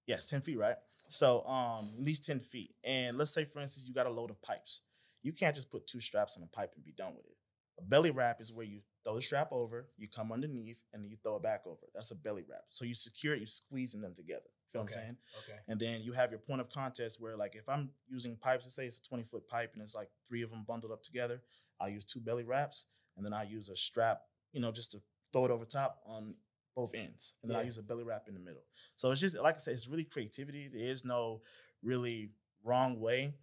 Yes, 0.08 0.26
ten 0.26 0.42
feet, 0.42 0.58
right? 0.58 0.76
So 1.10 1.46
um 1.46 1.86
at 1.98 2.04
least 2.04 2.26
ten 2.26 2.40
feet. 2.40 2.76
And 2.84 3.18
let's 3.18 3.32
say 3.32 3.46
for 3.46 3.60
instance 3.60 3.88
you 3.88 3.94
got 3.94 4.06
a 4.06 4.12
load 4.12 4.30
of 4.30 4.42
pipes. 4.42 4.82
You 5.24 5.34
can't 5.34 5.56
just 5.56 5.72
put 5.72 5.88
two 5.88 6.00
straps 6.00 6.38
on 6.38 6.44
a 6.44 6.48
pipe 6.48 6.74
and 6.76 6.86
be 6.86 6.92
done 6.92 7.16
with 7.16 7.26
it. 7.26 7.36
A 7.80 7.82
belly 7.82 8.12
wrap 8.12 8.40
is 8.40 8.54
where 8.54 8.66
you 8.66 8.82
throw 9.06 9.16
the 9.16 9.22
strap 9.22 9.50
over, 9.52 9.88
you 9.98 10.08
come 10.08 10.32
underneath, 10.32 10.84
and 10.92 11.04
then 11.04 11.10
you 11.10 11.18
throw 11.24 11.36
it 11.36 11.44
back 11.44 11.62
over. 11.66 11.82
That's 11.94 12.12
a 12.12 12.16
belly 12.16 12.44
wrap. 12.50 12.64
So 12.70 12.86
you 12.86 12.96
secure 12.96 13.34
it, 13.34 13.38
You're 13.38 13.48
squeezing 13.48 14.02
them 14.02 14.16
together. 14.16 14.42
You 14.46 14.72
feel 14.72 14.82
what 14.82 14.92
I'm 14.92 14.94
saying? 14.94 15.18
Okay. 15.44 15.60
And 15.68 15.80
then 15.80 16.02
you 16.02 16.12
have 16.14 16.32
your 16.32 16.40
point 16.40 16.60
of 16.60 16.70
contact 16.70 17.16
where, 17.20 17.38
like, 17.38 17.56
if 17.56 17.70
I'm 17.70 17.92
using 18.10 18.36
pipes, 18.36 18.66
let's 18.66 18.76
say 18.76 18.88
it's 18.88 19.00
a 19.00 19.04
20 19.08 19.24
foot 19.24 19.48
pipe 19.48 19.72
and 19.74 19.82
it's 19.82 19.96
like 19.96 20.10
three 20.28 20.42
of 20.42 20.50
them 20.50 20.66
bundled 20.68 20.92
up 20.92 21.04
together, 21.04 21.42
I'll 21.80 21.90
use 21.90 22.04
two 22.04 22.20
belly 22.20 22.44
wraps 22.44 22.88
and 23.16 23.26
then 23.26 23.34
I 23.34 23.44
use 23.44 23.70
a 23.70 23.76
strap, 23.76 24.22
you 24.52 24.60
know, 24.60 24.72
just 24.72 24.92
to 24.94 25.02
throw 25.32 25.46
it 25.46 25.52
over 25.52 25.66
top 25.66 26.00
on 26.06 26.36
both 26.76 26.96
ends. 26.96 27.36
And 27.42 27.52
then 27.52 27.58
I 27.58 27.64
use 27.64 27.78
a 27.78 27.84
belly 27.84 28.04
wrap 28.04 28.28
in 28.28 28.34
the 28.34 28.40
middle. 28.40 28.64
So 28.96 29.12
it's 29.12 29.22
just, 29.22 29.40
like 29.40 29.56
I 29.56 29.60
said, 29.60 29.76
it's 29.76 29.88
really 29.88 30.04
creativity. 30.04 30.68
There 30.68 30.90
is 30.90 31.06
no 31.06 31.42
really 31.84 32.32
wrong 32.64 33.00
way, 33.00 33.34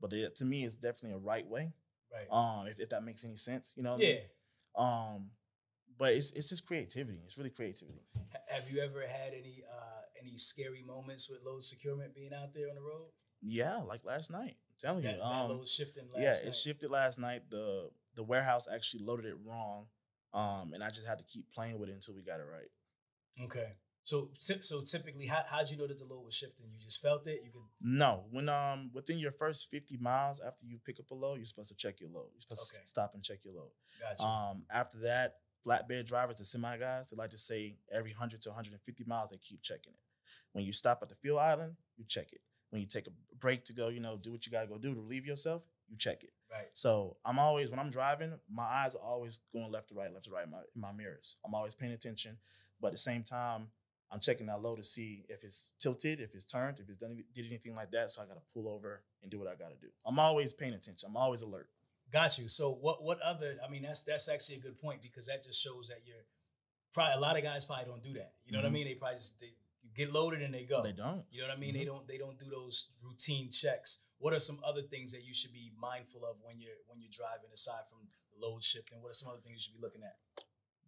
but 0.00 0.10
there, 0.10 0.28
to 0.28 0.44
me, 0.44 0.64
it's 0.64 0.76
definitely 0.76 1.12
a 1.12 1.18
right 1.18 1.46
way. 1.46 1.72
Right. 2.12 2.26
Um, 2.30 2.66
if, 2.66 2.80
if 2.80 2.88
that 2.88 3.04
makes 3.04 3.24
any 3.24 3.36
sense, 3.36 3.74
you 3.76 3.82
know? 3.82 3.92
what 3.92 4.00
I 4.00 4.04
yeah. 4.04 4.12
mean? 4.14 4.22
Um, 4.76 5.30
but 5.98 6.14
it's 6.14 6.32
it's 6.32 6.48
just 6.48 6.66
creativity. 6.66 7.20
It's 7.26 7.36
really 7.36 7.50
creativity. 7.50 8.00
Have 8.48 8.70
you 8.70 8.80
ever 8.80 9.00
had 9.02 9.32
any 9.32 9.62
uh 9.70 10.00
any 10.20 10.36
scary 10.36 10.82
moments 10.86 11.28
with 11.28 11.40
load 11.44 11.62
securement 11.64 12.14
being 12.14 12.32
out 12.32 12.54
there 12.54 12.68
on 12.68 12.74
the 12.74 12.80
road? 12.80 13.08
Yeah, 13.42 13.78
like 13.78 14.04
last 14.04 14.30
night. 14.30 14.56
I'm 14.56 14.76
telling 14.78 15.02
That, 15.02 15.16
you. 15.16 15.18
that 15.18 15.24
um, 15.24 15.50
load 15.50 15.68
shifting 15.68 16.04
last 16.12 16.22
yeah, 16.22 16.30
night. 16.32 16.44
it 16.48 16.54
shifted 16.54 16.90
last 16.90 17.18
night. 17.18 17.42
The 17.50 17.90
the 18.16 18.22
warehouse 18.22 18.66
actually 18.72 19.04
loaded 19.04 19.26
it 19.26 19.36
wrong. 19.44 19.86
Um, 20.32 20.72
and 20.74 20.82
I 20.84 20.90
just 20.90 21.06
had 21.06 21.18
to 21.18 21.24
keep 21.24 21.50
playing 21.52 21.78
with 21.78 21.88
it 21.88 21.92
until 21.92 22.14
we 22.14 22.22
got 22.22 22.38
it 22.40 22.46
right. 22.50 23.44
Okay. 23.44 23.72
So 24.10 24.28
so 24.60 24.80
typically, 24.80 25.26
how 25.26 25.42
how'd 25.48 25.70
you 25.70 25.78
know 25.78 25.86
that 25.86 25.98
the 25.98 26.04
load 26.04 26.24
was 26.24 26.34
shifting? 26.34 26.66
You 26.72 26.80
just 26.80 27.00
felt 27.00 27.28
it. 27.28 27.42
You 27.44 27.50
could. 27.52 27.62
No, 27.80 28.24
when 28.32 28.48
um 28.48 28.90
within 28.92 29.18
your 29.18 29.30
first 29.30 29.70
50 29.70 29.98
miles 29.98 30.40
after 30.44 30.66
you 30.66 30.78
pick 30.84 30.98
up 30.98 31.08
a 31.12 31.14
load, 31.14 31.36
you're 31.36 31.44
supposed 31.44 31.68
to 31.68 31.76
check 31.76 32.00
your 32.00 32.10
load. 32.10 32.26
You're 32.34 32.40
supposed 32.40 32.74
Okay. 32.74 32.82
to 32.82 32.88
stop 32.88 33.14
and 33.14 33.22
check 33.22 33.44
your 33.44 33.54
load. 33.54 33.70
Gotcha. 34.00 34.24
Um, 34.24 34.64
after 34.68 34.98
that, 35.02 35.36
flatbed 35.64 36.06
drivers, 36.06 36.38
the 36.38 36.44
semi 36.44 36.76
guys, 36.76 37.10
they 37.10 37.16
like 37.16 37.30
to 37.30 37.38
say 37.38 37.76
every 37.92 38.10
100 38.10 38.42
to 38.42 38.48
150 38.48 39.04
miles, 39.04 39.30
they 39.30 39.36
keep 39.36 39.62
checking 39.62 39.92
it. 39.92 40.00
When 40.52 40.64
you 40.64 40.72
stop 40.72 40.98
at 41.02 41.08
the 41.08 41.14
fuel 41.14 41.38
island, 41.38 41.76
you 41.96 42.04
check 42.04 42.32
it. 42.32 42.40
When 42.70 42.80
you 42.80 42.88
take 42.88 43.06
a 43.06 43.12
break 43.38 43.64
to 43.66 43.72
go, 43.72 43.88
you 43.90 44.00
know, 44.00 44.16
do 44.16 44.32
what 44.32 44.44
you 44.44 44.50
gotta 44.50 44.66
go 44.66 44.78
do 44.78 44.92
to 44.92 45.00
relieve 45.00 45.24
yourself, 45.24 45.62
you 45.88 45.96
check 45.96 46.24
it. 46.24 46.32
right. 46.50 46.66
So 46.72 47.16
I'm 47.24 47.38
always 47.38 47.70
when 47.70 47.78
I'm 47.78 47.90
driving, 47.90 48.32
my 48.52 48.64
eyes 48.64 48.96
are 48.96 49.06
always 49.12 49.38
going 49.52 49.70
left 49.70 49.90
to 49.90 49.94
right, 49.94 50.12
left 50.12 50.24
to 50.24 50.32
right 50.32 50.46
in 50.46 50.50
my, 50.50 50.62
in 50.74 50.80
my 50.80 50.90
mirrors. 50.92 51.36
I'm 51.44 51.54
always 51.54 51.76
paying 51.76 51.92
attention, 51.92 52.38
but 52.80 52.88
at 52.88 52.92
the 52.94 52.98
same 52.98 53.22
time, 53.22 53.68
I'm 54.12 54.20
checking 54.20 54.46
that 54.46 54.60
low 54.60 54.74
to 54.76 54.82
see 54.82 55.24
if 55.28 55.44
it's 55.44 55.72
tilted, 55.78 56.20
if 56.20 56.34
it's 56.34 56.44
turned, 56.44 56.78
if 56.80 56.88
it's 56.88 56.98
done 56.98 57.22
did 57.34 57.46
anything 57.46 57.74
like 57.76 57.90
that. 57.92 58.10
So 58.10 58.22
I 58.22 58.26
gotta 58.26 58.40
pull 58.52 58.68
over 58.68 59.02
and 59.22 59.30
do 59.30 59.38
what 59.38 59.48
I 59.48 59.54
gotta 59.54 59.76
do. 59.80 59.88
I'm 60.04 60.18
always 60.18 60.52
paying 60.52 60.74
attention. 60.74 61.08
I'm 61.08 61.16
always 61.16 61.42
alert. 61.42 61.68
Got 62.12 62.38
you. 62.38 62.48
So 62.48 62.72
what 62.72 63.02
what 63.04 63.20
other? 63.20 63.56
I 63.64 63.70
mean, 63.70 63.82
that's 63.82 64.02
that's 64.02 64.28
actually 64.28 64.56
a 64.56 64.60
good 64.60 64.80
point 64.80 65.00
because 65.02 65.26
that 65.26 65.44
just 65.44 65.62
shows 65.62 65.88
that 65.88 66.00
you're 66.04 66.24
probably 66.92 67.14
a 67.14 67.20
lot 67.20 67.36
of 67.38 67.44
guys 67.44 67.64
probably 67.64 67.84
don't 67.84 68.02
do 68.02 68.14
that. 68.14 68.32
You 68.44 68.52
know 68.52 68.58
what 68.58 68.64
I 68.66 68.70
Mhm. 68.70 68.72
mean? 68.72 68.84
They 68.86 68.94
probably 68.96 69.16
just 69.16 69.38
they 69.38 69.52
get 69.94 70.12
loaded 70.12 70.42
and 70.42 70.52
they 70.52 70.64
go. 70.64 70.82
They 70.82 70.92
don't. 70.92 71.24
You 71.30 71.42
know 71.42 71.48
what 71.48 71.56
I 71.56 71.60
mean? 71.60 71.74
They 71.74 71.82
Mhm. 71.84 71.86
don't 71.86 72.08
they 72.08 72.18
don't 72.18 72.38
do 72.38 72.46
those 72.50 72.88
routine 73.02 73.50
checks. 73.52 74.00
What 74.18 74.34
are 74.34 74.40
some 74.40 74.60
other 74.64 74.82
things 74.82 75.12
that 75.12 75.22
you 75.24 75.32
should 75.32 75.52
be 75.52 75.70
mindful 75.78 76.24
of 76.26 76.40
when 76.42 76.60
you're 76.60 76.78
when 76.88 77.00
you're 77.00 77.10
driving 77.12 77.52
aside 77.52 77.88
from 77.88 78.08
the 78.32 78.44
load 78.44 78.64
shifting? 78.64 79.00
What 79.02 79.10
are 79.10 79.14
some 79.14 79.30
other 79.30 79.40
things 79.40 79.58
you 79.58 79.62
should 79.70 79.74
be 79.74 79.80
looking 79.80 80.02
at? 80.02 80.18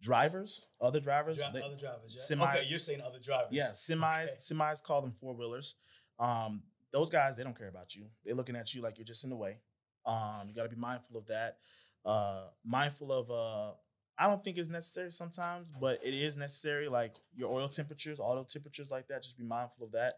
Drivers, 0.03 0.67
other 0.81 0.99
drivers, 0.99 1.37
Dri- 1.37 1.61
other 1.61 1.77
drivers, 1.77 2.27
yeah. 2.29 2.35
Okay, 2.35 2.59
semis- 2.59 2.69
you're 2.69 2.79
saying 2.79 2.99
other 2.99 3.19
drivers. 3.19 3.51
Yeah, 3.51 3.63
semis. 3.63 4.23
Okay. 4.23 4.33
Semis 4.37 4.83
call 4.83 5.01
them 5.01 5.13
four 5.13 5.33
wheelers. 5.33 5.77
Um, 6.19 6.63
those 6.91 7.09
guys, 7.09 7.37
they 7.37 7.43
don't 7.43 7.57
care 7.57 7.69
about 7.69 7.95
you. 7.95 8.07
They're 8.25 8.35
looking 8.35 8.57
at 8.57 8.73
you 8.75 8.81
like 8.81 8.97
you're 8.97 9.05
just 9.05 9.23
in 9.23 9.29
the 9.29 9.37
way. 9.37 9.59
Um, 10.05 10.47
you 10.49 10.53
got 10.53 10.63
to 10.63 10.69
be 10.69 10.75
mindful 10.75 11.17
of 11.17 11.25
that. 11.27 11.57
Uh, 12.05 12.47
mindful 12.65 13.13
of. 13.13 13.31
Uh, 13.31 13.71
I 14.17 14.27
don't 14.27 14.43
think 14.43 14.57
it's 14.57 14.67
necessary 14.69 15.11
sometimes, 15.11 15.71
but 15.79 16.03
it 16.03 16.13
is 16.13 16.35
necessary. 16.35 16.89
Like 16.89 17.15
your 17.33 17.49
oil 17.49 17.69
temperatures, 17.69 18.19
auto 18.19 18.43
temperatures, 18.43 18.91
like 18.91 19.07
that. 19.07 19.23
Just 19.23 19.37
be 19.37 19.45
mindful 19.45 19.85
of 19.85 19.93
that. 19.93 20.15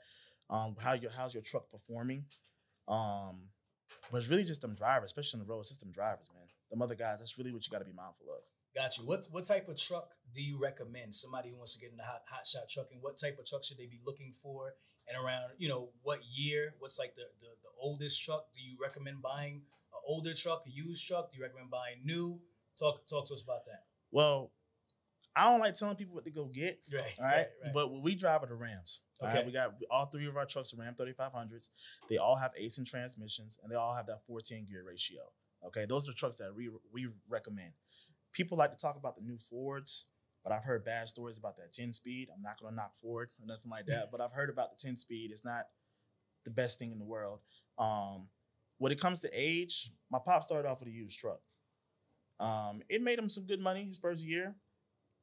Um, 0.49 0.75
how 0.79 0.93
your 0.93 1.11
how's 1.11 1.35
your 1.35 1.43
truck 1.43 1.69
performing? 1.71 2.25
Um, 2.87 3.49
but 4.11 4.17
it's 4.17 4.29
really 4.29 4.43
just 4.43 4.61
them 4.61 4.73
drivers, 4.73 5.09
especially 5.11 5.39
on 5.41 5.47
the 5.47 5.53
road. 5.53 5.59
It's 5.59 5.69
just 5.69 5.81
them 5.81 5.91
drivers, 5.91 6.29
man. 6.33 6.47
Them 6.71 6.81
other 6.81 6.95
guys. 6.95 7.19
That's 7.19 7.37
really 7.37 7.51
what 7.51 7.65
you 7.65 7.71
got 7.71 7.79
to 7.79 7.85
be 7.85 7.93
mindful 7.93 8.25
of. 8.31 8.41
Got 8.75 8.97
you. 8.97 9.05
What 9.05 9.25
what 9.31 9.45
type 9.45 9.69
of 9.69 9.77
truck 9.77 10.09
do 10.33 10.41
you 10.41 10.59
recommend? 10.61 11.15
Somebody 11.15 11.49
who 11.49 11.57
wants 11.57 11.75
to 11.75 11.79
get 11.79 11.91
into 11.91 12.03
hot, 12.03 12.23
hot 12.29 12.45
shot 12.45 12.63
trucking, 12.69 12.97
what 13.01 13.17
type 13.17 13.39
of 13.39 13.45
truck 13.45 13.63
should 13.63 13.77
they 13.77 13.85
be 13.85 14.01
looking 14.05 14.33
for? 14.33 14.73
And 15.07 15.23
around, 15.23 15.51
you 15.59 15.69
know, 15.69 15.91
what 16.01 16.19
year? 16.33 16.73
What's 16.79 16.99
like 16.99 17.15
the 17.15 17.23
the, 17.41 17.47
the 17.63 17.69
oldest 17.79 18.23
truck? 18.23 18.47
Do 18.53 18.61
you 18.61 18.75
recommend 18.81 19.21
buying 19.21 19.61
an 19.93 20.01
older 20.05 20.33
truck, 20.33 20.63
a 20.67 20.69
used 20.69 21.07
truck? 21.07 21.31
Do 21.31 21.37
you 21.37 21.43
recommend 21.43 21.69
buying 21.71 22.01
new? 22.03 22.41
Talk 22.77 23.07
talk 23.07 23.27
to 23.27 23.33
us 23.33 23.41
about 23.41 23.63
that. 23.65 23.83
Well, 24.11 24.51
I 25.35 25.49
don't 25.49 25.59
like 25.59 25.73
telling 25.73 25.95
people 25.95 26.15
what 26.15 26.25
to 26.25 26.31
go 26.31 26.45
get. 26.45 26.79
Right. 26.93 27.15
All 27.19 27.25
right. 27.25 27.47
But 27.73 28.01
we 28.01 28.15
drive 28.15 28.43
are 28.43 28.47
the 28.47 28.55
Rams. 28.55 29.01
All 29.19 29.27
right. 29.27 29.37
Okay. 29.37 29.45
We 29.45 29.53
got 29.53 29.75
all 29.89 30.07
three 30.07 30.27
of 30.27 30.35
our 30.35 30.45
trucks 30.45 30.73
are 30.73 30.77
Ram 30.77 30.95
3500s. 30.95 31.69
They 32.09 32.17
all 32.17 32.35
have 32.35 32.51
Aisin 32.61 32.85
transmissions 32.85 33.57
and 33.61 33.71
they 33.71 33.75
all 33.75 33.93
have 33.93 34.07
that 34.07 34.19
14 34.27 34.65
gear 34.69 34.83
ratio. 34.85 35.21
Okay. 35.65 35.85
Those 35.85 36.07
are 36.07 36.11
the 36.11 36.17
trucks 36.17 36.37
that 36.37 36.55
we, 36.55 36.69
we 36.93 37.07
recommend. 37.29 37.71
People 38.35 38.57
like 38.57 38.71
to 38.71 38.77
talk 38.77 38.97
about 38.97 39.15
the 39.15 39.21
new 39.21 39.37
Fords, 39.37 40.07
but 40.43 40.51
I've 40.51 40.63
heard 40.63 40.85
bad 40.85 41.09
stories 41.09 41.37
about 41.37 41.57
that 41.57 41.73
10 41.73 41.93
speed. 41.93 42.27
I'm 42.33 42.43
not 42.43 42.59
going 42.59 42.73
to 42.73 42.75
knock 42.75 42.95
Ford 42.95 43.29
or 43.41 43.47
nothing 43.47 43.71
like 43.71 43.87
that, 43.87 44.09
but 44.11 44.21
I've 44.21 44.33
heard 44.33 44.49
about 44.49 44.77
the 44.77 44.87
10 44.87 44.97
speed. 44.97 45.31
It's 45.31 45.45
not 45.45 45.65
the 46.43 46.51
best 46.51 46.77
thing 46.77 46.91
in 46.91 46.99
the 46.99 47.05
world. 47.05 47.39
Um, 47.77 48.27
when 48.77 48.91
it 48.91 48.99
comes 48.99 49.21
to 49.21 49.29
age, 49.33 49.91
my 50.11 50.19
pop 50.23 50.43
started 50.43 50.67
off 50.69 50.79
with 50.81 50.89
a 50.89 50.91
used 50.91 51.17
truck. 51.17 51.39
Um, 52.39 52.81
it 52.89 53.01
made 53.01 53.17
him 53.17 53.29
some 53.29 53.45
good 53.45 53.61
money 53.61 53.85
his 53.85 53.97
first 53.97 54.25
year, 54.25 54.55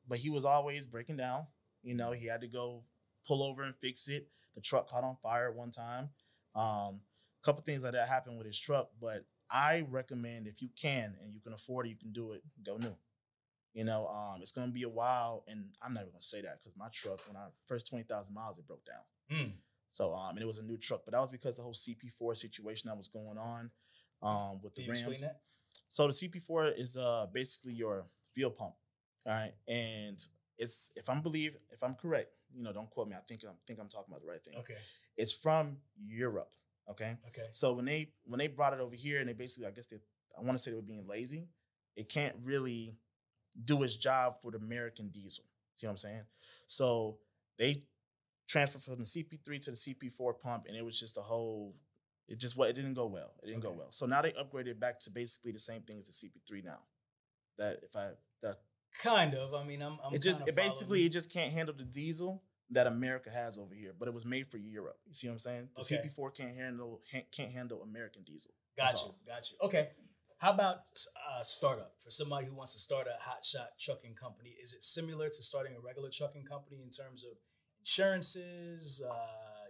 but 0.09 0.19
he 0.19 0.31
was 0.31 0.45
always 0.45 0.87
breaking 0.87 1.19
down. 1.19 1.47
You 1.83 1.95
know, 1.95 2.13
he 2.13 2.27
had 2.27 2.41
to 2.41 2.49
go 2.49 2.83
pull 3.27 3.43
over 3.43 3.63
and 3.63 3.77
fix 3.77 4.09
it. 4.09 4.29
The 4.55 4.61
truck 4.61 4.89
caught 4.89 5.05
on 5.05 5.17
fire 5.23 5.53
one 5.53 5.71
time. 5.71 6.11
Um, 6.55 7.01
a 7.43 7.45
couple 7.45 7.63
things 7.63 7.85
like 7.85 7.93
that 7.93 8.09
happened 8.09 8.39
with 8.39 8.47
his 8.47 8.59
truck, 8.59 8.91
but 9.01 9.25
I 9.53 9.85
recommend 9.91 10.47
if 10.47 10.63
you 10.63 10.71
can 10.81 11.15
and 11.23 11.35
you 11.35 11.41
can 11.41 11.53
afford 11.53 11.87
it, 11.87 11.91
you 11.91 11.97
can 11.97 12.13
do 12.13 12.33
it, 12.33 12.43
go 12.65 12.77
new. 12.77 12.97
You 13.75 13.85
know, 13.85 14.07
um, 14.09 14.43
it's 14.43 14.53
gonna 14.53 14.71
be 14.71 14.83
a 14.83 14.89
while, 14.89 15.45
and 15.49 15.65
I'm 15.81 15.95
not 15.95 16.01
even 16.01 16.13
gonna 16.13 16.23
say 16.23 16.43
that 16.43 16.59
because 16.59 16.77
my 16.77 16.89
truck, 16.93 17.21
when 17.27 17.37
I 17.37 17.47
first 17.67 17.87
twenty 17.87 18.05
thousand 18.05 18.35
miles, 18.35 18.59
it 18.59 18.67
broke 18.67 18.85
down. 18.85 19.39
Mm. 19.39 19.53
So, 19.89 20.15
um, 20.15 20.31
and 20.31 20.41
it 20.41 20.47
was 20.47 20.59
a 20.59 20.63
new 20.63 20.77
truck, 20.77 21.03
but 21.05 21.13
that 21.13 21.21
was 21.21 21.31
because 21.31 21.57
the 21.57 21.63
whole 21.63 21.75
CP4 21.75 22.37
situation 22.37 22.89
that 22.89 22.97
was 22.97 23.09
going 23.09 23.37
on, 23.39 23.71
um, 24.23 24.61
with 24.63 24.75
the 24.75 24.85
Can 24.85 24.93
Rams. 24.93 25.21
that? 25.21 25.41
So 25.89 26.07
the 26.07 26.13
CP4 26.13 26.79
is 26.79 26.97
uh 26.97 27.27
basically 27.33 27.73
your 27.73 28.05
fuel 28.35 28.51
pump, 28.51 28.75
all 29.27 29.33
right, 29.33 29.53
and 29.67 30.23
it's 30.59 30.91
if 30.97 31.09
I'm 31.09 31.23
believe 31.23 31.57
if 31.71 31.83
I'm 31.83 31.95
correct, 31.95 32.31
you 32.55 32.63
know, 32.63 32.73
don't 32.73 32.91
quote 32.91 33.09
me. 33.09 33.17
I 33.17 33.21
think 33.21 33.43
I'm 33.45 33.57
think 33.67 33.81
I'm 33.81 33.89
talking 33.89 34.13
about 34.13 34.23
the 34.23 34.29
right 34.29 34.43
thing. 34.43 34.55
Okay. 34.59 34.77
It's 35.17 35.33
from 35.33 35.79
Europe, 35.97 36.53
okay. 36.91 37.17
Okay. 37.29 37.49
So 37.53 37.73
when 37.73 37.85
they 37.85 38.11
when 38.25 38.39
they 38.39 38.49
brought 38.49 38.73
it 38.73 38.81
over 38.81 38.95
here 38.95 39.21
and 39.21 39.29
they 39.29 39.33
basically, 39.33 39.67
I 39.67 39.71
guess 39.71 39.87
they, 39.87 39.99
I 40.37 40.43
want 40.43 40.53
to 40.53 40.59
say 40.59 40.71
they 40.71 40.77
were 40.77 40.83
being 40.83 41.07
lazy. 41.07 41.49
It 41.97 42.09
can't 42.09 42.35
really 42.43 42.97
do 43.65 43.83
its 43.83 43.97
job 43.97 44.41
for 44.41 44.51
the 44.51 44.59
American 44.59 45.09
diesel. 45.09 45.45
See 45.77 45.87
what 45.87 45.93
I'm 45.93 45.97
saying? 45.97 46.23
So 46.67 47.19
they 47.59 47.85
transferred 48.49 48.83
from 48.83 48.99
the 48.99 49.05
CP3 49.05 49.61
to 49.63 49.71
the 49.71 49.77
CP4 49.77 50.41
pump, 50.41 50.65
and 50.69 50.77
it 50.77 50.85
was 50.85 50.99
just 50.99 51.19
a 51.19 51.23
whole. 51.23 51.75
It 52.29 52.39
just 52.39 52.57
what 52.57 52.71
it 52.71 52.75
didn't 52.75 52.95
go 52.95 53.07
well. 53.07 53.35
It 53.43 53.47
didn't 53.47 53.63
go 53.63 53.73
well. 53.73 53.91
So 53.91 54.07
now 54.07 54.23
they 54.23 54.33
upgraded 54.33 54.79
back 54.81 55.01
to 55.01 55.11
basically 55.11 55.53
the 55.53 55.59
same 55.59 55.83
thing 55.83 55.99
as 56.01 56.07
the 56.07 56.13
CP3 56.13 56.65
now. 56.65 56.79
That 57.59 57.81
if 57.83 57.95
I 57.95 58.11
that 58.43 58.59
Kind 59.01 59.35
of. 59.35 59.55
I 59.55 59.65
mean, 59.65 59.83
I'm. 59.83 59.99
I'm 60.05 60.15
it 60.15 60.23
just 60.23 60.47
it 60.47 60.55
basically 60.55 61.05
it 61.05 61.11
just 61.11 61.33
can't 61.33 61.53
handle 61.53 61.75
the 61.77 61.85
diesel 61.85 62.43
that 62.73 62.87
America 62.87 63.31
has 63.31 63.59
over 63.59 63.75
here, 63.75 63.93
but 63.99 64.09
it 64.09 64.15
was 64.15 64.25
made 64.25 64.51
for 64.51 64.57
Europe. 64.59 64.99
You 65.07 65.15
see 65.15 65.27
what 65.29 65.35
I'm 65.35 65.39
saying? 65.39 65.69
The 65.77 65.83
Okay. 65.83 66.09
CP4 66.09 66.35
can't 66.35 66.57
handle 66.57 67.01
can't 67.31 67.53
handle 67.53 67.83
American 67.83 68.23
diesel. 68.23 68.53
Got 68.77 68.95
you. 69.03 69.15
Got 69.27 69.51
you. 69.51 69.57
Okay. 69.63 69.91
How 70.39 70.51
about 70.51 70.79
uh, 71.31 71.43
startup 71.43 71.95
for 72.03 72.11
somebody 72.11 72.47
who 72.47 72.55
wants 72.55 72.73
to 72.73 72.81
start 72.81 73.07
a 73.07 73.17
hotshot 73.31 73.69
trucking 73.79 74.15
company? 74.15 74.57
Is 74.61 74.73
it 74.73 74.83
similar 74.83 75.29
to 75.29 75.43
starting 75.43 75.77
a 75.77 75.81
regular 75.81 76.11
trucking 76.11 76.45
company 76.45 76.83
in 76.83 76.91
terms 76.91 77.23
of 77.25 77.33
insurances, 77.79 79.03
uh, 79.09 79.15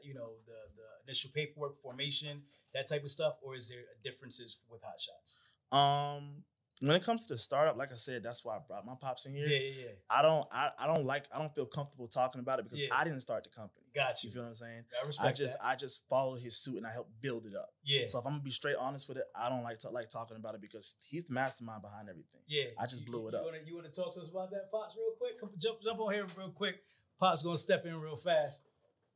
you 0.02 0.14
know, 0.14 0.30
the 0.46 0.52
the 0.76 0.88
initial 1.06 1.30
paperwork 1.34 1.78
formation, 1.78 2.42
that 2.74 2.88
type 2.88 3.04
of 3.04 3.10
stuff, 3.10 3.34
or 3.42 3.54
is 3.54 3.68
there 3.68 3.80
differences 4.02 4.58
with 4.70 4.80
hotshots? 4.82 5.38
Um, 5.76 6.44
when 6.82 6.96
it 6.96 7.04
comes 7.04 7.26
to 7.26 7.34
the 7.34 7.38
startup, 7.38 7.76
like 7.76 7.92
I 7.92 7.96
said, 7.96 8.22
that's 8.22 8.44
why 8.44 8.56
I 8.56 8.58
brought 8.66 8.84
my 8.84 8.94
pops 9.00 9.24
in 9.26 9.32
here. 9.32 9.46
yeah, 9.46 9.58
yeah. 9.58 9.86
I 10.10 10.20
don't 10.22 10.46
I, 10.52 10.70
I 10.78 10.86
don't 10.86 11.04
like 11.04 11.24
I 11.34 11.38
don't 11.38 11.54
feel 11.54 11.66
comfortable 11.66 12.08
talking 12.08 12.40
about 12.40 12.58
it 12.58 12.64
because 12.64 12.78
Yeah. 12.80 12.88
I 12.92 13.04
didn't 13.04 13.20
start 13.20 13.44
the 13.44 13.50
company. 13.50 13.86
Got 13.94 14.22
You 14.22 14.28
you. 14.28 14.34
feel 14.34 14.42
what 14.42 14.48
I'm 14.48 14.54
saying? 14.54 14.84
I 15.02 15.06
respect 15.06 15.28
I 15.28 15.32
just 15.32 15.52
that. 15.58 15.66
I 15.66 15.76
just 15.76 16.08
followed 16.08 16.40
his 16.40 16.56
suit 16.56 16.76
and 16.76 16.86
I 16.86 16.92
helped 16.92 17.10
build 17.20 17.46
it 17.46 17.54
up. 17.54 17.70
yeah, 17.84 18.06
So 18.08 18.18
if 18.18 18.26
I'm 18.26 18.32
gonna 18.32 18.42
be 18.42 18.50
straight 18.50 18.76
honest 18.76 19.08
with 19.08 19.18
it, 19.18 19.24
I 19.34 19.48
don't 19.48 19.62
like 19.62 19.78
to 19.80 19.90
like 19.90 20.08
talking 20.08 20.36
about 20.36 20.54
it 20.54 20.60
because 20.60 20.96
he's 21.08 21.24
the 21.24 21.32
mastermind 21.34 21.82
behind 21.82 22.08
everything. 22.08 22.40
yeah. 22.46 22.64
I 22.78 22.86
just 22.86 23.00
You- 23.02 23.06
blew 23.06 23.22
you, 23.22 23.28
it 23.28 23.34
up. 23.34 23.40
You 23.42 23.46
wanna, 23.52 23.62
you 23.66 23.74
wanna 23.76 23.88
talk 23.90 24.12
to 24.14 24.20
us 24.20 24.30
about 24.30 24.50
that, 24.50 24.70
Pops, 24.70 24.96
real 24.96 25.12
quick? 25.18 25.38
Come, 25.40 25.50
jump, 25.58 25.80
jump 25.82 26.00
on 26.00 26.12
here 26.12 26.26
real 26.36 26.50
quick. 26.50 26.82
Pops 27.20 27.42
gonna 27.42 27.56
step 27.58 27.84
in 27.86 28.00
real 28.00 28.16
fast. 28.16 28.64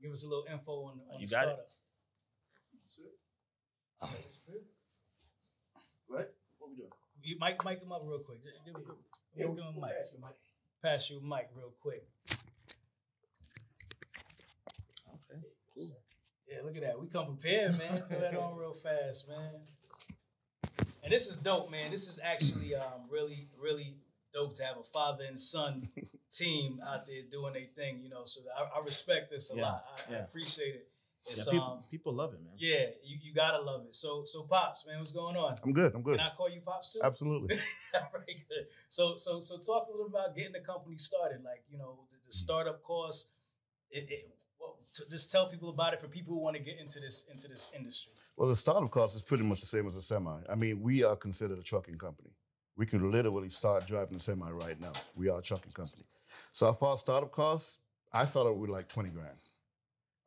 Give 0.00 0.12
us 0.12 0.24
a 0.24 0.28
little 0.28 0.44
info 0.52 0.72
on, 0.84 1.00
on 1.12 1.20
You 1.20 1.26
the 1.26 1.30
got 1.34 1.42
startup. 1.42 1.68
Right? 4.02 4.10
What 7.26 7.34
we 7.34 7.42
doing? 7.42 7.58
You 7.58 7.64
mic, 7.64 7.64
mic 7.64 7.82
him 7.82 7.92
up 7.92 8.02
real 8.04 8.18
quick. 8.20 8.42
Give, 8.42 8.52
give, 8.64 8.74
Yeah, 9.34 9.46
him 9.46 9.58
a 9.76 9.80
mic. 9.80 9.96
pass 9.96 10.12
you, 10.12 10.20
Mike. 10.20 10.36
Pass 10.82 11.10
you 11.10 11.18
a 11.18 11.22
mic 11.22 11.48
real 11.54 11.72
quick. 11.80 12.06
Okay. 15.08 15.40
Yeah, 16.48 16.58
look 16.64 16.76
at 16.76 16.82
that. 16.82 17.00
We 17.00 17.08
come 17.08 17.26
prepared, 17.36 17.76
man. 17.78 18.02
Put 18.08 18.20
that 18.20 18.36
on 18.36 18.56
real 18.56 18.72
fast, 18.72 19.28
man. 19.28 19.50
And 21.02 21.12
this 21.12 21.28
is 21.28 21.36
dope, 21.36 21.70
man. 21.70 21.90
This 21.90 22.08
is 22.08 22.18
actually 22.22 22.74
um 22.74 23.08
really, 23.10 23.48
really 23.60 23.96
dope 24.34 24.54
to 24.54 24.64
have 24.64 24.76
a 24.78 24.82
father 24.84 25.24
and 25.28 25.38
son 25.40 25.88
team 26.30 26.80
out 26.86 27.06
there 27.06 27.22
doing 27.30 27.52
their 27.54 27.66
thing, 27.76 28.00
you 28.02 28.10
know. 28.10 28.22
So 28.24 28.42
I, 28.56 28.78
I 28.78 28.84
respect 28.84 29.30
this 29.30 29.52
a 29.52 29.56
Yeah, 29.56 29.62
lot. 29.62 29.84
I, 30.10 30.14
I 30.14 30.16
appreciate 30.18 30.74
it. 30.74 30.88
It's 31.28 31.46
Yeah, 31.46 31.52
people, 31.52 31.72
um 31.72 31.84
people 31.90 32.12
love 32.14 32.34
it, 32.34 32.42
man. 32.42 32.52
yeah, 32.56 32.86
you, 33.04 33.18
you 33.22 33.34
gotta 33.34 33.60
love 33.60 33.84
it. 33.86 33.94
So 33.94 34.22
so 34.24 34.42
pops, 34.42 34.86
man, 34.86 34.98
what's 34.98 35.12
going 35.12 35.36
on? 35.36 35.58
I'm 35.62 35.72
good. 35.72 35.94
I'm 35.94 36.02
good. 36.02 36.18
Can 36.18 36.26
I 36.26 36.34
call 36.34 36.48
you 36.48 36.60
pops 36.60 36.92
too? 36.94 37.00
Absolutely. 37.02 37.56
Very 38.12 38.44
good. 38.48 38.66
So 38.88 39.16
so 39.16 39.40
so 39.40 39.58
talk 39.58 39.88
a 39.88 39.90
little 39.90 40.06
about 40.06 40.36
getting 40.36 40.52
the 40.52 40.60
company 40.60 40.96
started. 40.96 41.42
Like 41.42 41.64
you 41.70 41.78
know 41.78 42.00
the, 42.10 42.16
the 42.26 42.32
startup 42.32 42.82
costs. 42.82 43.32
It, 43.90 44.06
it 44.10 44.30
well, 44.60 44.78
to 44.94 45.08
just 45.08 45.30
tell 45.30 45.48
people 45.48 45.68
about 45.70 45.92
it 45.94 46.00
for 46.00 46.08
people 46.08 46.34
who 46.34 46.40
want 46.40 46.56
to 46.56 46.62
get 46.62 46.78
into 46.78 47.00
this 47.00 47.26
into 47.30 47.48
this 47.48 47.70
industry. 47.76 48.12
Well, 48.36 48.48
the 48.48 48.56
startup 48.56 48.90
cost 48.90 49.16
is 49.16 49.22
pretty 49.22 49.44
much 49.44 49.60
the 49.60 49.66
same 49.66 49.88
as 49.88 49.96
a 49.96 50.02
semi. 50.02 50.40
I 50.48 50.54
mean, 50.54 50.80
we 50.82 51.04
are 51.04 51.16
considered 51.16 51.58
a 51.58 51.62
trucking 51.62 51.98
company. 51.98 52.30
We 52.76 52.84
can 52.84 53.10
literally 53.10 53.48
start 53.48 53.86
driving 53.86 54.16
a 54.16 54.20
semi 54.20 54.50
right 54.50 54.78
now. 54.78 54.92
We 55.14 55.30
are 55.30 55.38
a 55.38 55.42
trucking 55.42 55.72
company. 55.72 56.04
So, 56.52 56.70
as 56.70 56.76
far 56.76 56.92
as 56.92 57.00
startup 57.00 57.32
costs, 57.32 57.78
I 58.12 58.26
started 58.26 58.52
with 58.52 58.70
like 58.70 58.88
20 58.88 59.08
grand. 59.10 59.38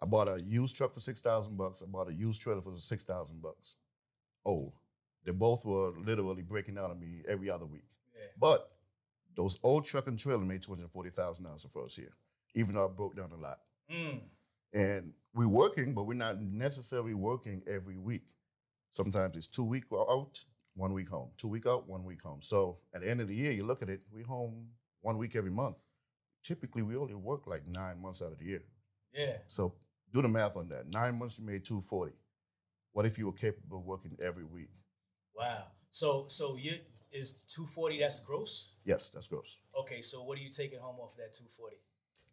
I 0.02 0.06
bought 0.06 0.28
a 0.28 0.42
used 0.42 0.76
truck 0.76 0.94
for 0.94 1.02
6,000 1.02 1.58
bucks. 1.58 1.82
I 1.82 1.86
bought 1.86 2.10
a 2.10 2.14
used 2.14 2.42
trailer 2.42 2.62
for 2.62 2.78
6,000 2.78 3.42
bucks. 3.42 3.76
Old. 4.46 4.74
They 5.26 5.32
both 5.32 5.66
were 5.66 5.92
literally 5.98 6.42
breaking 6.42 6.78
out 6.78 6.92
on 6.92 7.00
me 7.00 7.22
every 7.28 7.50
other 7.50 7.66
week. 7.66 7.84
Yeah. 8.16 8.28
But 8.40 8.72
those 9.36 9.60
old 9.64 9.86
truck 9.86 10.08
and 10.08 10.18
trailer 10.18 10.44
made 10.44 10.64
$240,000 10.64 11.62
the 11.62 11.68
first 11.68 11.98
year, 11.98 12.14
even 12.56 12.76
though 12.76 12.86
I 12.86 12.90
broke 12.90 13.16
down 13.16 13.32
a 13.32 13.38
lot. 13.38 13.60
Mm. 13.92 14.20
and 14.72 15.14
we're 15.34 15.48
working, 15.48 15.96
but 15.96 16.04
we're 16.04 16.14
not 16.14 16.40
necessarily 16.40 17.16
working 17.16 17.64
every 17.68 17.98
week. 17.98 18.22
Sometimes 18.92 19.36
it's 19.36 19.48
two 19.48 19.64
week 19.64 19.86
out, 19.92 20.40
one 20.76 20.94
week 20.94 21.10
home, 21.10 21.30
two 21.38 21.48
week 21.48 21.66
out, 21.66 21.88
one 21.88 22.04
week 22.04 22.22
home. 22.22 22.40
So 22.42 22.78
at 22.94 23.02
the 23.02 23.10
end 23.10 23.22
of 23.22 23.28
the 23.28 23.36
year, 23.36 23.52
you 23.52 23.66
look 23.66 23.82
at 23.82 23.90
it, 23.90 24.02
we 24.12 24.22
home 24.22 24.68
one 25.02 25.18
week 25.18 25.36
every 25.36 25.52
month. 25.52 25.78
Typically, 26.44 26.82
we 26.82 26.96
only 26.96 27.16
work 27.16 27.48
like 27.48 27.68
nine 27.68 28.02
months 28.02 28.22
out 28.22 28.32
of 28.32 28.40
the 28.40 28.46
year. 28.46 28.64
Yeah. 29.14 29.38
So 29.48 29.74
do 30.14 30.22
the 30.22 30.28
math 30.28 30.58
on 30.58 30.70
that. 30.70 30.88
Nine 30.92 31.18
months, 31.20 31.38
you 31.38 31.46
made 31.46 31.66
two 31.66 31.82
forty. 31.82 32.14
What 32.92 33.06
if 33.06 33.18
you 33.18 33.26
were 33.26 33.34
capable 33.34 33.78
of 33.78 33.86
working 33.86 34.18
every 34.22 34.44
week? 34.44 34.70
Wow. 35.36 35.66
So 35.92 36.26
so 36.28 36.56
you 36.56 36.80
is 37.12 37.44
two 37.44 37.66
forty. 37.66 38.00
That's 38.00 38.20
gross. 38.20 38.76
Yes, 38.86 39.12
that's 39.14 39.28
gross. 39.28 39.58
Okay. 39.80 40.02
So 40.02 40.24
what 40.24 40.38
are 40.38 40.42
you 40.42 40.50
taking 40.50 40.80
home 40.80 40.98
off 41.00 41.12
of 41.12 41.18
that 41.18 41.34
two 41.34 41.46
forty? 41.58 41.78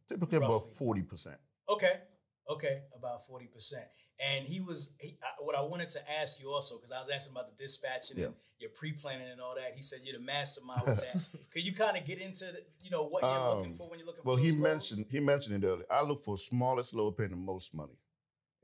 Typically 0.09 0.39
about 0.39 0.61
forty 0.75 1.03
percent. 1.03 1.37
Okay. 1.69 2.01
Okay. 2.49 2.83
About 2.97 3.27
forty 3.27 3.47
percent. 3.47 3.85
And 4.19 4.47
he 4.47 4.61
was 4.61 4.95
he, 4.99 5.19
I, 5.23 5.43
what 5.43 5.55
I 5.55 5.61
wanted 5.61 5.89
to 5.91 6.01
ask 6.21 6.41
you 6.41 6.51
also 6.51 6.77
because 6.77 6.91
I 6.93 6.99
was 6.99 7.09
asking 7.11 7.37
about 7.37 7.55
the 7.55 7.63
dispatching 7.63 8.19
and 8.23 8.35
your 8.59 8.71
pre-planning 8.71 9.29
and 9.31 9.41
all 9.41 9.55
that. 9.57 9.75
He 9.75 9.83
said 9.83 10.01
you're 10.05 10.19
the 10.19 10.25
mastermind 10.25 10.83
with 10.87 10.97
that. 10.97 11.41
Could 11.53 11.65
you 11.65 11.75
kind 11.75 11.97
of 11.99 12.07
get 12.07 12.19
into 12.19 12.47
the, 12.47 12.63
you 12.81 12.91
know 12.91 13.05
what 13.05 13.23
you're 13.23 13.49
looking 13.57 13.73
Um, 13.73 13.77
for 13.77 13.91
when 13.91 13.99
you're 13.99 14.07
looking 14.07 14.23
Well, 14.25 14.37
for 14.37 14.43
he 14.43 14.51
those 14.51 14.59
mentioned 14.59 15.07
he 15.11 15.21
mentioned 15.21 15.63
it 15.63 15.67
earlier. 15.67 15.85
I 15.91 16.03
look 16.03 16.25
for 16.25 16.39
smallest 16.39 16.95
load 16.95 17.17
paying 17.19 17.31
the 17.31 17.37
most 17.37 17.75
money, 17.75 17.99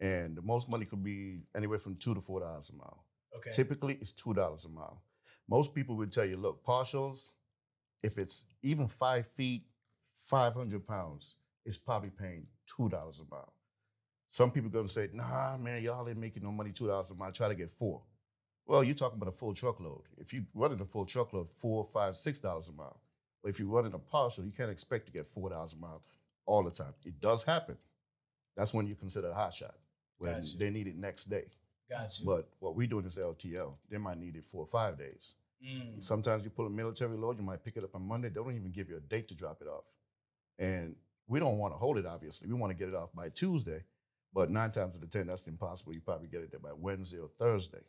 and 0.01 0.37
the 0.37 0.43
most 0.43 0.71
money 0.71 0.87
could 0.87 1.03
be 1.03 1.43
anywhere 1.55 1.79
from 1.79 1.97
two 1.97 2.15
to 2.15 2.21
four 2.21 2.41
dollars 2.41 2.71
a 2.71 2.77
mile. 2.77 3.05
Okay. 3.37 3.51
Typically, 3.53 3.99
it's 4.01 4.13
two 4.13 4.33
dollars 4.33 4.65
a 4.65 4.69
mile. 4.71 5.03
Most 5.49 5.75
people 5.75 5.97
would 5.97 6.13
tell 6.13 6.25
you, 6.25 6.37
look, 6.39 6.65
partials, 6.65 7.31
if 8.03 8.17
it's 8.17 8.47
even 8.63 8.89
five 8.89 9.27
feet, 9.37 9.65
five 10.29 10.55
hundred 10.55 10.87
pounds, 10.87 11.35
it's 11.67 11.77
probably 11.77 12.11
paying 12.11 12.47
two 12.67 12.89
dollars 12.89 13.21
a 13.21 13.25
mile. 13.35 13.53
Some 14.33 14.51
people 14.51 14.71
gonna 14.71 14.89
say, 14.89 15.11
nah, 15.13 15.59
man, 15.59 15.83
y'all 15.83 16.09
ain't 16.09 16.17
making 16.17 16.43
no 16.43 16.51
money 16.51 16.73
two 16.73 16.87
dollars 16.87 17.11
a 17.11 17.15
mile. 17.15 17.33
Try 17.33 17.49
to 17.49 17.55
get 17.55 17.69
four. 17.69 18.01
Well, 18.67 18.83
you're 18.83 18.95
talking 18.95 19.19
about 19.21 19.29
a 19.29 19.37
full 19.37 19.53
truckload. 19.53 20.01
If 20.17 20.33
you 20.33 20.47
running 20.55 20.81
a 20.81 20.87
full 20.87 21.05
truckload, 21.05 21.51
four, 21.51 21.85
five, 21.85 22.17
six 22.17 22.39
dollars 22.39 22.69
a 22.69 22.73
mile. 22.73 22.99
But 23.43 23.51
if 23.51 23.59
you're 23.59 23.69
running 23.69 23.93
a 23.93 23.99
partial, 23.99 24.45
you 24.47 24.51
can't 24.51 24.71
expect 24.71 25.05
to 25.05 25.13
get 25.13 25.27
four 25.27 25.51
dollars 25.51 25.75
a 25.75 25.77
mile 25.77 26.01
all 26.47 26.63
the 26.63 26.71
time. 26.71 26.95
It 27.05 27.21
does 27.21 27.45
happen. 27.45 27.77
That's 28.57 28.73
when 28.73 28.87
you 28.87 28.95
consider 28.95 29.29
a 29.29 29.35
hot 29.35 29.53
shot. 29.53 29.75
When 30.17 30.33
Gotcha. 30.33 30.57
they 30.57 30.71
need 30.71 30.87
it 30.87 30.97
next 30.97 31.27
day. 31.27 31.45
Got 31.91 32.19
you. 32.19 32.25
But 32.25 32.49
what 32.59 32.75
we 32.75 32.87
doing 32.87 33.05
is 33.05 33.19
LTL. 33.19 33.75
They 33.91 33.99
might 33.99 34.19
need 34.19 34.37
it 34.37 34.45
four 34.45 34.63
or 34.63 34.67
five 34.67 34.97
days. 34.97 35.35
Mm. 35.63 36.03
Sometimes 36.03 36.43
you 36.43 36.49
pull 36.49 36.67
a 36.67 36.71
military 36.71 37.19
load, 37.19 37.37
you 37.37 37.45
might 37.45 37.63
pick 37.63 37.77
it 37.77 37.85
up 37.85 37.95
on 37.95 38.09
Monday. 38.09 38.31
They 38.31 38.37
don't 38.37 38.57
even 38.57 38.71
give 38.71 38.89
you 38.89 38.97
a 38.97 39.01
date 39.01 39.29
to 39.29 39.35
drop 39.35 39.61
it 39.61 39.69
off. 39.69 39.85
And 40.59 40.97
we 41.29 41.39
don't 41.39 41.59
want 41.59 41.75
to 41.75 41.79
hold 41.79 41.99
it, 41.99 42.07
obviously. 42.07 42.49
We 42.49 42.55
want 42.55 42.71
to 42.71 42.79
get 42.79 42.89
it 42.89 42.95
off 42.95 43.11
by 43.15 43.29
Tuesday. 43.29 43.85
But 44.35 44.51
nine 44.51 44.71
times 44.71 44.95
out 44.97 45.03
of 45.03 45.11
10, 45.11 45.27
that's 45.27 45.47
impossible. 45.47 45.93
You 45.93 46.01
probably 46.01 46.29
get 46.29 46.43
it 46.43 46.51
there 46.51 46.61
by 46.61 46.73
Wednesday 46.73 47.19
or 47.19 47.29
Thursday. 47.39 47.83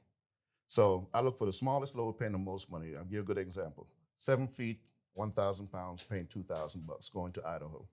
So 0.68 1.08
I 1.14 1.22
look 1.22 1.38
for 1.38 1.46
the 1.46 1.54
smallest 1.54 1.96
load 1.96 2.14
paying 2.20 2.32
the 2.34 2.38
most 2.38 2.70
money. 2.72 2.96
I'll 2.96 3.04
give 3.04 3.14
you 3.14 3.20
a 3.22 3.24
good 3.24 3.38
example. 3.38 3.88
Seven 4.18 4.48
feet, 4.48 4.82
1,000 5.14 5.68
pounds, 5.72 6.04
paying 6.04 6.28
2,000 6.28 6.86
bucks 6.86 7.10
going 7.10 7.32
to 7.34 7.46
Idaho. 7.48 7.86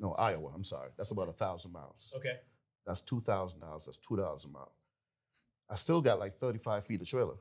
No, 0.00 0.12
Iowa, 0.14 0.50
I'm 0.54 0.64
sorry. 0.64 0.90
That's 0.96 1.12
about 1.12 1.28
a 1.28 1.32
1,000 1.32 1.70
miles. 1.72 2.12
Okay. 2.16 2.38
That's 2.86 3.02
$2,000. 3.02 3.60
That's 3.86 3.98
$2 3.98 4.44
a 4.44 4.48
mile. 4.48 4.72
I 5.70 5.76
still 5.76 6.00
got 6.02 6.18
like 6.18 6.34
35 6.38 6.84
feet 6.84 7.00
of 7.00 7.06
trailer 7.06 7.36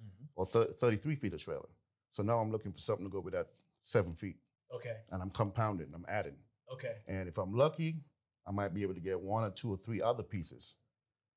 Mhm. 0.00 0.28
or 0.34 0.46
thir- 0.46 0.72
33 0.72 1.14
feet 1.16 1.34
of 1.34 1.40
trailer. 1.42 1.68
So 2.10 2.22
now 2.22 2.38
I'm 2.40 2.50
looking 2.50 2.72
for 2.72 2.80
something 2.80 3.04
to 3.06 3.10
go 3.10 3.20
with 3.20 3.34
that 3.34 3.48
seven 3.82 4.14
feet. 4.14 4.40
Okay. 4.72 5.02
And 5.10 5.22
I'm 5.22 5.30
compounding, 5.30 5.92
I'm 5.94 6.06
adding. 6.08 6.36
Okay. 6.72 7.02
And 7.06 7.28
if 7.28 7.38
I'm 7.38 7.52
lucky, 7.54 8.02
I 8.50 8.52
might 8.52 8.74
be 8.74 8.82
able 8.82 8.94
to 8.94 9.00
get 9.00 9.20
one 9.20 9.44
or 9.44 9.50
two 9.50 9.72
or 9.72 9.76
three 9.76 10.02
other 10.02 10.24
pieces. 10.24 10.74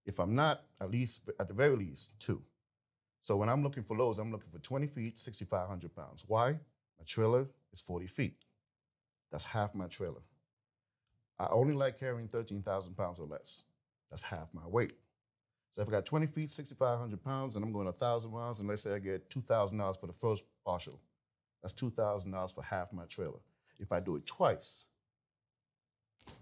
If 0.03 0.19
I'm 0.19 0.33
not, 0.33 0.63
at 0.81 0.89
least, 0.89 1.21
at 1.39 1.47
the 1.47 1.53
very 1.53 1.75
least, 1.75 2.19
two. 2.19 2.41
So 3.21 3.37
when 3.37 3.49
I'm 3.49 3.61
looking 3.61 3.83
for 3.83 3.95
loads, 3.95 4.17
I'm 4.17 4.31
looking 4.31 4.49
for 4.49 4.57
20 4.57 4.87
feet, 4.87 5.19
6,500 5.19 5.95
pounds. 5.95 6.23
Why? 6.27 6.53
My 6.53 7.05
trailer 7.05 7.45
is 7.71 7.81
40 7.81 8.07
feet. 8.07 8.37
That's 9.31 9.45
half 9.45 9.75
my 9.75 9.85
trailer. 9.85 10.21
I 11.39 11.47
only 11.51 11.75
like 11.75 11.99
carrying 11.99 12.27
13,000 12.27 12.97
pounds 12.97 13.19
or 13.19 13.27
less. 13.27 13.63
That's 14.09 14.23
half 14.23 14.47
my 14.51 14.65
weight. 14.65 14.93
So 15.73 15.83
if 15.83 15.87
I 15.87 15.91
got 15.91 16.07
20 16.07 16.25
feet, 16.27 16.49
6,500 16.49 17.23
pounds, 17.23 17.55
and 17.55 17.63
I'm 17.63 17.71
going 17.71 17.85
1,000 17.85 18.31
miles, 18.31 18.59
and 18.59 18.67
let's 18.67 18.81
say 18.81 18.95
I 18.95 18.99
get 18.99 19.29
$2,000 19.29 19.99
for 19.99 20.07
the 20.07 20.13
first 20.13 20.45
partial, 20.65 20.99
that's 21.61 21.75
$2,000 21.75 22.55
for 22.55 22.63
half 22.63 22.91
my 22.91 23.05
trailer. 23.05 23.39
If 23.79 23.91
I 23.91 23.99
do 23.99 24.15
it 24.15 24.25
twice, 24.25 24.85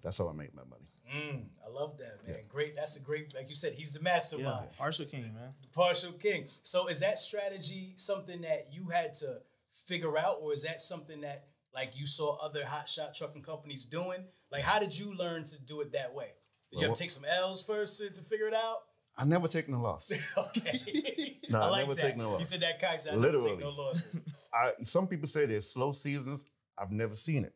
that's 0.01 0.17
how 0.17 0.29
I 0.29 0.33
make 0.33 0.53
my 0.55 0.63
money. 0.63 0.85
Mm, 1.13 1.45
I 1.65 1.69
love 1.69 1.97
that, 1.97 2.25
man. 2.27 2.37
Great. 2.47 2.75
That's 2.75 2.95
a 2.97 3.01
great, 3.01 3.35
like 3.35 3.49
you 3.49 3.55
said, 3.55 3.73
he's 3.73 3.93
the 3.93 4.01
mastermind. 4.01 4.67
Yeah, 4.71 4.77
partial 4.77 5.05
king, 5.05 5.23
man. 5.33 5.53
the 5.61 5.67
partial 5.73 6.13
king. 6.13 6.45
So 6.63 6.87
is 6.87 7.01
that 7.01 7.19
strategy 7.19 7.93
something 7.97 8.41
that 8.41 8.67
you 8.71 8.87
had 8.89 9.13
to 9.15 9.39
figure 9.85 10.17
out, 10.17 10.37
or 10.41 10.53
is 10.53 10.63
that 10.63 10.79
something 10.81 11.21
that 11.21 11.47
like 11.73 11.97
you 11.97 12.05
saw 12.05 12.37
other 12.37 12.65
hot 12.65 12.87
shot 12.87 13.13
trucking 13.13 13.41
companies 13.43 13.85
doing? 13.85 14.23
Like, 14.51 14.63
how 14.63 14.79
did 14.79 14.97
you 14.97 15.13
learn 15.15 15.43
to 15.45 15.59
do 15.61 15.81
it 15.81 15.91
that 15.93 16.13
way? 16.13 16.27
Did 16.71 16.77
you 16.77 16.79
Well, 16.79 16.89
have 16.89 16.97
to 16.97 17.03
take 17.03 17.11
some 17.11 17.25
L's 17.25 17.61
first 17.63 17.99
to, 17.99 18.09
to 18.09 18.21
figure 18.21 18.47
it 18.47 18.53
out? 18.53 18.77
I 19.17 19.25
never 19.25 19.49
taken 19.49 19.73
a 19.73 19.81
loss. 19.81 20.09
okay. 20.37 21.39
No, 21.49 21.59
I 21.59 21.65
I 21.65 21.69
like 21.69 21.81
never 21.87 21.95
that. 21.95 22.01
take 22.01 22.17
no 22.17 22.31
loss. 22.31 22.39
You 22.39 22.45
said 22.45 22.61
that 22.61 22.79
Kai 22.79 22.95
said 22.95 23.13
I 23.13 23.17
never 23.17 23.33
take 23.33 23.41
Literally. 23.57 23.63
no 23.63 23.69
losses. 23.71 24.23
I 24.53 24.71
some 24.85 25.07
people 25.07 25.27
say 25.27 25.45
there's 25.45 25.69
slow 25.69 25.91
seasons. 25.91 26.41
I've 26.77 26.91
never 26.91 27.15
seen 27.15 27.43
it. 27.43 27.53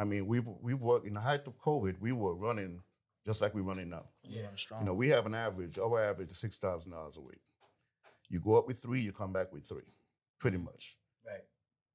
I 0.00 0.04
mean, 0.04 0.26
we've 0.26 0.46
we've 0.62 0.80
worked 0.80 1.06
in 1.06 1.12
the 1.12 1.20
height 1.20 1.46
of 1.46 1.58
COVID. 1.58 2.00
We 2.00 2.12
were 2.12 2.34
running 2.34 2.80
just 3.26 3.42
like 3.42 3.54
we're 3.54 3.60
running 3.60 3.90
now. 3.90 4.06
Yeah. 4.24 4.46
I'm 4.48 4.56
strong. 4.56 4.80
You 4.80 4.86
know, 4.86 4.94
we 4.94 5.10
have 5.10 5.26
an 5.26 5.34
average. 5.34 5.78
Our 5.78 6.02
average 6.02 6.30
is 6.30 6.38
six 6.38 6.56
thousand 6.56 6.92
dollars 6.92 7.18
a 7.18 7.20
week. 7.20 7.42
You 8.30 8.40
go 8.40 8.56
up 8.56 8.66
with 8.66 8.78
three, 8.80 9.02
you 9.02 9.12
come 9.12 9.32
back 9.32 9.52
with 9.52 9.64
three, 9.64 9.92
pretty 10.38 10.56
much. 10.56 10.96
Right. 11.26 11.42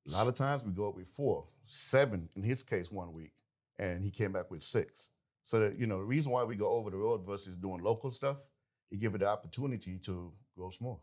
A 0.08 0.12
lot 0.12 0.28
of 0.28 0.36
times 0.36 0.64
we 0.64 0.72
go 0.72 0.90
up 0.90 0.96
with 0.96 1.08
four, 1.08 1.48
seven 1.66 2.30
in 2.36 2.44
his 2.44 2.62
case 2.62 2.92
one 2.92 3.12
week, 3.12 3.32
and 3.80 4.04
he 4.04 4.12
came 4.12 4.32
back 4.32 4.52
with 4.52 4.62
six. 4.62 5.10
So 5.44 5.60
that 5.62 5.80
you 5.80 5.88
know, 5.88 5.98
the 5.98 6.06
reason 6.06 6.32
why 6.32 6.44
we 6.44 6.56
go 6.56 6.70
over 6.70 6.92
the 6.92 6.98
road 6.98 7.26
versus 7.26 7.58
doing 7.58 7.82
local 7.82 8.12
stuff, 8.12 8.38
it 8.92 9.00
give 9.00 9.16
it 9.16 9.20
the 9.20 9.28
opportunity 9.28 9.98
to 10.06 10.32
grow 10.56 10.70
small. 10.70 11.02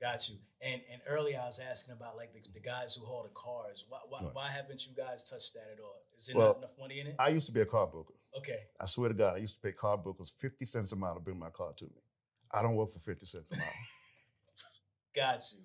Got 0.00 0.28
you. 0.28 0.36
And 0.60 0.82
and 0.92 1.00
earlier 1.08 1.38
I 1.42 1.46
was 1.46 1.58
asking 1.60 1.94
about 1.94 2.16
like 2.16 2.32
the, 2.32 2.40
the 2.52 2.60
guys 2.60 2.94
who 2.94 3.04
haul 3.06 3.22
the 3.22 3.30
cars. 3.30 3.84
Why 3.88 3.98
why, 4.08 4.20
Right. 4.22 4.34
why 4.34 4.48
haven't 4.48 4.86
you 4.86 4.94
guys 4.94 5.24
touched 5.24 5.54
that 5.54 5.68
at 5.72 5.80
all? 5.82 6.02
Is 6.16 6.26
there 6.26 6.36
Well, 6.36 6.48
not 6.48 6.58
enough 6.58 6.78
money 6.78 7.00
in 7.00 7.06
it? 7.08 7.16
I 7.18 7.28
used 7.28 7.46
to 7.46 7.52
be 7.52 7.60
a 7.60 7.66
car 7.66 7.86
broker. 7.86 8.14
okay. 8.38 8.60
I 8.80 8.86
swear 8.86 9.08
to 9.08 9.14
God, 9.14 9.36
I 9.36 9.38
used 9.38 9.54
to 9.54 9.60
pay 9.60 9.72
car 9.72 9.96
brokers 9.96 10.32
50 10.38 10.64
cents 10.64 10.92
a 10.92 10.96
mile 10.96 11.14
to 11.14 11.20
bring 11.20 11.38
my 11.38 11.50
car 11.50 11.72
to 11.76 11.84
me. 11.84 12.02
I 12.52 12.62
don't 12.62 12.74
work 12.76 12.90
for 12.90 12.98
50 13.00 13.26
cents 13.26 13.50
a 13.52 13.56
mile. 13.56 13.66
Got 15.14 15.42
you. 15.52 15.58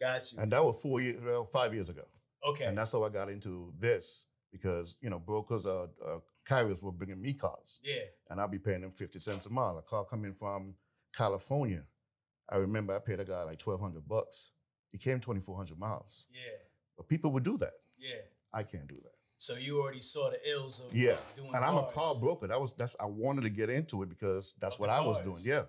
Got 0.00 0.32
you. 0.32 0.38
and 0.40 0.52
that 0.52 0.64
was 0.64 0.76
four 0.80 1.00
years, 1.00 1.20
well, 1.24 1.44
five 1.46 1.74
years 1.74 1.88
ago. 1.88 2.02
okay. 2.48 2.64
And 2.64 2.76
that's 2.78 2.92
how 2.92 3.02
I 3.04 3.08
got 3.08 3.28
into 3.28 3.72
this 3.78 4.26
because, 4.52 4.96
you 5.00 5.10
know, 5.10 5.18
brokers, 5.18 5.66
uh, 5.66 5.86
uh, 6.04 6.18
carriers 6.46 6.82
were 6.82 6.92
bringing 6.92 7.20
me 7.20 7.32
cars 7.34 7.80
yeah. 7.82 8.02
and 8.30 8.40
I'll 8.40 8.48
be 8.48 8.58
paying 8.58 8.80
them 8.80 8.92
50 8.92 9.18
cents 9.18 9.46
a 9.46 9.50
mile. 9.50 9.76
A 9.78 9.82
car 9.82 10.04
coming 10.04 10.34
from 10.34 10.74
California. 11.16 11.82
I 12.50 12.56
remember 12.56 12.94
I 12.94 12.98
paid 12.98 13.20
a 13.20 13.24
guy 13.24 13.42
like 13.42 13.60
1200 13.60 14.06
bucks. 14.08 14.50
He 14.90 14.98
came 14.98 15.20
2,400 15.20 15.78
miles. 15.78 16.26
Yeah. 16.32 16.40
But 16.96 17.08
people 17.08 17.30
would 17.32 17.44
do 17.44 17.58
that. 17.58 17.74
Yeah. 17.98 18.20
I 18.52 18.62
can't 18.62 18.86
do 18.88 18.96
that. 19.02 19.12
So 19.36 19.54
you 19.56 19.80
already 19.80 20.00
saw 20.00 20.30
the 20.30 20.38
ills 20.50 20.80
of 20.80 20.94
Yeah. 20.96 21.16
doing 21.34 21.54
And 21.54 21.64
I'm 21.64 21.76
a 21.76 21.90
car 21.92 22.14
broker. 22.20 22.46
That 22.48 22.60
was 22.60 22.72
that's 22.76 22.96
I 22.98 23.04
wanted 23.04 23.42
to 23.42 23.50
get 23.50 23.70
into 23.70 24.02
it 24.02 24.08
because 24.08 24.54
that's 24.58 24.74
Of 24.76 24.80
what 24.80 24.90
I 24.90 25.00
was 25.04 25.20
doing. 25.20 25.36
Yeah. 25.44 25.64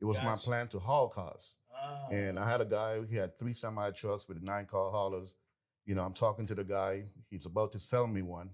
It 0.00 0.04
was 0.04 0.20
my 0.22 0.34
plan 0.34 0.66
to 0.68 0.80
haul 0.80 1.08
cars. 1.08 1.58
Ah. 1.72 2.08
And 2.10 2.38
I 2.38 2.48
had 2.50 2.60
a 2.60 2.64
guy, 2.64 3.04
he 3.08 3.14
had 3.16 3.38
three 3.38 3.52
semi 3.52 3.90
trucks 3.92 4.26
with 4.28 4.42
nine 4.42 4.66
car 4.66 4.90
haulers. 4.90 5.36
You 5.84 5.94
know, 5.94 6.04
I'm 6.04 6.14
talking 6.14 6.46
to 6.46 6.54
the 6.54 6.64
guy, 6.64 7.04
he's 7.30 7.46
about 7.46 7.72
to 7.72 7.78
sell 7.78 8.06
me 8.06 8.22
one. 8.22 8.50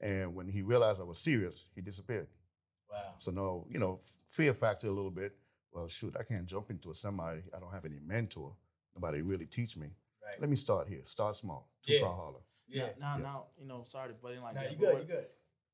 And 0.00 0.34
when 0.34 0.48
he 0.48 0.62
realized 0.62 1.00
I 1.00 1.04
was 1.04 1.18
serious, 1.18 1.64
he 1.74 1.80
disappeared. 1.80 2.28
wow. 2.90 3.14
So, 3.18 3.30
no, 3.32 3.66
you 3.70 3.78
know, 3.78 4.00
fear 4.30 4.52
factor 4.54 4.88
a 4.88 4.92
little 4.92 5.10
bit. 5.10 5.34
Well, 5.76 5.88
shoot, 5.88 6.16
I 6.18 6.22
can't 6.22 6.46
jump 6.46 6.70
into 6.70 6.90
a 6.90 6.94
semi. 6.94 7.22
I 7.54 7.58
don't 7.60 7.70
have 7.72 7.84
any 7.84 7.98
mentor. 8.02 8.52
Nobody 8.94 9.20
really 9.20 9.44
teach 9.44 9.76
me. 9.76 9.88
Right. 10.24 10.40
Let 10.40 10.48
me 10.48 10.56
start 10.56 10.88
here. 10.88 11.02
Start 11.04 11.36
small. 11.36 11.68
Two 11.86 11.92
Yeah. 11.92 12.00
car 12.00 12.14
hauler. 12.14 12.40
yeah. 12.66 12.88
Now, 12.98 13.16
Yeah. 13.16 13.22
now, 13.22 13.44
you 13.58 13.66
know, 13.66 13.84
sorry 13.84 14.08
to 14.08 14.14
butt 14.14 14.32
in 14.32 14.40
like 14.42 14.54
Nah, 14.54 14.62
that. 14.62 14.72
you 14.72 14.78
good. 14.78 14.92
what- 14.94 15.02
You 15.02 15.08
good. 15.08 15.26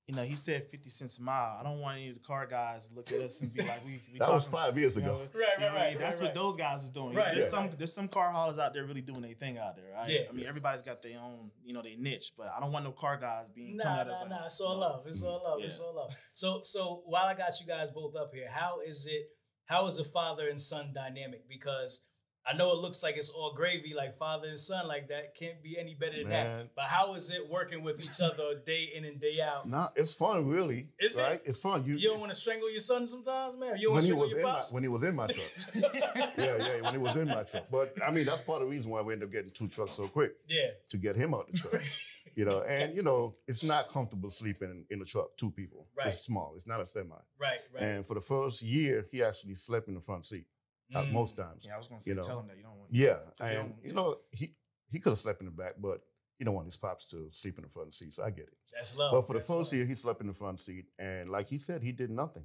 You 0.09 0.17
know, 0.17 0.25
he 0.25 0.35
said 0.35 0.67
50 0.67 0.91
cents 0.91 1.19
a 1.19 1.23
mile. 1.23 1.57
I 1.59 1.63
don't 1.63 1.79
want 1.79 1.97
any 1.99 2.09
of 2.09 2.15
the 2.17 2.21
car 2.21 2.45
guys 2.45 2.89
to 2.89 2.95
look 2.95 3.11
at 3.13 3.21
us 3.21 3.41
and 3.41 3.55
be 3.55 3.63
like, 3.63 3.85
we, 3.85 4.01
we 4.13 4.19
That 4.19 4.33
was 4.33 4.45
five 4.45 4.77
years 4.77 4.97
you 4.97 5.03
know, 5.03 5.15
ago. 5.21 5.29
Right, 5.33 5.33
you 5.33 5.41
right, 5.41 5.61
know 5.61 5.67
right. 5.79 5.99
That's 5.99 6.17
right, 6.17 6.23
what 6.25 6.29
right. 6.31 6.35
those 6.35 6.57
guys 6.57 6.83
was 6.83 6.91
doing. 6.91 7.15
Right, 7.15 7.33
There's 7.35 7.45
yeah. 7.45 7.51
some 7.51 7.71
there's 7.79 7.93
some 7.93 8.09
car 8.09 8.31
haulers 8.33 8.59
out 8.59 8.75
there 8.75 8.85
really 8.85 9.01
doing 9.01 9.23
their 9.23 9.33
thing 9.35 9.59
out 9.59 9.77
there, 9.77 9.93
right? 9.95 10.09
Yeah. 10.09 10.23
I 10.29 10.33
mean, 10.33 10.45
everybody's 10.47 10.83
got 10.83 11.01
their 11.01 11.21
own, 11.21 11.53
you 11.65 11.73
know, 11.73 11.83
their 11.83 11.97
niche, 11.97 12.33
but 12.37 12.53
I 12.55 12.59
don't 12.59 12.73
want 12.73 12.85
no 12.85 12.91
car 12.91 13.17
guys 13.17 13.49
being 13.51 13.77
Nah, 13.77 13.85
coming 13.85 14.01
at 14.01 14.07
nah, 14.09 14.13
us 14.13 14.21
like, 14.23 14.31
nah. 14.31 14.47
It's 14.47 14.61
all 14.61 14.77
love. 14.77 15.07
It's 15.07 15.23
all 15.23 15.43
love. 15.45 15.61
It's 15.63 15.81
all 15.81 15.95
love. 15.95 16.17
So, 16.35 16.63
so 16.65 17.03
while 17.07 17.27
I 17.27 17.35
got 17.35 17.53
you 17.61 17.67
guys 17.67 17.93
both 17.93 18.17
up 18.17 18.35
here, 18.35 18.49
how 18.51 18.81
is 18.81 19.07
it? 19.07 19.31
How 19.67 19.87
is 19.87 19.97
the 19.97 20.05
father 20.05 20.49
and 20.49 20.61
son 20.61 20.93
dynamic? 20.95 21.49
Because 21.49 22.03
I 22.45 22.57
know 22.57 22.73
it 22.73 22.79
looks 22.79 23.05
like 23.05 23.17
it's 23.17 23.29
all 23.31 23.55
gravy, 23.55 23.95
like 23.95 24.19
father 24.19 24.49
and 24.49 24.59
son, 24.59 24.89
like 24.89 25.09
that 25.11 25.37
can't 25.37 25.63
be 25.63 25.79
any 25.79 25.95
better 25.95 26.19
than 26.19 26.29
Man. 26.29 26.59
that. 26.59 26.75
But 26.75 26.87
how 26.87 27.15
is 27.15 27.31
it 27.31 27.49
working 27.49 27.85
with 27.85 28.01
each 28.03 28.21
other 28.21 28.57
day 28.67 28.91
in 28.95 29.05
and 29.05 29.21
day 29.21 29.39
out? 29.41 29.69
Nah, 29.69 29.89
it's 29.95 30.13
fun, 30.13 30.49
really. 30.49 30.89
Is 30.99 31.17
it? 31.17 31.23
right? 31.23 31.41
It's 31.45 31.61
fun. 31.61 31.85
You, 31.85 31.95
You 31.95 32.09
don't 32.09 32.19
want 32.19 32.33
to 32.33 32.37
strangle 32.37 32.69
your 32.69 32.81
son 32.81 33.07
sometimes, 33.07 33.57
man. 33.57 33.77
You 33.79 33.89
don't 33.89 33.95
when 33.95 34.05
he 34.05 34.13
was 34.13 34.33
in 34.33 34.43
my 34.43 34.51
pops. 34.51 34.73
when 34.73 34.83
he 34.83 34.89
was 34.89 35.05
in 35.05 35.15
my 35.15 35.29
truck. 35.29 35.47
yeah, 36.37 36.57
yeah, 36.59 36.81
when 36.83 36.93
he 36.93 36.99
was 36.99 37.15
in 37.15 37.29
my 37.29 37.45
truck. 37.45 37.67
But 37.71 37.95
I 38.05 38.11
mean, 38.11 38.25
that's 38.25 38.43
part 38.43 38.61
of 38.61 38.67
the 38.69 38.75
reason 38.75 38.91
why 38.91 39.03
we 39.03 39.13
ended 39.13 39.29
up 39.29 39.33
getting 39.33 39.53
two 39.53 39.69
trucks 39.69 39.95
so 39.95 40.09
quick 40.09 40.33
yeah, 40.49 40.71
to 40.91 40.97
get 40.97 41.15
him 41.15 41.35
out 41.35 41.47
the 41.51 41.57
truck. 41.59 41.81
you 42.35 42.45
know, 42.45 42.63
and 42.63 42.95
you 42.97 43.03
know, 43.03 43.35
it's 43.47 43.63
not 43.65 43.89
comfortable 43.89 44.31
sleeping 44.31 44.85
in, 44.91 45.01
a 45.03 45.05
truck, 45.05 45.37
two 45.37 45.51
people. 45.51 45.87
Right. 45.97 46.09
It's 46.09 46.21
small. 46.21 46.55
It's 46.57 46.67
not 46.67 46.81
a 46.81 46.87
semi. 46.87 47.15
right, 47.39 47.59
right. 47.75 47.83
And 47.83 48.07
for 48.07 48.15
the 48.15 48.21
first 48.21 48.63
year, 48.63 49.07
he 49.11 49.23
actually 49.23 49.55
slept 49.55 49.89
in 49.89 49.95
the 49.95 50.01
front 50.01 50.27
seat 50.27 50.47
uh, 50.95 51.03
Mm. 51.03 51.13
most 51.13 51.37
times. 51.37 51.65
Yeah, 51.67 51.75
I 51.75 51.79
was 51.79 51.89
gonna 51.89 52.01
say, 52.01 52.11
You 52.11 52.17
know. 52.17 52.23
tell 52.23 52.41
him 52.41 52.49
that 52.49 52.57
you 52.57 52.63
don't 52.63 52.77
want. 52.79 52.91
Yeah, 52.93 53.19
you 53.41 53.47
and 53.47 53.57
don't- 53.75 53.85
you 53.87 53.93
know, 53.95 54.17
he 54.31 54.55
he 54.91 54.99
could 55.01 55.11
have 55.11 55.19
slept 55.19 55.41
in 55.41 55.47
the 55.47 55.53
back, 55.53 55.75
but 55.79 56.03
he 56.39 56.45
don't 56.45 56.55
want 56.55 56.67
his 56.67 56.77
pops 56.77 57.05
to 57.07 57.29
sleep 57.33 57.57
in 57.59 57.65
the 57.65 57.71
front 57.71 57.95
seat. 57.95 58.13
So 58.15 58.23
I 58.25 58.31
get 58.31 58.47
it. 58.49 58.57
That's 58.75 58.97
love. 58.97 59.13
But 59.13 59.27
for 59.27 59.33
the 59.35 59.41
first 59.41 59.51
love. 59.51 59.75
year, 59.75 59.87
he 59.87 59.95
slept 59.95 60.21
in 60.21 60.27
the 60.27 60.35
front 60.35 60.61
seat, 60.61 60.87
and 60.99 61.31
like 61.31 61.49
he 61.49 61.57
said, 61.59 61.83
he 61.83 61.93
did 61.93 62.11
nothing. 62.11 62.45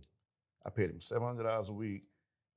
I 0.65 0.69
paid 0.69 0.89
him 0.91 1.01
seven 1.01 1.23
hundred 1.27 1.43
dollars 1.43 1.69
a 1.69 1.73
week, 1.73 2.03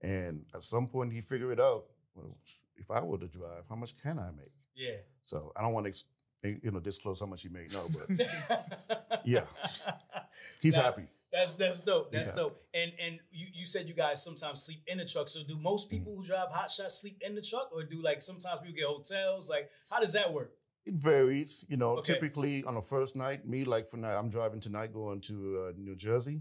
and 0.02 0.44
at 0.54 0.64
some 0.64 0.86
point, 0.88 1.12
he 1.12 1.20
figured 1.20 1.52
it 1.58 1.60
out, 1.60 1.86
well, 2.14 2.36
if 2.76 2.90
I 2.90 3.00
were 3.02 3.18
to 3.18 3.26
drive, 3.26 3.64
how 3.68 3.74
much 3.76 3.96
can 3.96 4.18
I 4.18 4.30
make? 4.30 4.52
yeah. 4.74 4.96
So 5.24 5.52
I 5.56 5.62
don't 5.62 5.72
want 5.72 5.86
to, 5.92 6.04
you 6.42 6.70
know, 6.70 6.80
disclose 6.80 7.20
how 7.20 7.26
much 7.26 7.42
he 7.42 7.48
made. 7.48 7.72
No, 7.72 7.86
but 7.92 9.20
Yeah. 9.24 9.44
he's 10.60 10.74
Now, 10.76 10.82
happy. 10.82 11.02
That's 11.32 11.54
that's 11.54 11.80
dope. 11.80 12.10
That's 12.12 12.32
dope. 12.32 12.60
And 12.74 12.92
and 13.00 13.20
you, 13.30 13.46
you 13.52 13.64
said 13.64 13.86
you 13.86 13.94
guys 13.94 14.22
sometimes 14.24 14.62
sleep 14.62 14.80
in 14.86 14.98
the 14.98 15.04
truck. 15.04 15.28
So 15.28 15.40
do 15.46 15.56
most 15.56 15.88
Mm-hmm. 15.88 15.98
people 15.98 16.16
who 16.16 16.24
drive 16.24 16.48
hot 16.50 16.70
shots 16.70 17.00
sleep 17.00 17.18
in 17.24 17.34
the 17.34 17.42
truck, 17.42 17.70
or 17.72 17.84
do 17.84 18.02
like 18.02 18.20
sometimes 18.22 18.60
people 18.60 18.74
get 18.76 18.86
hotels? 18.86 19.48
Like 19.48 19.70
how 19.88 20.00
does 20.00 20.12
that 20.14 20.32
work? 20.32 20.52
It 20.86 20.94
varies, 20.94 21.64
you 21.68 21.76
know. 21.76 21.98
Okay. 21.98 22.14
Typically, 22.14 22.64
on 22.64 22.74
the 22.74 22.82
first 22.82 23.14
night, 23.14 23.46
me 23.46 23.64
like 23.64 23.88
for 23.88 23.96
night, 23.98 24.16
I'm 24.16 24.28
driving 24.30 24.60
tonight 24.60 24.92
going 24.92 25.20
to 25.22 25.66
uh, 25.68 25.72
New 25.76 25.94
Jersey. 25.94 26.40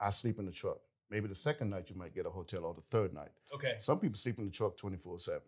I 0.00 0.10
sleep 0.10 0.38
in 0.38 0.46
the 0.46 0.52
truck. 0.52 0.78
Maybe 1.10 1.28
the 1.28 1.34
second 1.34 1.70
night 1.70 1.88
you 1.88 1.94
might 1.96 2.14
get 2.14 2.26
a 2.26 2.30
hotel, 2.30 2.64
or 2.64 2.74
the 2.74 2.80
third 2.82 3.14
night. 3.14 3.30
Okay, 3.54 3.74
Some 3.80 3.98
people 4.00 4.18
sleep 4.18 4.38
in 4.38 4.46
the 4.46 4.50
truck 4.50 4.76
twenty 4.76 4.96
four 4.96 5.20
seven. 5.20 5.42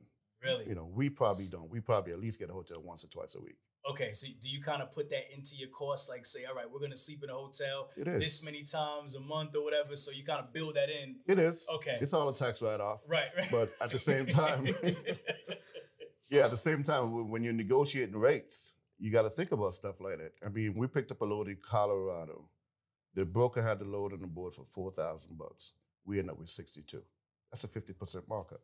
really? 0.44 0.68
You 0.68 0.74
know, 0.76 0.88
we 0.94 1.10
probably 1.10 1.46
don't. 1.46 1.68
We 1.70 1.80
probably 1.80 2.12
at 2.12 2.20
least 2.20 2.38
get 2.38 2.50
a 2.50 2.52
hotel 2.52 2.80
once 2.82 3.02
or 3.04 3.08
twice 3.08 3.34
a 3.34 3.40
week. 3.40 3.56
Okay, 3.88 4.12
so 4.12 4.26
do 4.42 4.48
you 4.48 4.60
kind 4.60 4.82
of 4.82 4.92
put 4.92 5.08
that 5.10 5.32
into 5.34 5.56
your 5.56 5.70
cost? 5.70 6.08
Like 6.10 6.26
say, 6.26 6.44
all 6.44 6.54
right, 6.54 6.66
we're 6.70 6.80
gonna 6.80 6.96
sleep 6.96 7.22
in 7.24 7.30
a 7.30 7.34
hotel 7.34 7.88
this 7.96 8.44
many 8.44 8.62
times 8.62 9.14
a 9.16 9.20
month 9.20 9.56
or 9.56 9.64
whatever. 9.64 9.96
So 9.96 10.10
you 10.12 10.22
kind 10.24 10.40
of 10.40 10.52
build 10.52 10.74
that 10.76 10.90
in. 10.90 11.16
It 11.26 11.38
is. 11.38 11.64
Okay, 11.76 11.96
It's 12.00 12.12
all 12.12 12.28
a 12.28 12.34
tax 12.34 12.60
write 12.60 12.80
off. 12.80 13.00
right, 13.08 13.28
right. 13.36 13.48
But 13.50 13.72
at 13.80 13.90
the 13.90 13.98
same 13.98 14.26
time, 14.26 14.66
yeah, 16.30 16.44
at 16.44 16.50
the 16.50 16.58
same 16.58 16.82
time, 16.84 17.28
when- 17.30 17.42
you're 17.42 17.52
negotiating 17.52 18.16
rates, 18.16 18.74
you 18.98 19.10
got 19.10 19.22
to 19.22 19.30
think 19.30 19.50
about 19.52 19.74
stuff 19.74 20.00
like 20.00 20.18
that. 20.18 20.32
I 20.44 20.50
mean, 20.50 20.74
we 20.76 20.86
picked 20.86 21.10
up 21.10 21.20
a 21.22 21.24
load 21.24 21.48
in 21.48 21.56
Colorado. 21.62 22.48
The 23.14 23.24
broker 23.24 23.62
had 23.62 23.78
the 23.78 23.86
load 23.86 24.12
on 24.12 24.20
the 24.20 24.26
board 24.28 24.54
for 24.54 24.64
four 24.66 24.92
thousand 24.92 25.36
bucks. 25.38 25.72
We 26.04 26.18
ended 26.18 26.32
up 26.32 26.38
with 26.38 26.48
sixty-two. 26.50 27.02
That's 27.50 27.64
a 27.64 27.68
fifty 27.68 27.92
percent 27.94 28.24
markup. 28.28 28.60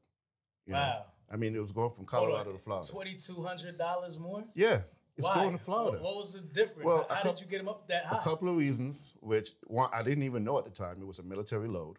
you 0.67 0.75
know? 0.75 0.79
wow, 0.79 1.05
I 1.33 1.37
mean, 1.37 1.57
it 1.57 1.61
was 1.61 1.73
going 1.73 1.91
from 1.95 2.05
Colorado 2.07 2.53
to 2.53 2.59
Florida. 2.59 2.87
twenty 2.89 3.15
two 3.17 3.43
hundred 3.43 3.77
dollars 3.79 4.19
more. 4.21 4.45
Yeah, 4.55 4.83
it's 5.17 5.27
Why? 5.27 5.35
going 5.35 5.59
to 5.59 5.65
Florida. 5.65 5.99
What, 6.03 6.17
was 6.17 6.35
the 6.35 6.43
difference? 6.43 6.85
Well, 6.85 7.07
How 7.09 7.23
did 7.23 7.41
you 7.41 7.47
get 7.47 7.59
them 7.59 7.69
up 7.69 7.89
that 7.89 8.05
high? 8.05 8.19
A 8.19 8.23
couple 8.23 8.49
of 8.49 8.57
reasons, 8.57 9.15
which 9.21 9.51
one 9.67 9.89
I 9.93 10.03
didn't 10.03 10.25
even 10.25 10.45
know 10.45 10.59
at 10.59 10.65
the 10.65 10.71
time. 10.71 10.97
It 11.01 11.07
was 11.07 11.19
a 11.19 11.23
military 11.23 11.69
load. 11.69 11.97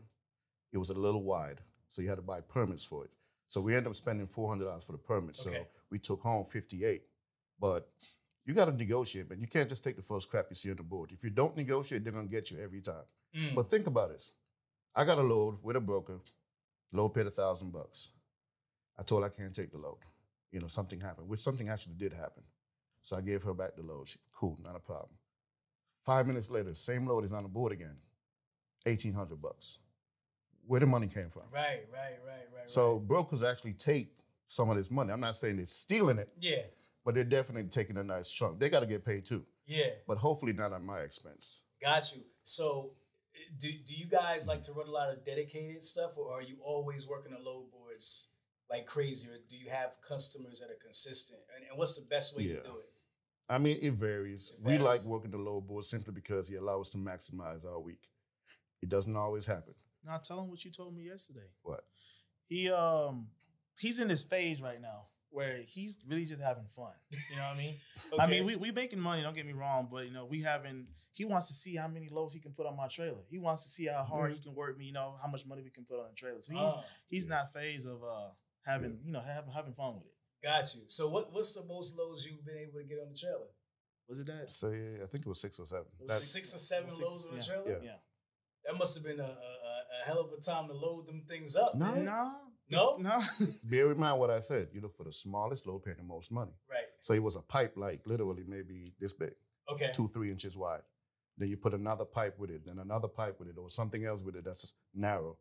It 0.72 0.78
was 0.78 0.90
a 0.90 0.94
little 0.94 1.24
wide, 1.24 1.62
so 1.92 2.02
you 2.02 2.10
had 2.10 2.18
to 2.18 2.22
buy 2.22 2.42
permits 2.42 2.84
for 2.84 3.06
it. 3.06 3.12
So 3.48 3.62
we 3.62 3.74
ended 3.76 3.90
up 3.90 3.96
spending 3.96 4.28
four 4.28 4.50
hundred 4.50 4.66
dollars 4.66 4.84
for 4.84 4.92
the 4.92 4.98
permit. 4.98 5.36
So 5.38 5.52
we 5.90 5.98
took 6.00 6.22
home 6.22 6.46
fifty 6.46 6.84
eight. 6.86 7.04
But 7.60 7.90
you 8.46 8.54
got 8.54 8.66
to 8.66 8.72
negotiate, 8.72 9.30
man. 9.30 9.40
You 9.42 9.48
can't 9.48 9.70
just 9.70 9.84
take 9.84 9.96
the 9.96 10.02
first 10.04 10.30
crap 10.30 10.48
you 10.50 10.56
see 10.56 10.70
on 10.70 10.78
the 10.78 10.84
board. 10.84 11.12
If 11.12 11.24
you 11.24 11.30
don't 11.30 11.56
negotiate, 11.58 12.04
they're 12.04 12.14
gonna 12.14 12.28
get 12.28 12.52
you 12.52 12.60
every 12.60 12.82
time. 12.82 13.06
Mm, 13.36 13.56
But 13.56 13.70
think 13.70 13.88
about 13.88 14.10
this: 14.10 14.32
I 14.94 15.06
got 15.06 15.18
a 15.18 15.22
load 15.24 15.58
with 15.64 15.76
a 15.76 15.80
broker. 15.82 16.20
Load 16.92 17.10
paid 17.10 17.26
a 17.28 17.32
thousand 17.32 17.72
bucks. 17.72 18.10
I 19.00 19.04
told 19.04 19.24
I 19.24 19.30
can't 19.30 19.56
take 19.56 19.72
the 19.72 19.78
load. 19.78 19.98
You 20.52 20.60
know, 20.60 20.68
something 20.68 21.00
happened, 21.00 21.28
which 21.28 21.40
something 21.40 21.70
actually 21.70 21.96
did 21.96 22.14
happen. 22.14 22.44
So 23.08 23.16
I 23.16 23.22
gave 23.22 23.42
her 23.44 23.54
back 23.54 23.78
the 23.78 23.84
load. 23.84 24.10
She, 24.10 24.20
cool, 24.36 24.58
not 24.62 24.76
a 24.76 24.80
problem. 24.80 25.12
Five 26.06 26.28
minutes 26.28 26.50
later, 26.50 26.76
same 26.76 27.08
load 27.08 27.24
is 27.24 27.32
on 27.32 27.44
the 27.44 27.48
board 27.48 27.72
again. 27.72 27.96
Eighteen 28.86 29.14
hundred 29.14 29.42
bucks. 29.42 29.78
Where 30.66 30.82
the 30.82 30.88
money 30.88 31.08
came 31.08 31.30
from? 31.30 31.44
Right, 31.50 31.86
right, 31.94 32.18
right, 32.28 32.48
right. 32.54 32.70
So 32.70 32.96
right. 32.96 33.08
brokers 33.08 33.44
actually 33.44 33.74
take 33.76 34.12
some 34.50 34.70
of 34.70 34.76
this 34.76 34.92
money. 34.92 35.14
I'm 35.14 35.22
not 35.22 35.38
saying 35.38 35.56
they're 35.56 35.68
stealing 35.68 36.18
it, 36.18 36.28
yeah, 36.42 36.64
but 37.06 37.16
they're 37.16 37.24
definitely 37.24 37.70
taking 37.70 37.96
a 37.96 38.04
nice 38.04 38.30
chunk. 38.30 38.60
They 38.60 38.70
got 38.70 38.82
to 38.82 38.86
get 38.86 39.06
paid 39.06 39.24
too, 39.26 39.46
yeah, 39.66 39.86
but 40.06 40.18
hopefully 40.18 40.52
not 40.52 40.74
at 40.74 40.82
my 40.82 41.00
expense. 41.00 41.62
got 41.82 42.14
you. 42.14 42.24
So, 42.44 42.92
eh, 43.34 43.40
do 43.58 43.72
do 43.86 43.96
you 43.96 44.08
guys 44.08 44.50
like 44.50 44.64
to 44.64 44.74
run 44.74 44.88
a 44.90 44.92
lot 44.92 45.14
of 45.14 45.24
dedicated 45.24 45.86
stuff, 45.86 46.18
or 46.18 46.34
are 46.34 46.42
you 46.42 46.58
always 46.62 47.08
working 47.08 47.32
the 47.32 47.40
load 47.40 47.72
boards 47.72 48.28
like 48.70 48.86
crazy, 48.86 49.30
or 49.30 49.38
do 49.48 49.56
you 49.56 49.70
have 49.70 49.96
customers 50.06 50.60
that 50.60 50.70
are 50.70 50.80
consistent? 50.84 51.40
And, 51.56 51.66
and 51.70 51.78
what's 51.80 51.96
the 51.98 52.06
best 52.06 52.36
way 52.36 52.44
Yeah. 52.44 52.58
to 52.58 52.64
do 52.64 52.78
it? 52.80 52.90
I 53.50 53.58
mean, 53.58 53.78
it 53.82 53.94
varies. 53.94 54.52
It 54.58 54.66
We 54.66 54.78
like 54.78 55.04
working 55.06 55.32
the 55.32 55.38
load 55.38 55.68
board 55.68 55.86
simply 55.86 56.14
because 56.14 56.50
it 56.50 56.58
allows 56.58 56.88
us 56.88 56.90
to 56.92 56.98
maximize 56.98 57.66
our 57.66 57.80
week. 57.80 58.10
It 58.82 58.90
doesn't 58.90 59.16
always 59.16 59.46
happen. 59.46 59.74
Now 60.06 60.18
tell 60.18 60.42
him 60.42 60.50
what 60.50 60.64
you 60.64 60.72
told 60.72 60.96
me 60.96 61.04
yesterday. 61.04 61.50
What? 61.64 61.84
He 62.48 62.70
um 62.70 63.28
he's 63.80 64.00
in 64.00 64.08
this 64.08 64.24
phase 64.24 64.62
right 64.62 64.82
now 64.82 65.08
where 65.30 65.62
he's 65.66 65.98
really 66.08 66.26
just 66.26 66.42
having 66.42 66.68
fun. 66.68 66.92
You 67.30 67.36
know 67.38 67.44
what 67.44 67.56
I 67.56 67.58
mean? 67.58 67.76
I 68.20 68.28
mean, 68.28 68.46
we 68.46 68.56
we 68.56 68.72
making 68.72 69.00
money. 69.00 69.22
Don't 69.22 69.36
get 69.36 69.46
me 69.46 69.54
wrong, 69.54 69.88
but 69.92 70.06
you 70.06 70.14
know, 70.14 70.26
we 70.26 70.42
having. 70.42 70.88
He 71.12 71.26
wants 71.26 71.48
to 71.48 71.54
see 71.54 71.76
how 71.76 71.88
many 71.88 72.10
loads 72.10 72.34
he 72.34 72.40
can 72.40 72.52
put 72.52 72.68
on 72.68 72.78
my 72.78 72.88
trailer. 72.88 73.24
He 73.30 73.40
wants 73.40 73.64
to 73.64 73.70
see 73.70 73.88
how 73.88 74.04
hard 74.04 74.34
he 74.34 74.40
can 74.40 74.54
work 74.54 74.78
me. 74.78 74.86
You 74.86 74.94
know, 74.94 75.16
how 75.22 75.28
much 75.30 75.46
money 75.46 75.64
we 75.64 75.72
can 75.72 75.84
put 75.84 76.00
on 76.00 76.06
the 76.10 76.16
trailer. 76.16 76.40
So 76.42 76.54
he's 76.54 76.62
Ah, 76.62 76.84
he's 77.08 77.28
not 77.28 77.52
phase 77.54 77.86
of 77.86 78.04
uh 78.04 78.30
having 78.66 79.00
you 79.04 79.12
know 79.12 79.22
having 79.22 79.52
having 79.52 79.74
fun 79.74 79.96
with 79.96 80.06
it. 80.06 80.14
Got 80.44 80.64
you. 80.76 80.82
So, 80.88 81.10
what 81.10 81.32
what's 81.34 81.54
the 81.54 81.64
most 81.66 81.98
loads 81.98 82.26
you've 82.26 82.46
been 82.46 82.58
able 82.58 82.80
to 82.80 82.86
get 82.86 83.00
on 83.00 83.10
the 83.10 83.16
trailer? 83.16 83.50
Was 84.10 84.20
it 84.20 84.28
that? 84.28 84.52
So 84.52 84.70
yeah, 84.72 85.04
I 85.04 85.08
think 85.08 85.26
it 85.26 85.30
was 85.30 85.42
six 85.42 85.60
or 85.60 85.66
seven. 85.66 85.86
was 86.00 86.10
That's, 86.10 86.24
Six 86.32 86.56
or 86.56 86.60
seven 86.60 86.90
six- 86.90 87.02
loads 87.02 87.26
on 87.26 87.32
the 87.32 87.38
yeah, 87.38 87.44
trailer. 87.48 87.70
yeah. 87.84 87.90
Yeah. 87.90 87.98
That 88.66 88.78
must 88.80 88.98
have 88.98 89.06
been 89.06 89.20
a, 89.20 89.24
a, 89.24 89.28
a- 89.28 89.84
a 90.04 90.06
hell 90.08 90.20
of 90.20 90.32
a 90.32 90.42
time 90.42 90.68
to 90.68 90.74
load 90.74 91.08
them 91.08 91.24
things 91.28 91.56
up. 91.56 91.76
No. 91.76 91.86
man. 91.94 92.06
No. 92.06 92.34
No? 92.70 92.98
No. 92.98 93.20
bear 93.64 93.92
in 93.92 94.00
mind 94.00 94.20
what 94.20 94.30
I 94.30 94.40
said. 94.42 94.68
You 94.74 94.82
look 94.82 94.96
for 94.98 95.04
the 95.06 95.14
smallest 95.14 95.66
load 95.68 95.84
paying 95.84 95.98
the 95.98 96.04
most 96.04 96.32
money. 96.32 96.52
Right. 96.70 96.84
So 97.02 97.14
it 97.14 97.24
was 97.24 97.36
a 97.38 97.42
pipe 97.42 97.74
like 97.78 98.02
literally 98.06 98.44
maybe 98.48 98.94
this 99.00 99.14
big, 99.14 99.32
Okay. 99.72 99.92
two, 99.94 100.10
three 100.14 100.32
inches 100.32 100.56
wide. 100.58 100.82
Then 101.38 101.50
you 101.50 101.56
put 101.58 101.74
another 101.74 102.04
pipe 102.06 102.38
with 102.40 102.50
it, 102.50 102.66
then 102.66 102.80
another 102.80 103.08
pipe 103.08 103.40
with 103.40 103.48
it, 103.50 103.58
or 103.58 103.70
something 103.70 104.04
else 104.06 104.20
with 104.22 104.36
it 104.36 104.44
that's 104.46 104.74
narrow. 104.94 105.38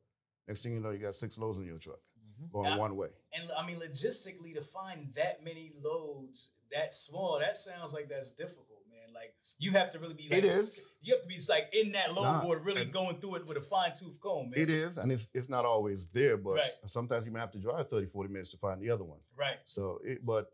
Next 0.47 0.63
thing 0.63 0.75
you 0.75 0.81
know, 0.81 0.91
you 0.91 0.99
got 0.99 1.15
six 1.17 1.37
loads 1.39 1.59
in 1.59 1.67
your 1.67 1.79
truck 1.79 1.99
Mhm. 2.41 2.51
going 2.53 2.67
Yeah. 2.67 2.77
one 2.79 2.97
way. 2.97 3.09
And 3.33 3.51
I 3.57 3.67
mean, 3.67 3.79
logistically, 3.81 4.55
to 4.55 4.63
find 4.63 5.15
that 5.15 5.43
many 5.45 5.73
loads 5.81 6.53
that 6.71 6.95
small, 6.95 7.39
that 7.41 7.57
sounds 7.57 7.93
like 7.93 8.09
that's 8.09 8.31
difficult, 8.33 8.83
man. 8.91 9.13
Like 9.15 9.35
you 9.59 9.71
have 9.73 9.91
to 9.93 9.99
really 9.99 10.15
be 10.15 10.25
like, 10.29 10.39
It 10.39 10.45
is. 10.45 10.79
you 11.01 11.15
have 11.15 11.23
to 11.23 11.29
be 11.29 11.39
like 11.49 11.69
in 11.73 11.93
that 11.93 12.13
load 12.15 12.25
Nah, 12.25 12.43
board, 12.43 12.65
really 12.65 12.85
going 12.85 13.21
through 13.21 13.37
it 13.37 13.47
with 13.47 13.57
a 13.57 13.63
fine 13.63 13.93
tooth 13.95 14.19
comb, 14.21 14.51
man. 14.51 14.61
It 14.61 14.71
is, 14.71 14.99
and 14.99 15.11
it's 15.13 15.29
it's 15.35 15.49
not 15.49 15.65
always 15.65 16.07
there, 16.09 16.37
but 16.37 16.57
Right. 16.57 16.71
sometimes 16.89 17.25
you 17.27 17.33
may 17.33 17.41
have 17.41 17.53
to 17.53 17.59
drive 17.59 17.89
30, 17.89 18.07
40 18.07 18.31
minutes 18.33 18.51
to 18.51 18.57
find 18.59 18.81
the 18.83 18.91
other 18.91 19.05
one. 19.05 19.21
Right. 19.37 19.59
So, 19.67 20.01
it, 20.05 20.25
but 20.25 20.51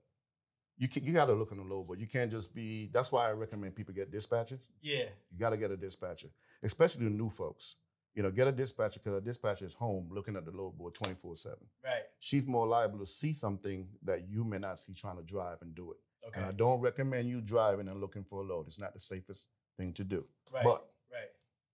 you 0.78 0.88
can, 0.88 1.04
you 1.04 1.12
got 1.12 1.26
to 1.26 1.34
look 1.34 1.52
on 1.52 1.58
the 1.58 1.64
load 1.64 1.86
board. 1.86 2.00
You 2.00 2.08
can't 2.08 2.30
just 2.30 2.52
be. 2.54 2.88
That's 2.92 3.12
why 3.12 3.28
I 3.28 3.32
recommend 3.32 3.74
people 3.76 3.94
get 3.94 4.10
dispatchers. 4.10 4.60
Yeah. 4.80 5.08
You 5.30 5.38
got 5.38 5.50
to 5.50 5.56
get 5.56 5.70
a 5.70 5.76
dispatcher, 5.76 6.28
especially 6.62 7.04
the 7.04 7.10
new 7.10 7.30
folks. 7.30 7.76
You 8.14 8.22
know, 8.22 8.30
get 8.30 8.46
a 8.46 8.52
dispatcher 8.52 9.00
because 9.02 9.18
a 9.18 9.24
dispatcher 9.24 9.64
is 9.64 9.74
home 9.74 10.08
looking 10.10 10.36
at 10.36 10.44
the 10.44 10.50
load 10.50 10.76
board 10.76 10.94
24 10.94 11.36
7. 11.36 11.58
Right. 11.82 12.02
She's 12.18 12.46
more 12.46 12.66
liable 12.66 12.98
to 12.98 13.06
see 13.06 13.32
something 13.32 13.88
that 14.04 14.28
you 14.28 14.44
may 14.44 14.58
not 14.58 14.80
see 14.80 14.94
trying 14.94 15.16
to 15.16 15.22
drive 15.22 15.58
and 15.62 15.74
do 15.74 15.92
it. 15.92 15.96
Okay. 16.28 16.40
And 16.40 16.48
I 16.48 16.52
don't 16.52 16.80
recommend 16.80 17.28
you 17.28 17.40
driving 17.40 17.88
and 17.88 18.00
looking 18.00 18.24
for 18.24 18.42
a 18.42 18.44
load. 18.44 18.66
It's 18.68 18.78
not 18.78 18.92
the 18.92 19.00
safest 19.00 19.46
thing 19.78 19.92
to 19.94 20.04
do. 20.04 20.24
right. 20.52 20.62
But 20.62 20.84
right. 21.10 21.30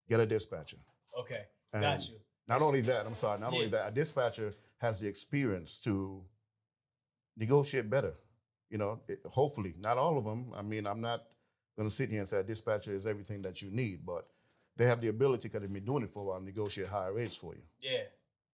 get 0.09 0.21
a 0.21 0.27
dispatcher. 0.27 0.79
Okay. 1.19 1.43
And 1.73 1.83
Got 1.83 2.09
you. 2.09 2.17
Not 2.47 2.63
only 2.63 2.81
that, 2.83 3.05
I'm 3.05 3.15
sorry, 3.15 3.41
not 3.41 3.53
only 3.53 3.67
that, 3.67 3.89
a 3.89 3.91
dispatcher 3.91 4.55
has 4.79 5.01
the 5.01 5.09
experience 5.09 5.79
to 5.85 6.23
negotiate 7.37 7.91
better. 7.91 8.15
You 8.71 8.79
know, 8.79 9.01
it, 9.07 9.21
hopefully, 9.27 9.75
not 9.79 9.99
all 9.99 10.17
of 10.17 10.25
them. 10.25 10.53
I 10.57 10.63
mean, 10.63 10.87
I'm 10.87 11.01
not 11.03 11.25
going 11.77 11.89
to 11.89 11.95
sit 11.95 12.11
here 12.11 12.21
and 12.21 12.29
say 12.29 12.39
a 12.39 12.43
dispatcher 12.43 12.93
is 12.93 13.07
everything 13.07 13.43
that 13.43 13.61
you 13.61 13.71
need, 13.71 14.05
but 14.07 14.27
they 14.79 14.87
have 14.87 15.01
the 15.01 15.09
ability, 15.09 15.49
because 15.49 15.61
they've 15.61 15.73
been 15.73 15.85
doing 15.85 16.05
it 16.05 16.11
for 16.11 16.21
a 16.21 16.25
while, 16.25 16.39
to 16.39 16.45
negotiate 16.45 16.89
higher 16.89 17.13
rates 17.13 17.35
for 17.37 17.55
you. 17.55 17.63
Yeah. 17.81 18.03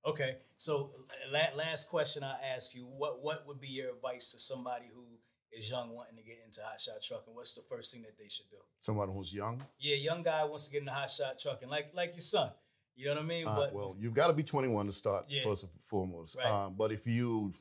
Okay. 0.06 0.36
So 0.56 0.90
la- 1.30 1.56
last 1.56 1.88
question 1.90 2.24
I 2.24 2.36
ask 2.54 2.74
you: 2.74 2.82
What 2.86 3.22
what 3.22 3.46
would 3.46 3.60
be 3.60 3.68
your 3.68 3.90
advice 3.94 4.32
to 4.32 4.38
somebody 4.38 4.86
who 4.94 5.04
is 5.52 5.70
young 5.70 5.94
wanting 5.94 6.16
to 6.16 6.22
get 6.24 6.38
into 6.44 6.60
hot 6.62 6.80
shot 6.80 7.00
trucking? 7.06 7.34
What's 7.34 7.54
the 7.54 7.62
first 7.62 7.92
thing 7.92 8.02
that 8.02 8.18
they 8.18 8.28
should 8.28 8.50
do? 8.50 8.56
Someone 8.80 9.08
who's 9.12 9.32
young, 9.32 9.62
Yeah, 9.78 9.96
young 9.96 10.22
guy 10.22 10.44
wants 10.44 10.66
to 10.66 10.72
get 10.72 10.80
into 10.80 10.92
hot 10.92 11.08
shot 11.10 11.38
trucking, 11.38 11.68
like 11.68 11.92
like 11.94 12.12
your 12.14 12.20
son. 12.20 12.50
You 12.96 13.06
know 13.06 13.14
what 13.14 13.22
I 13.22 13.26
mean? 13.26 13.46
uh, 13.48 13.56
but 13.56 13.74
well, 13.74 13.96
you've 13.98 14.14
got 14.14 14.28
to 14.28 14.32
be 14.32 14.42
21 14.44 14.86
to 14.86 14.92
start 14.92 15.24
Yeah. 15.28 15.42
first 15.44 15.64
and 15.64 15.72
foremost. 15.88 16.36
Right. 16.36 16.46
Um, 16.46 16.74
but 16.76 16.92
if 16.92 17.06
you 17.06 17.52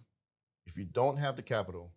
if 0.67 0.77
you 0.77 0.85
don't 0.85 1.17
have 1.17 1.35
the 1.35 1.41
capital, 1.41 1.91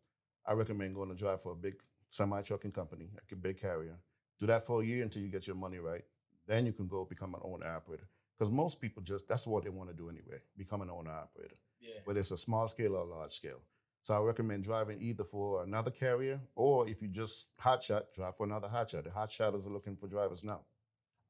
I 0.46 0.52
recommend 0.52 0.94
going 0.94 1.08
to 1.10 1.14
drive 1.14 1.42
for 1.42 1.52
a 1.52 1.56
big 1.56 1.74
semi 2.10 2.40
trucking 2.42 2.72
company, 2.72 3.08
like 3.14 3.30
a 3.32 3.36
big 3.36 3.60
carrier. 3.60 3.98
Do 4.40 4.46
that 4.46 4.66
for 4.66 4.82
a 4.82 4.84
year 4.84 5.02
until 5.02 5.22
you 5.22 5.28
get 5.28 5.46
your 5.46 5.56
money 5.56 5.78
right. 5.78 6.02
Then 6.46 6.66
you 6.66 6.72
can 6.72 6.86
go 6.86 7.04
become 7.04 7.34
an 7.34 7.40
owner 7.44 7.66
operator. 7.66 8.08
Because 8.38 8.52
most 8.52 8.80
people 8.80 9.02
just 9.02 9.26
that's 9.28 9.46
what 9.46 9.64
they 9.64 9.70
want 9.70 9.90
to 9.90 9.96
do 9.96 10.08
anyway, 10.08 10.38
become 10.56 10.82
an 10.82 10.90
owner 10.90 11.10
operator. 11.10 11.56
yeah, 11.80 11.94
Whether 12.04 12.20
it's 12.20 12.30
a 12.30 12.38
small 12.38 12.68
scale 12.68 12.94
or 12.96 13.00
a 13.00 13.04
large 13.04 13.32
scale. 13.32 13.60
So 14.02 14.14
I 14.14 14.20
recommend 14.20 14.62
driving 14.62 15.00
either 15.02 15.24
for 15.24 15.64
another 15.64 15.90
carrier 15.90 16.40
or 16.54 16.88
if 16.88 17.02
you 17.02 17.08
just 17.08 17.48
hot 17.58 17.82
shot, 17.82 18.04
drive 18.14 18.36
for 18.36 18.44
another 18.46 18.68
hot 18.68 18.90
shot. 18.90 19.04
The 19.04 19.10
hot 19.10 19.32
shotters 19.32 19.66
are 19.66 19.70
looking 19.70 19.96
for 19.96 20.06
drivers 20.06 20.44
now. 20.44 20.60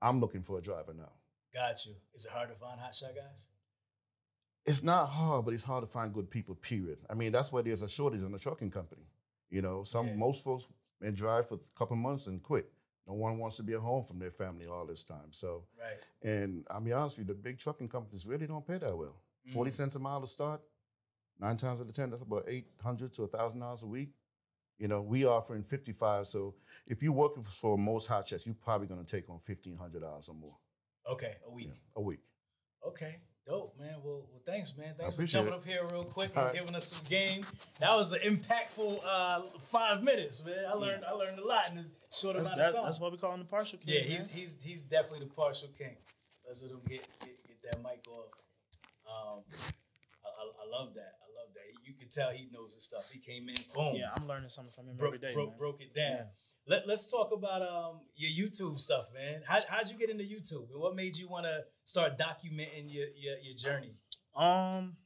I'm 0.02 0.20
looking 0.20 0.42
for 0.42 0.58
a 0.58 0.60
driver 0.60 0.92
now. 0.92 1.12
got 1.54 1.86
you. 1.86 1.92
Is 2.14 2.26
it 2.26 2.32
hard 2.32 2.50
to 2.50 2.54
find 2.56 2.78
hot 2.80 2.94
shot 2.94 3.10
guys? 3.14 3.46
it's 4.66 4.82
not 4.82 5.06
hard, 5.06 5.44
but 5.44 5.54
it's 5.54 5.62
hard 5.62 5.84
to 5.84 5.90
find 5.90 6.12
good 6.12 6.28
people. 6.28 6.56
Period. 6.56 6.98
I 7.08 7.14
mean, 7.14 7.30
that's 7.32 7.52
why 7.52 7.62
there's 7.62 7.82
a 7.82 7.88
shortage 7.88 8.20
in 8.22 8.32
the 8.32 8.38
trucking 8.38 8.72
company. 8.72 9.04
You 9.48 9.62
know, 9.62 9.84
some 9.84 10.08
Yeah. 10.08 10.14
most 10.16 10.42
folks 10.42 10.66
may 11.00 11.12
drive 11.12 11.46
for 11.48 11.54
a 11.54 11.78
couple 11.78 11.94
months 11.96 12.26
and 12.26 12.42
quit. 12.42 12.70
No 13.06 13.14
one 13.14 13.38
wants 13.38 13.56
to 13.58 13.62
be 13.62 13.74
at 13.74 13.80
home 13.80 14.02
from 14.04 14.18
their 14.18 14.30
family 14.32 14.66
all 14.66 14.84
this 14.86 15.04
time. 15.04 15.32
So, 15.32 15.64
Right. 15.78 15.98
and 16.22 16.66
I'll 16.70 16.80
be 16.80 16.92
honest 16.92 17.16
with 17.18 17.28
you, 17.28 17.34
the 17.34 17.40
big 17.40 17.58
trucking 17.58 17.88
companies 17.88 18.26
really 18.26 18.46
don't 18.46 18.66
pay 18.66 18.78
that 18.78 18.96
well. 18.96 19.14
Forty 19.52 19.70
Mm. 19.70 19.74
cents 19.74 19.94
a 19.94 19.98
mile 20.00 20.20
to 20.20 20.26
start. 20.26 20.60
Nine 21.38 21.56
times 21.56 21.80
out 21.80 21.88
of 21.88 21.94
ten, 21.94 22.10
that's 22.10 22.22
about 22.22 22.44
eight 22.48 22.72
hundred 22.80 23.12
to 23.14 23.26
thousand 23.28 23.60
dollars 23.60 23.82
a 23.82 23.86
week. 23.86 24.10
You 24.78 24.88
know, 24.88 25.02
we 25.02 25.24
offering 25.24 25.62
fifty 25.62 25.92
five. 25.92 26.26
So 26.26 26.56
if 26.86 27.02
you're 27.02 27.12
working 27.12 27.44
for 27.44 27.78
most 27.78 28.08
hot 28.08 28.28
shots, 28.28 28.44
you're 28.44 28.54
probably 28.56 28.88
going 28.88 29.04
to 29.04 29.10
take 29.10 29.30
on 29.30 29.38
fifteen 29.40 29.76
hundred 29.76 30.00
dollars 30.00 30.28
or 30.28 30.34
more 30.34 30.58
Okay, 31.06 31.36
a 31.46 31.50
week. 31.50 31.68
yeah, 31.68 31.74
a 31.94 32.00
week. 32.00 32.20
Okay, 32.84 33.20
dope, 33.46 33.78
man. 33.78 33.94
Well, 34.02 34.26
well, 34.30 34.42
thanks, 34.44 34.76
man. 34.76 34.94
Thanks 34.98 35.16
for 35.16 35.24
jumping 35.24 35.52
it. 35.52 35.56
up 35.56 35.64
here 35.64 35.86
real 35.90 36.04
quick 36.04 36.30
and 36.34 36.46
right. 36.46 36.54
giving 36.54 36.74
us 36.74 36.88
some 36.88 37.04
game. 37.08 37.44
That 37.80 37.94
was 37.94 38.12
an 38.12 38.20
impactful 38.20 39.00
uh, 39.06 39.42
five 39.60 40.02
minutes, 40.02 40.44
man. 40.44 40.64
I 40.68 40.74
learned 40.74 41.04
I 41.04 41.12
learned 41.12 41.38
a 41.38 41.46
lot 41.46 41.70
in 41.70 41.78
a 41.78 41.84
short 42.14 42.36
That's, 42.36 42.48
amount 42.48 42.56
that, 42.58 42.68
of 42.68 42.74
time. 42.74 42.84
that's 42.84 43.00
why 43.00 43.08
we 43.08 43.16
call 43.16 43.34
him 43.34 43.40
the 43.40 43.46
partial 43.46 43.78
king. 43.78 43.94
yeah, 43.94 44.00
man. 44.00 44.10
he's 44.10 44.30
he's 44.30 44.56
he's 44.62 44.82
definitely 44.82 45.20
the 45.20 45.34
partial 45.34 45.68
king. 45.76 45.96
Let's 46.44 46.62
let 46.62 46.72
him 46.72 46.80
get 46.88 47.06
get, 47.20 47.46
get 47.46 47.62
that 47.70 47.82
mic 47.82 48.02
off. 48.08 48.32
Um, 49.06 49.42
I, 50.24 50.28
I, 50.28 50.42
I 50.64 50.80
love 50.80 50.94
that. 50.94 51.14
I 51.22 51.28
love 51.38 51.54
that. 51.54 51.62
You 51.84 51.94
can 51.94 52.08
tell 52.08 52.30
he 52.30 52.48
knows 52.52 52.74
his 52.74 52.84
stuff. 52.84 53.08
He 53.12 53.20
came 53.20 53.48
in, 53.48 53.56
boom, 53.74 53.94
yeah. 53.94 54.10
I'm 54.16 54.26
learning 54.26 54.48
something 54.48 54.72
from 54.72 54.88
him 54.88 54.96
broke, 54.96 55.14
every 55.14 55.28
day. 55.28 55.34
broke, 55.34 55.56
broke 55.58 55.80
it 55.80 55.94
down. 55.94 56.04
Yeah. 56.04 56.22
Let, 56.68 56.86
let's 56.88 57.10
talk 57.10 57.30
about 57.32 57.62
um 57.62 58.00
your 58.16 58.30
YouTube 58.48 58.78
stuff, 58.80 59.06
man. 59.14 59.42
How, 59.46 59.58
how'd 59.70 59.88
you 59.88 59.96
get 59.96 60.10
into 60.10 60.24
YouTube, 60.24 60.70
and 60.72 60.80
what 60.80 60.96
made 60.96 61.16
you 61.16 61.28
want 61.28 61.46
to 61.46 61.60
start 61.84 62.18
documenting 62.18 62.86
your, 62.92 63.06
your 63.16 63.36
your 63.42 63.54
journey? 63.54 63.92
Um, 64.34 64.96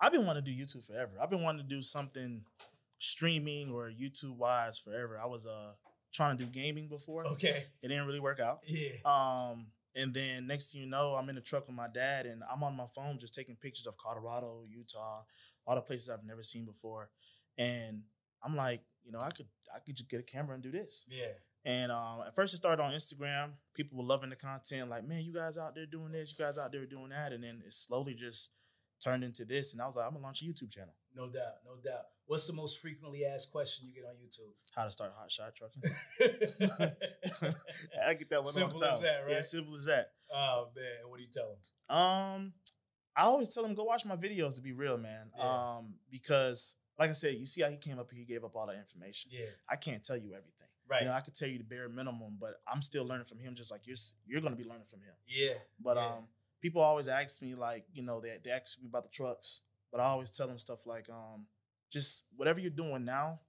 I've 0.00 0.12
been 0.12 0.26
wanting 0.26 0.44
to 0.44 0.50
do 0.50 0.56
YouTube 0.56 0.86
forever. 0.86 1.12
I've 1.20 1.30
been 1.30 1.42
wanting 1.42 1.66
to 1.66 1.68
do 1.74 1.80
something 1.80 2.42
streaming 2.98 3.72
or 3.72 3.90
YouTube 3.90 4.36
wise 4.36 4.78
forever. 4.78 5.18
I 5.22 5.26
was 5.26 5.46
uh 5.46 5.72
trying 6.12 6.36
to 6.38 6.44
do 6.44 6.50
gaming 6.50 6.88
before. 6.88 7.26
Okay, 7.26 7.64
It 7.82 7.88
didn't 7.88 8.06
really 8.06 8.20
work 8.20 8.40
out. 8.40 8.60
yeah, 8.66 8.92
Um, 9.04 9.66
and 9.94 10.12
then 10.14 10.46
next 10.46 10.72
thing 10.72 10.80
you 10.82 10.86
know, 10.86 11.14
I'm 11.14 11.28
in 11.28 11.34
the 11.34 11.40
truck 11.42 11.66
with 11.66 11.76
my 11.76 11.88
dad, 11.88 12.26
and 12.26 12.42
I'm 12.52 12.62
on 12.62 12.76
my 12.76 12.86
phone 12.86 13.18
just 13.18 13.34
taking 13.34 13.56
pictures 13.56 13.86
of 13.86 13.96
Colorado, 13.98 14.64
Utah, 14.68 15.22
all 15.66 15.74
the 15.74 15.80
places 15.82 16.10
I've 16.10 16.24
never 16.24 16.42
seen 16.42 16.64
before. 16.66 17.08
And 17.58 18.02
I'm 18.42 18.56
like, 18.56 18.82
you 19.06 19.12
know, 19.12 19.20
I 19.20 19.30
could 19.30 19.46
I 19.74 19.78
could 19.78 19.96
just 19.96 20.10
get 20.10 20.20
a 20.20 20.22
camera 20.24 20.54
and 20.54 20.62
do 20.62 20.70
this. 20.70 21.06
yeah, 21.08 21.32
And 21.64 21.90
um, 21.92 22.20
at 22.26 22.34
first, 22.34 22.52
it 22.52 22.58
started 22.58 22.82
on 22.82 22.92
Instagram. 22.92 23.52
People 23.74 23.98
were 23.98 24.04
loving 24.04 24.30
the 24.30 24.36
content, 24.36 24.90
like, 24.90 25.06
man, 25.06 25.22
you 25.24 25.32
guys 25.32 25.56
out 25.56 25.74
there 25.74 25.86
doing 25.86 26.12
this, 26.12 26.34
you 26.36 26.44
guys 26.44 26.58
out 26.58 26.72
there 26.72 26.84
doing 26.86 27.10
that. 27.10 27.32
And 27.32 27.42
then 27.44 27.62
it 27.64 27.72
slowly 27.72 28.14
just 28.14 28.50
turned 29.02 29.22
into 29.24 29.44
this. 29.44 29.72
And 29.72 29.80
I 29.80 29.86
was 29.86 29.96
like, 29.96 30.06
I'm 30.06 30.12
gonna 30.12 30.24
launch 30.24 30.42
a 30.42 30.44
YouTube 30.44 30.70
channel. 30.72 30.94
no 31.14 31.26
doubt, 31.26 31.54
no 31.64 31.76
doubt. 31.84 32.04
What's 32.26 32.46
the 32.48 32.54
most 32.54 32.80
frequently 32.80 33.24
asked 33.24 33.52
question 33.52 33.86
you 33.86 33.94
get 33.94 34.04
on 34.08 34.16
YouTube? 34.16 34.52
How 34.74 34.84
to 34.84 34.90
start 34.90 35.12
hot 35.16 35.30
shot 35.30 35.54
trucking. 35.54 35.82
I 38.06 38.14
get 38.14 38.30
that 38.30 38.42
one 38.42 38.46
Simple 38.52 38.72
all 38.74 38.78
the 38.80 38.84
time. 38.86 38.94
as 38.94 39.00
that, 39.02 39.24
Yeah, 39.28 39.40
simple 39.42 39.74
as 39.76 39.84
that. 39.86 40.10
oh 40.34 40.68
man, 40.74 41.08
what 41.08 41.18
do 41.18 41.22
you 41.22 41.30
tell 41.32 41.48
them? 41.88 41.96
Um, 41.96 42.52
I 43.16 43.22
always 43.22 43.52
tell 43.54 43.62
them 43.62 43.74
go 43.74 43.84
watch 43.84 44.04
my 44.04 44.16
videos 44.16 44.56
to 44.56 44.62
be 44.62 44.72
real, 44.72 44.98
man. 44.98 45.30
Yeah. 45.38 45.44
Um, 45.78 45.94
because 46.10 46.74
like 46.98 47.10
I 47.10 47.12
said, 47.14 47.34
you 47.34 47.46
see 47.46 47.62
how 47.62 47.70
he 47.70 47.76
came 47.76 47.98
up 47.98 48.10
here, 48.10 48.20
he 48.20 48.24
gave 48.24 48.44
up 48.44 48.54
all 48.56 48.66
that 48.66 48.76
information. 48.76 49.30
Yeah. 49.32 49.46
I 49.68 49.76
can't 49.76 50.02
tell 50.02 50.16
you 50.16 50.28
everything. 50.32 50.52
Right. 50.88 51.02
You 51.02 51.08
know, 51.08 51.14
I 51.14 51.20
could 51.20 51.34
tell 51.34 51.48
you 51.48 51.58
the 51.58 51.64
bare 51.64 51.88
minimum, 51.88 52.36
but 52.40 52.60
I'm 52.66 52.80
still 52.80 53.04
learning 53.04 53.24
from 53.26 53.38
him, 53.40 53.54
just 53.54 53.70
like 53.70 53.86
you're 53.86 53.96
you're 54.26 54.40
gonna 54.40 54.56
be 54.56 54.64
learning 54.64 54.86
from 54.86 55.00
him. 55.00 55.14
yeah. 55.26 55.54
But 55.80 55.96
Yeah. 55.96 56.06
um, 56.06 56.28
people 56.62 56.80
always 56.80 57.08
ask 57.08 57.42
me 57.42 57.54
like, 57.54 57.84
you 57.92 58.02
know, 58.02 58.20
they 58.20 58.38
they 58.42 58.50
ask 58.50 58.80
me 58.80 58.86
about 58.88 59.02
the 59.04 59.10
trucks, 59.10 59.62
but 59.90 60.00
I 60.00 60.04
always 60.04 60.30
tell 60.30 60.46
them 60.46 60.58
stuff 60.58 60.86
like, 60.86 61.08
um, 61.10 61.46
just 61.90 62.24
whatever 62.36 62.60
you're 62.60 62.70
doing 62.70 63.04
now, 63.04 63.40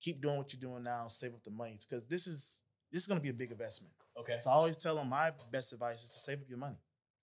keep 0.00 0.20
doing 0.20 0.36
what 0.36 0.52
you're 0.52 0.60
doing 0.60 0.82
now, 0.82 1.08
save 1.08 1.32
up 1.34 1.42
the 1.44 1.50
money 1.50 1.78
because 1.80 2.04
this 2.06 2.26
is 2.26 2.62
this 2.90 3.00
is 3.02 3.08
gonna 3.08 3.20
be 3.20 3.30
a 3.30 3.34
big 3.34 3.50
investment. 3.50 3.94
Okay. 4.18 4.36
So 4.40 4.50
I 4.50 4.52
always 4.54 4.76
tell 4.76 4.96
them 4.96 5.08
my 5.08 5.32
best 5.50 5.72
advice 5.72 6.04
is 6.04 6.12
to 6.14 6.20
save 6.20 6.42
up 6.42 6.48
your 6.48 6.58
money. 6.58 6.76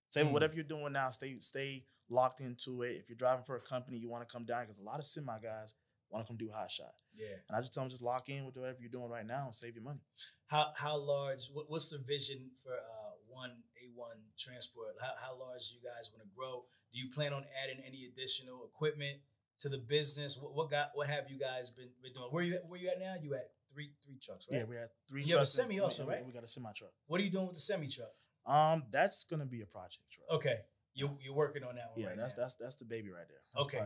Save 0.08 0.26
Mm. 0.26 0.32
whatever 0.32 0.54
you're 0.56 0.64
doing 0.64 0.92
now. 0.92 1.10
Stay 1.10 1.38
stay 1.38 1.84
locked 2.10 2.40
into 2.40 2.82
it. 2.82 2.96
If 2.98 3.08
you're 3.08 3.16
driving 3.16 3.44
for 3.44 3.56
a 3.56 3.60
company, 3.60 3.98
you 3.98 4.08
want 4.10 4.28
to 4.28 4.32
come 4.32 4.44
down 4.44 4.64
because 4.66 4.78
a 4.78 4.82
lot 4.84 4.98
of 4.98 5.06
semi 5.06 5.38
guys 5.38 5.74
want 6.10 6.24
to 6.24 6.28
come 6.28 6.36
do 6.36 6.50
hot 6.52 6.70
shot. 6.70 6.92
Yeah. 7.16 7.36
And 7.48 7.56
I 7.56 7.60
just 7.60 7.72
tell 7.72 7.82
them 7.82 7.90
just 7.90 8.02
lock 8.02 8.28
in 8.28 8.44
with 8.46 8.56
whatever 8.56 8.78
you're 8.80 8.90
doing 8.90 9.08
right 9.08 9.26
now 9.26 9.44
and 9.46 9.54
save 9.54 9.74
your 9.74 9.84
money. 9.84 10.00
How 10.46 10.72
how 10.76 10.98
large? 10.98 11.48
What, 11.52 11.70
what's 11.70 11.90
the 11.90 11.98
vision 11.98 12.50
for 12.62 12.72
uh, 12.72 13.12
one 13.28 13.50
and 13.82 13.96
one 13.96 14.16
transport? 14.38 14.94
How 15.00 15.12
how 15.22 15.38
large 15.38 15.68
do 15.70 15.74
you 15.76 15.80
guys 15.82 16.10
want 16.12 16.22
to 16.22 16.28
grow? 16.36 16.64
Do 16.92 16.98
you 17.00 17.10
plan 17.10 17.32
on 17.32 17.44
adding 17.64 17.82
any 17.86 18.06
additional 18.06 18.64
equipment 18.64 19.18
to 19.60 19.68
the 19.68 19.78
business? 19.78 20.38
What 20.40 20.54
what 20.54 20.70
got 20.70 20.90
what 20.94 21.06
have 21.08 21.30
you 21.30 21.38
guys 21.38 21.70
been, 21.70 21.90
been 22.02 22.12
doing? 22.12 22.28
Where 22.30 22.44
you 22.44 22.54
at, 22.54 22.68
where 22.68 22.80
you 22.80 22.88
at 22.88 22.98
now? 22.98 23.14
You 23.22 23.34
at 23.34 23.50
three 23.72 23.90
three 24.04 24.18
trucks, 24.20 24.48
right? 24.50 24.58
Yeah, 24.58 24.64
we 24.64 24.76
had 24.76 24.88
three. 25.08 25.22
You 25.22 25.34
have 25.34 25.42
a 25.42 25.46
semi 25.46 25.78
also, 25.80 26.04
we- 26.04 26.14
right? 26.14 26.26
We 26.26 26.32
got 26.32 26.44
a 26.44 26.48
semi 26.48 26.72
truck. 26.72 26.90
What 27.06 27.20
are 27.20 27.24
you 27.24 27.30
doing 27.30 27.46
with 27.46 27.54
the 27.54 27.60
semi 27.60 27.88
truck? 27.88 28.10
Um, 28.46 28.84
that's 28.90 29.24
gonna 29.24 29.46
be 29.46 29.60
a 29.60 29.66
project 29.66 30.10
truck. 30.10 30.30
Okay, 30.38 30.56
you 30.94 31.16
you're 31.22 31.34
working 31.34 31.62
on 31.62 31.74
that 31.76 31.90
one 31.92 32.00
Yeah, 32.02 32.08
right 32.08 32.16
that's 32.16 32.36
now. 32.36 32.42
that's 32.44 32.54
that's 32.56 32.76
the 32.76 32.84
baby 32.84 33.10
right 33.10 33.26
there. 33.28 33.38
That's 33.54 33.66
Okay. 33.66 33.78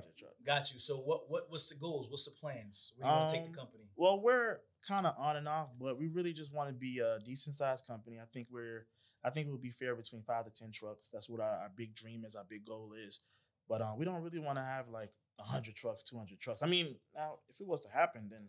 Got 0.47 0.73
you. 0.73 0.79
So 0.79 0.97
what 0.97 1.31
what 1.31 1.45
what's 1.51 1.69
the 1.69 1.77
goals? 1.79 2.11
What's 2.11 2.25
the 2.25 2.33
plans? 2.41 2.93
Where 2.97 3.07
do 3.09 3.13
you 3.13 3.19
want 3.19 3.29
to 3.29 3.35
take 3.35 3.45
Um, 3.47 3.53
the 3.53 3.59
company? 3.59 3.85
Well, 3.97 4.21
we're 4.21 4.61
kind 4.87 5.07
of 5.07 5.15
on 5.19 5.37
and 5.37 5.49
off, 5.49 5.69
but 5.81 5.99
we 5.99 6.09
really 6.09 6.33
just 6.33 6.53
want 6.53 6.69
to 6.69 6.75
be 6.75 6.99
a 7.01 7.19
decent 7.25 7.57
sized 7.57 7.87
company. 7.87 8.19
I 8.21 8.27
think 8.27 8.49
we're, 8.51 8.87
I 9.23 9.31
think 9.31 9.49
we'll 9.49 9.59
be 9.59 9.71
fair 9.71 9.95
between 9.95 10.23
five 10.23 10.45
to 10.47 10.51
ten 10.51 10.73
trucks. 10.73 11.11
That's 11.11 11.29
what 11.29 11.41
our, 11.41 11.49
our 11.59 11.71
big 11.75 11.95
dream 11.95 12.25
is, 12.25 12.35
our 12.35 12.45
big 12.49 12.65
goal 12.67 12.93
is. 12.97 13.21
But 13.69 13.81
um, 13.83 13.99
we 13.99 14.05
don't 14.05 14.21
really 14.23 14.41
want 14.41 14.59
to 14.59 14.65
have 14.65 14.89
like 14.89 15.11
hundred 15.41 15.75
trucks, 15.75 16.03
two 16.03 16.17
hundred 16.19 16.41
trucks. 16.41 16.63
I 16.63 16.67
mean, 16.67 16.97
now 17.15 17.39
if 17.49 17.61
it 17.61 17.67
was 17.67 17.81
to 17.81 17.89
happen, 17.89 18.29
then 18.31 18.49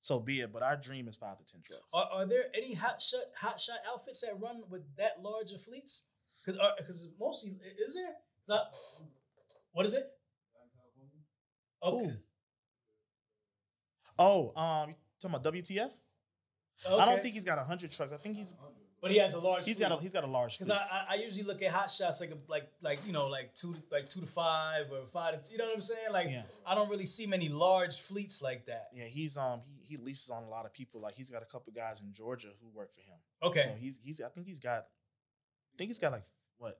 so 0.00 0.18
be 0.20 0.40
it. 0.40 0.52
But 0.52 0.62
our 0.62 0.76
dream 0.76 1.08
is 1.08 1.16
five 1.16 1.38
to 1.38 1.44
ten 1.44 1.62
trucks. 1.62 1.92
Are, 1.94 2.08
are 2.12 2.26
there 2.26 2.44
any 2.54 2.74
hot 2.74 3.00
shot 3.02 3.24
hot 3.36 3.60
shot 3.60 3.78
outfits 3.90 4.20
that 4.22 4.38
run 4.40 4.62
with 4.68 4.82
that 4.96 5.22
large 5.22 5.52
of 5.52 5.62
fleets? 5.62 6.04
Because 6.44 6.58
because 6.78 7.10
mostly 7.18 7.58
is 7.86 7.94
there? 7.94 8.14
'Cause 8.46 8.48
that 8.48 8.76
what 9.72 9.86
is 9.86 9.94
it? 9.94 10.06
Okay. 11.82 12.06
Ooh. 12.06 12.12
Oh, 14.18 14.52
um, 14.54 14.90
you 14.90 14.96
talking 15.20 15.34
about 15.36 15.42
WTF? 15.44 15.92
Okay. 16.86 17.02
I 17.02 17.06
don't 17.06 17.22
think 17.22 17.34
he's 17.34 17.44
got 17.44 17.58
hundred 17.66 17.90
trucks. 17.92 18.12
I 18.12 18.16
think 18.16 18.36
he's 18.36 18.54
but 19.02 19.10
he 19.10 19.16
has 19.16 19.32
a 19.32 19.40
large. 19.40 19.64
he's 19.64 19.78
got 19.78 19.92
a 19.92 19.96
he's 19.96 20.12
got 20.12 20.24
a 20.24 20.26
large. 20.26 20.58
Because. 20.58 20.70
I, 20.70 20.76
I 20.76 21.04
I 21.10 21.14
usually 21.14 21.44
look 21.44 21.62
at 21.62 21.70
hot 21.70 21.90
shots 21.90 22.20
like 22.20 22.32
a, 22.32 22.38
like 22.48 22.70
like 22.82 23.06
you 23.06 23.12
know 23.12 23.28
like 23.28 23.54
two 23.54 23.72
to, 23.72 23.82
like 23.90 24.08
two 24.10 24.20
to 24.20 24.26
five 24.26 24.90
or 24.92 25.06
five 25.06 25.40
to 25.40 25.52
you 25.52 25.56
know 25.58 25.64
what 25.66 25.74
I'm 25.74 25.80
saying 25.80 26.12
like 26.12 26.28
Yeah. 26.28 26.42
I 26.66 26.74
don't 26.74 26.90
really 26.90 27.06
see 27.06 27.26
many 27.26 27.48
large 27.48 27.98
fleets 28.00 28.42
like 28.42 28.66
that. 28.66 28.88
Yeah, 28.92 29.04
he's 29.04 29.38
um 29.38 29.62
he 29.62 29.78
he 29.82 29.96
leases 29.96 30.28
on 30.30 30.42
a 30.42 30.48
lot 30.48 30.66
of 30.66 30.74
people. 30.74 31.00
Like 31.00 31.14
he's 31.14 31.30
got 31.30 31.42
a 31.42 31.46
couple 31.46 31.72
guys 31.72 32.00
in 32.02 32.12
Georgia 32.12 32.48
who 32.60 32.68
work 32.76 32.92
for 32.92 33.00
him. 33.00 33.18
Okay. 33.42 33.62
So 33.62 33.74
he's 33.78 33.98
he's 34.02 34.20
I 34.20 34.28
think 34.28 34.46
he's 34.46 34.60
got 34.60 34.84
think 35.80 35.88
he's 35.88 35.98
got 35.98 36.12
like 36.12 36.24
what? 36.58 36.78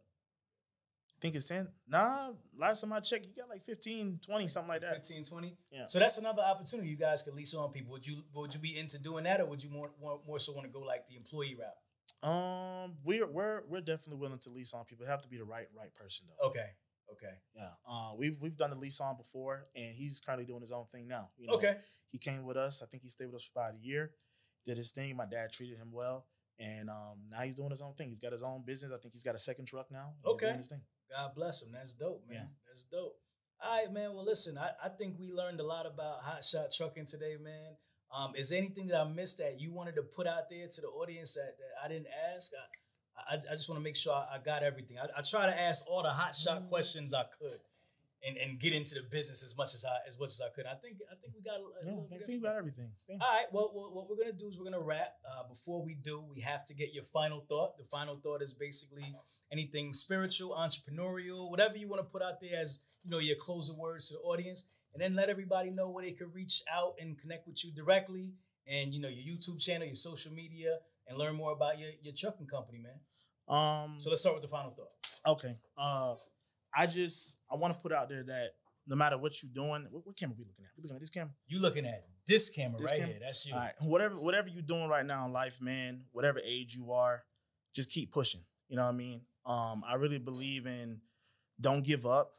I 1.16 1.18
think 1.22 1.34
it's 1.34 1.46
10. 1.46 1.68
Nah, 1.88 2.30
last 2.56 2.82
time 2.82 2.92
I 2.92 3.00
checked, 3.00 3.26
he 3.26 3.32
got 3.32 3.48
like 3.48 3.62
15, 3.62 4.20
20, 4.24 4.48
something 4.48 4.68
like 4.68 4.80
that. 4.82 4.94
15, 4.94 5.24
20. 5.24 5.56
Yeah. 5.70 5.86
So 5.86 5.98
that's 5.98 6.18
another 6.18 6.42
opportunity 6.42 6.88
you 6.88 6.96
guys 6.96 7.22
could 7.22 7.34
lease 7.34 7.54
on 7.54 7.70
people. 7.72 7.92
Would 7.92 8.06
you 8.06 8.16
would 8.34 8.54
you 8.54 8.60
be 8.60 8.78
into 8.78 8.98
doing 8.98 9.24
that 9.24 9.40
or 9.40 9.46
would 9.46 9.62
you 9.64 9.70
more 9.70 9.90
more, 10.00 10.20
more 10.26 10.38
so 10.38 10.52
want 10.52 10.66
to 10.66 10.72
go 10.72 10.80
like 10.80 11.06
the 11.08 11.16
employee 11.16 11.56
route? 11.58 12.28
Um 12.28 12.96
we're 13.04 13.26
we're 13.26 13.62
we're 13.68 13.80
definitely 13.80 14.20
willing 14.20 14.38
to 14.40 14.50
lease 14.50 14.74
on 14.74 14.84
people. 14.84 15.06
It 15.06 15.08
have 15.08 15.22
to 15.22 15.28
be 15.28 15.38
the 15.38 15.44
right 15.44 15.68
right 15.74 15.94
person 15.94 16.26
though. 16.28 16.48
Okay. 16.48 16.68
Okay. 17.12 17.34
Yeah. 17.56 17.70
Uh 17.88 18.12
we've 18.18 18.38
we've 18.38 18.56
done 18.58 18.70
the 18.70 18.76
lease 18.76 19.00
on 19.00 19.16
before 19.16 19.64
and 19.74 19.94
he's 19.94 20.20
currently 20.20 20.44
doing 20.44 20.60
his 20.60 20.72
own 20.72 20.84
thing 20.86 21.08
now. 21.08 21.28
You 21.38 21.46
know, 21.46 21.54
Okay. 21.54 21.76
He 22.10 22.18
came 22.18 22.44
with 22.44 22.58
us. 22.58 22.82
I 22.82 22.86
think 22.86 23.02
he 23.02 23.08
stayed 23.08 23.26
with 23.26 23.36
us 23.36 23.50
for 23.52 23.60
about 23.60 23.78
a 23.78 23.80
year. 23.80 24.10
Did 24.66 24.76
his 24.76 24.90
thing. 24.90 25.16
My 25.16 25.26
dad 25.26 25.52
treated 25.52 25.78
him 25.78 25.90
well. 25.92 26.26
And 26.60 26.90
um, 26.90 27.16
now 27.30 27.40
he's 27.40 27.54
doing 27.54 27.70
his 27.70 27.80
own 27.80 27.94
thing. 27.94 28.10
He's 28.10 28.20
got 28.20 28.32
his 28.32 28.42
own 28.42 28.62
business. 28.66 28.92
I 28.92 28.98
think 28.98 29.14
he's 29.14 29.22
got 29.22 29.34
a 29.34 29.38
second 29.38 29.64
truck 29.64 29.90
now. 29.90 30.12
Okay. 30.26 30.46
doing 30.46 30.58
his 30.58 30.68
thing. 30.68 30.82
God 31.10 31.30
bless 31.34 31.62
him. 31.62 31.72
That's 31.72 31.94
dope, 31.94 32.22
man. 32.28 32.36
Yeah. 32.36 32.46
That's 32.68 32.84
dope. 32.84 33.16
All 33.62 33.78
right, 33.78 33.92
man. 33.92 34.14
Well, 34.14 34.24
listen, 34.24 34.58
I, 34.58 34.70
I 34.84 34.88
think 34.90 35.16
we 35.18 35.30
learned 35.32 35.60
a 35.60 35.64
lot 35.64 35.86
about 35.86 36.22
hot 36.22 36.44
shot 36.44 36.72
trucking 36.76 37.06
today, 37.06 37.36
man. 37.42 37.76
Um, 38.14 38.32
is 38.34 38.50
there 38.50 38.58
anything 38.58 38.88
that 38.88 39.00
I 39.00 39.04
missed 39.04 39.38
that 39.38 39.60
you 39.60 39.72
wanted 39.72 39.94
to 39.96 40.02
put 40.02 40.26
out 40.26 40.50
there 40.50 40.66
to 40.66 40.80
the 40.80 40.88
audience 40.88 41.34
that, 41.34 41.54
that 41.58 41.84
I 41.84 41.88
didn't 41.88 42.08
ask? 42.34 42.52
I, 43.16 43.34
I, 43.34 43.38
I 43.38 43.52
just 43.52 43.68
want 43.68 43.78
to 43.78 43.84
make 43.84 43.96
sure 43.96 44.12
I, 44.12 44.36
I 44.36 44.38
got 44.38 44.62
everything. 44.62 44.98
I, 44.98 45.06
I 45.18 45.22
try 45.22 45.46
to 45.46 45.60
ask 45.60 45.84
all 45.88 46.02
the 46.02 46.10
hot 46.10 46.34
shot 46.34 46.68
questions 46.68 47.14
I 47.14 47.24
could, 47.38 47.58
and, 48.26 48.36
and 48.36 48.58
get 48.60 48.72
into 48.74 48.94
the 48.94 49.02
business 49.10 49.42
as 49.42 49.56
much 49.56 49.74
as 49.74 49.84
I 49.84 49.96
as 50.06 50.18
much 50.18 50.28
as 50.28 50.40
I 50.44 50.50
could. 50.54 50.66
I 50.66 50.74
think 50.74 50.98
I 51.10 51.14
think 51.16 51.34
we 51.34 51.40
got. 51.42 51.56
A, 51.56 51.64
Yeah, 51.84 51.90
little 51.92 52.08
I 52.12 52.26
think 52.26 52.42
about 52.42 52.56
everything. 52.56 52.90
Yeah. 53.08 53.16
all 53.20 53.32
right. 53.34 53.46
Well, 53.52 53.72
well, 53.74 53.90
what 53.94 54.08
we're 54.08 54.16
gonna 54.16 54.36
do 54.36 54.48
is 54.48 54.58
we're 54.58 54.64
gonna 54.64 54.80
wrap. 54.80 55.14
Uh, 55.24 55.48
before 55.48 55.82
we 55.82 55.94
do, 55.94 56.20
we 56.34 56.40
have 56.42 56.64
to 56.66 56.74
get 56.74 56.92
your 56.92 57.04
final 57.04 57.40
thought. 57.48 57.78
The 57.78 57.84
final 57.84 58.16
thought 58.16 58.42
is 58.42 58.52
basically 58.54 59.14
anything 59.50 59.92
spiritual, 59.94 60.54
entrepreneurial, 60.54 61.50
whatever 61.50 61.76
you 61.76 61.88
want 61.88 62.00
to 62.00 62.08
put 62.08 62.22
out 62.22 62.40
there 62.40 62.60
as 62.60 62.80
you 63.02 63.10
know 63.10 63.18
your 63.18 63.36
closing 63.36 63.78
words 63.78 64.08
to 64.08 64.14
the 64.14 64.20
audience, 64.20 64.66
and 64.92 65.00
then 65.02 65.14
let 65.14 65.28
everybody 65.30 65.70
know 65.70 65.90
where 65.90 66.04
they 66.04 66.12
can 66.12 66.30
reach 66.32 66.62
out 66.70 66.94
and 67.00 67.18
connect 67.18 67.46
with 67.46 67.64
you 67.64 67.72
directly, 67.72 68.34
and 68.66 68.92
you 68.94 69.00
know 69.00 69.08
your 69.08 69.24
YouTube 69.34 69.58
channel, 69.60 69.86
your 69.86 69.94
social 69.94 70.32
media, 70.32 70.78
and 71.08 71.16
learn 71.18 71.34
more 71.36 71.52
about 71.52 71.78
your 71.78 71.90
your 72.02 72.14
trucking 72.14 72.46
company, 72.46 72.78
man. 72.82 73.00
Um. 73.48 73.96
So 73.98 74.10
let's 74.10 74.20
start 74.20 74.36
with 74.36 74.42
the 74.42 74.48
final 74.48 74.70
thought. 74.72 74.92
okay. 75.26 75.56
Uh, 75.76 76.14
I 76.74 76.86
just 76.86 77.38
I 77.50 77.56
want 77.56 77.74
to 77.74 77.80
put 77.80 77.92
out 77.92 78.08
there 78.08 78.22
that 78.24 78.50
no 78.86 78.96
matter 78.96 79.18
what 79.18 79.42
you're 79.42 79.52
doing, 79.52 79.86
what, 79.90 80.06
what 80.06 80.16
camera 80.16 80.34
we 80.38 80.44
looking 80.44 80.64
at? 80.64 80.70
We 80.76 80.82
looking 80.82 80.96
at 80.96 81.00
this 81.00 81.10
camera. 81.10 81.32
You 81.46 81.60
looking 81.60 81.86
at 81.86 82.04
this 82.26 82.50
camera 82.50 82.80
This 82.80 82.90
right 82.90 82.98
camera? 83.00 83.14
here? 83.14 83.22
That's 83.22 83.46
you. 83.46 83.54
All 83.54 83.60
right. 83.60 83.72
Whatever 83.80 84.14
whatever 84.16 84.48
you're 84.48 84.62
doing 84.62 84.88
right 84.88 85.04
now 85.04 85.26
in 85.26 85.32
life, 85.32 85.60
man, 85.60 86.02
whatever 86.12 86.40
age 86.44 86.74
you 86.76 86.92
are, 86.92 87.22
just 87.74 87.90
keep 87.90 88.12
pushing. 88.12 88.40
You 88.68 88.76
know 88.76 88.82
what 88.84 88.94
I 88.94 88.96
mean? 88.96 89.22
Um, 89.46 89.82
I 89.86 89.94
really 89.94 90.18
believe 90.18 90.66
in 90.66 91.00
don't 91.60 91.84
give 91.84 92.06
up. 92.06 92.34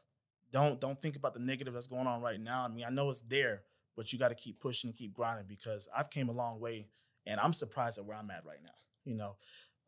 Don't 0.50 0.80
don't 0.80 1.00
think 1.00 1.16
about 1.16 1.34
the 1.34 1.40
negative 1.40 1.74
that's 1.74 1.86
going 1.86 2.06
on 2.06 2.20
right 2.20 2.40
now. 2.40 2.64
I 2.64 2.68
mean, 2.68 2.84
I 2.84 2.90
know 2.90 3.08
it's 3.08 3.22
there, 3.22 3.62
but 3.96 4.12
you 4.12 4.18
got 4.18 4.28
to 4.28 4.34
keep 4.34 4.60
pushing 4.60 4.88
and 4.88 4.96
keep 4.96 5.14
grinding 5.14 5.46
because 5.48 5.88
I've 5.96 6.10
came 6.10 6.28
a 6.28 6.32
long 6.32 6.60
way 6.60 6.88
and 7.26 7.40
I'm 7.40 7.52
surprised 7.52 7.98
at 7.98 8.04
where 8.04 8.16
I'm 8.16 8.30
at 8.30 8.44
right 8.44 8.62
now. 8.62 8.74
You 9.04 9.14
know, 9.14 9.36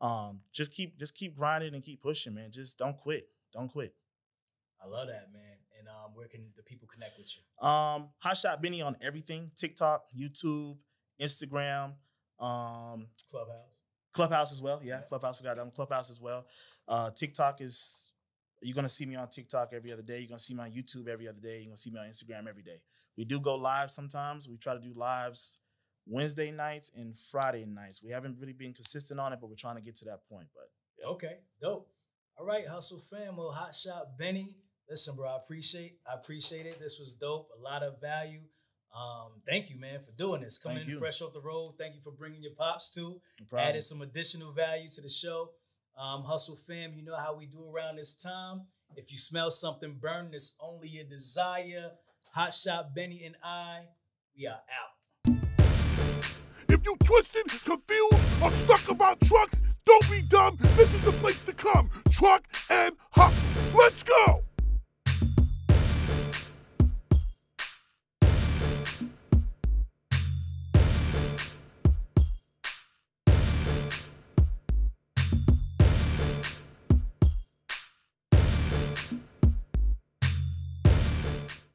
um, 0.01 0.41
just 0.51 0.71
keep 0.71 0.97
just 0.97 1.15
keep 1.15 1.35
grinding 1.37 1.73
and 1.73 1.83
keep 1.83 2.01
pushing, 2.01 2.33
man. 2.33 2.51
Just 2.51 2.77
don't 2.77 2.97
quit. 2.97 3.27
Don't 3.53 3.69
quit. 3.69 3.93
I 4.85 4.89
love 4.89 5.07
that, 5.07 5.29
man. 5.33 5.57
And 5.79 5.87
um, 5.87 6.11
where 6.13 6.27
can 6.27 6.45
the 6.55 6.63
people 6.63 6.87
connect 6.91 7.17
with 7.17 7.35
you? 7.35 7.67
Um, 7.67 8.09
Hot 8.19 8.37
Shot 8.37 8.61
Benni 8.61 8.85
on 8.85 8.95
everything: 9.01 9.51
TikTok, 9.55 10.05
YouTube, 10.17 10.77
Instagram, 11.21 11.93
um, 12.39 13.07
Clubhouse. 13.29 13.81
Clubhouse 14.13 14.53
as 14.53 14.61
well. 14.61 14.79
Yeah, 14.83 15.01
Clubhouse. 15.01 15.41
We 15.41 15.45
got 15.45 15.59
um, 15.59 15.71
Clubhouse 15.71 16.09
as 16.09 16.21
well. 16.21 16.45
Uh, 16.87 17.09
TikTok 17.11 17.61
is 17.61 18.11
you're 18.61 18.75
gonna 18.75 18.89
see 18.89 19.05
me 19.05 19.15
on 19.15 19.27
TikTok 19.29 19.71
every 19.73 19.91
other 19.91 20.01
day. 20.01 20.19
You're 20.19 20.29
gonna 20.29 20.39
see 20.39 20.53
me 20.53 20.61
on 20.61 20.71
YouTube 20.71 21.07
every 21.07 21.27
other 21.27 21.39
day. 21.41 21.57
You're 21.57 21.67
gonna 21.67 21.77
see 21.77 21.91
me 21.91 21.99
on 21.99 22.05
Instagram 22.07 22.47
every 22.47 22.63
day. 22.63 22.81
We 23.17 23.25
do 23.25 23.39
go 23.39 23.55
live 23.55 23.91
sometimes. 23.91 24.47
We 24.47 24.57
try 24.57 24.73
to 24.73 24.79
do 24.79 24.93
lives 24.95 25.59
Wednesday 26.07 26.51
nights 26.51 26.91
and 26.95 27.17
Friday 27.17 27.65
nights. 27.65 28.03
We 28.03 28.11
haven't 28.11 28.39
really 28.39 28.53
been 28.53 28.73
consistent 28.73 29.19
on 29.19 29.33
it, 29.33 29.39
but 29.41 29.49
we're 29.49 29.55
trying 29.55 29.75
to 29.75 29.81
get 29.81 29.95
to 29.97 30.05
that 30.05 30.27
point. 30.29 30.47
But 30.53 30.69
Okay, 31.07 31.37
dope. 31.61 31.87
All 32.37 32.45
right, 32.45 32.67
Hustle 32.67 32.99
fam. 32.99 33.37
Well, 33.37 33.51
Hot 33.51 33.75
Shot 33.75 34.17
Benni. 34.19 34.55
Listen, 34.89 35.15
bro, 35.15 35.29
I 35.29 35.37
appreciate 35.37 35.97
I 36.09 36.15
appreciate 36.15 36.65
it. 36.65 36.79
This 36.79 36.99
was 36.99 37.13
dope. 37.13 37.49
A 37.57 37.61
lot 37.61 37.81
of 37.83 37.99
value. 37.99 38.41
Um, 38.95 39.41
thank 39.45 39.69
you, 39.69 39.77
man, 39.77 39.99
for 39.99 40.11
doing 40.11 40.41
this. 40.41 40.57
Coming 40.57 40.77
Thank 40.77 40.87
in 40.87 40.93
you. 40.93 40.99
fresh 40.99 41.21
off 41.21 41.33
the 41.33 41.41
road. 41.41 41.73
Thank 41.77 41.95
you 41.95 42.01
for 42.01 42.11
bringing 42.11 42.41
your 42.41 42.53
pops 42.57 42.89
too. 42.89 43.19
no. 43.51 43.57
Added 43.57 43.83
some 43.83 44.01
additional 44.01 44.53
value 44.53 44.87
to 44.89 45.01
the 45.01 45.09
show. 45.09 45.49
Um, 45.97 46.23
Hustle 46.23 46.55
fam, 46.55 46.93
you 46.93 47.03
know 47.03 47.15
how 47.15 47.35
we 47.35 47.45
do 47.45 47.69
around 47.69 47.97
this 47.97 48.13
time. 48.15 48.67
If 48.95 49.11
you 49.11 49.17
smell 49.17 49.51
something 49.51 49.97
burning, 49.99 50.33
it's 50.33 50.55
only 50.61 50.87
your 50.89 51.05
desire. 51.05 51.91
Hot 52.33 52.53
Shot 52.53 52.95
Benni 52.95 53.25
and 53.25 53.35
I, 53.43 53.79
we 54.37 54.47
are 54.47 54.53
out. 54.53 55.35
If 56.69 56.85
you 56.85 56.95
twisted, 57.03 57.47
confused, 57.63 58.25
or 58.41 58.51
stuck 58.51 58.89
about 58.89 59.19
trucks, 59.21 59.61
don't 59.85 60.09
be 60.09 60.21
dumb. 60.21 60.57
This 60.75 60.93
is 60.93 61.01
the 61.01 61.11
place 61.13 61.43
to 61.45 61.53
come. 61.53 61.89
Truck 62.11 62.43
and 62.69 62.95
hustle. 63.11 63.47
Let's 63.73 64.03
go. 64.03 64.44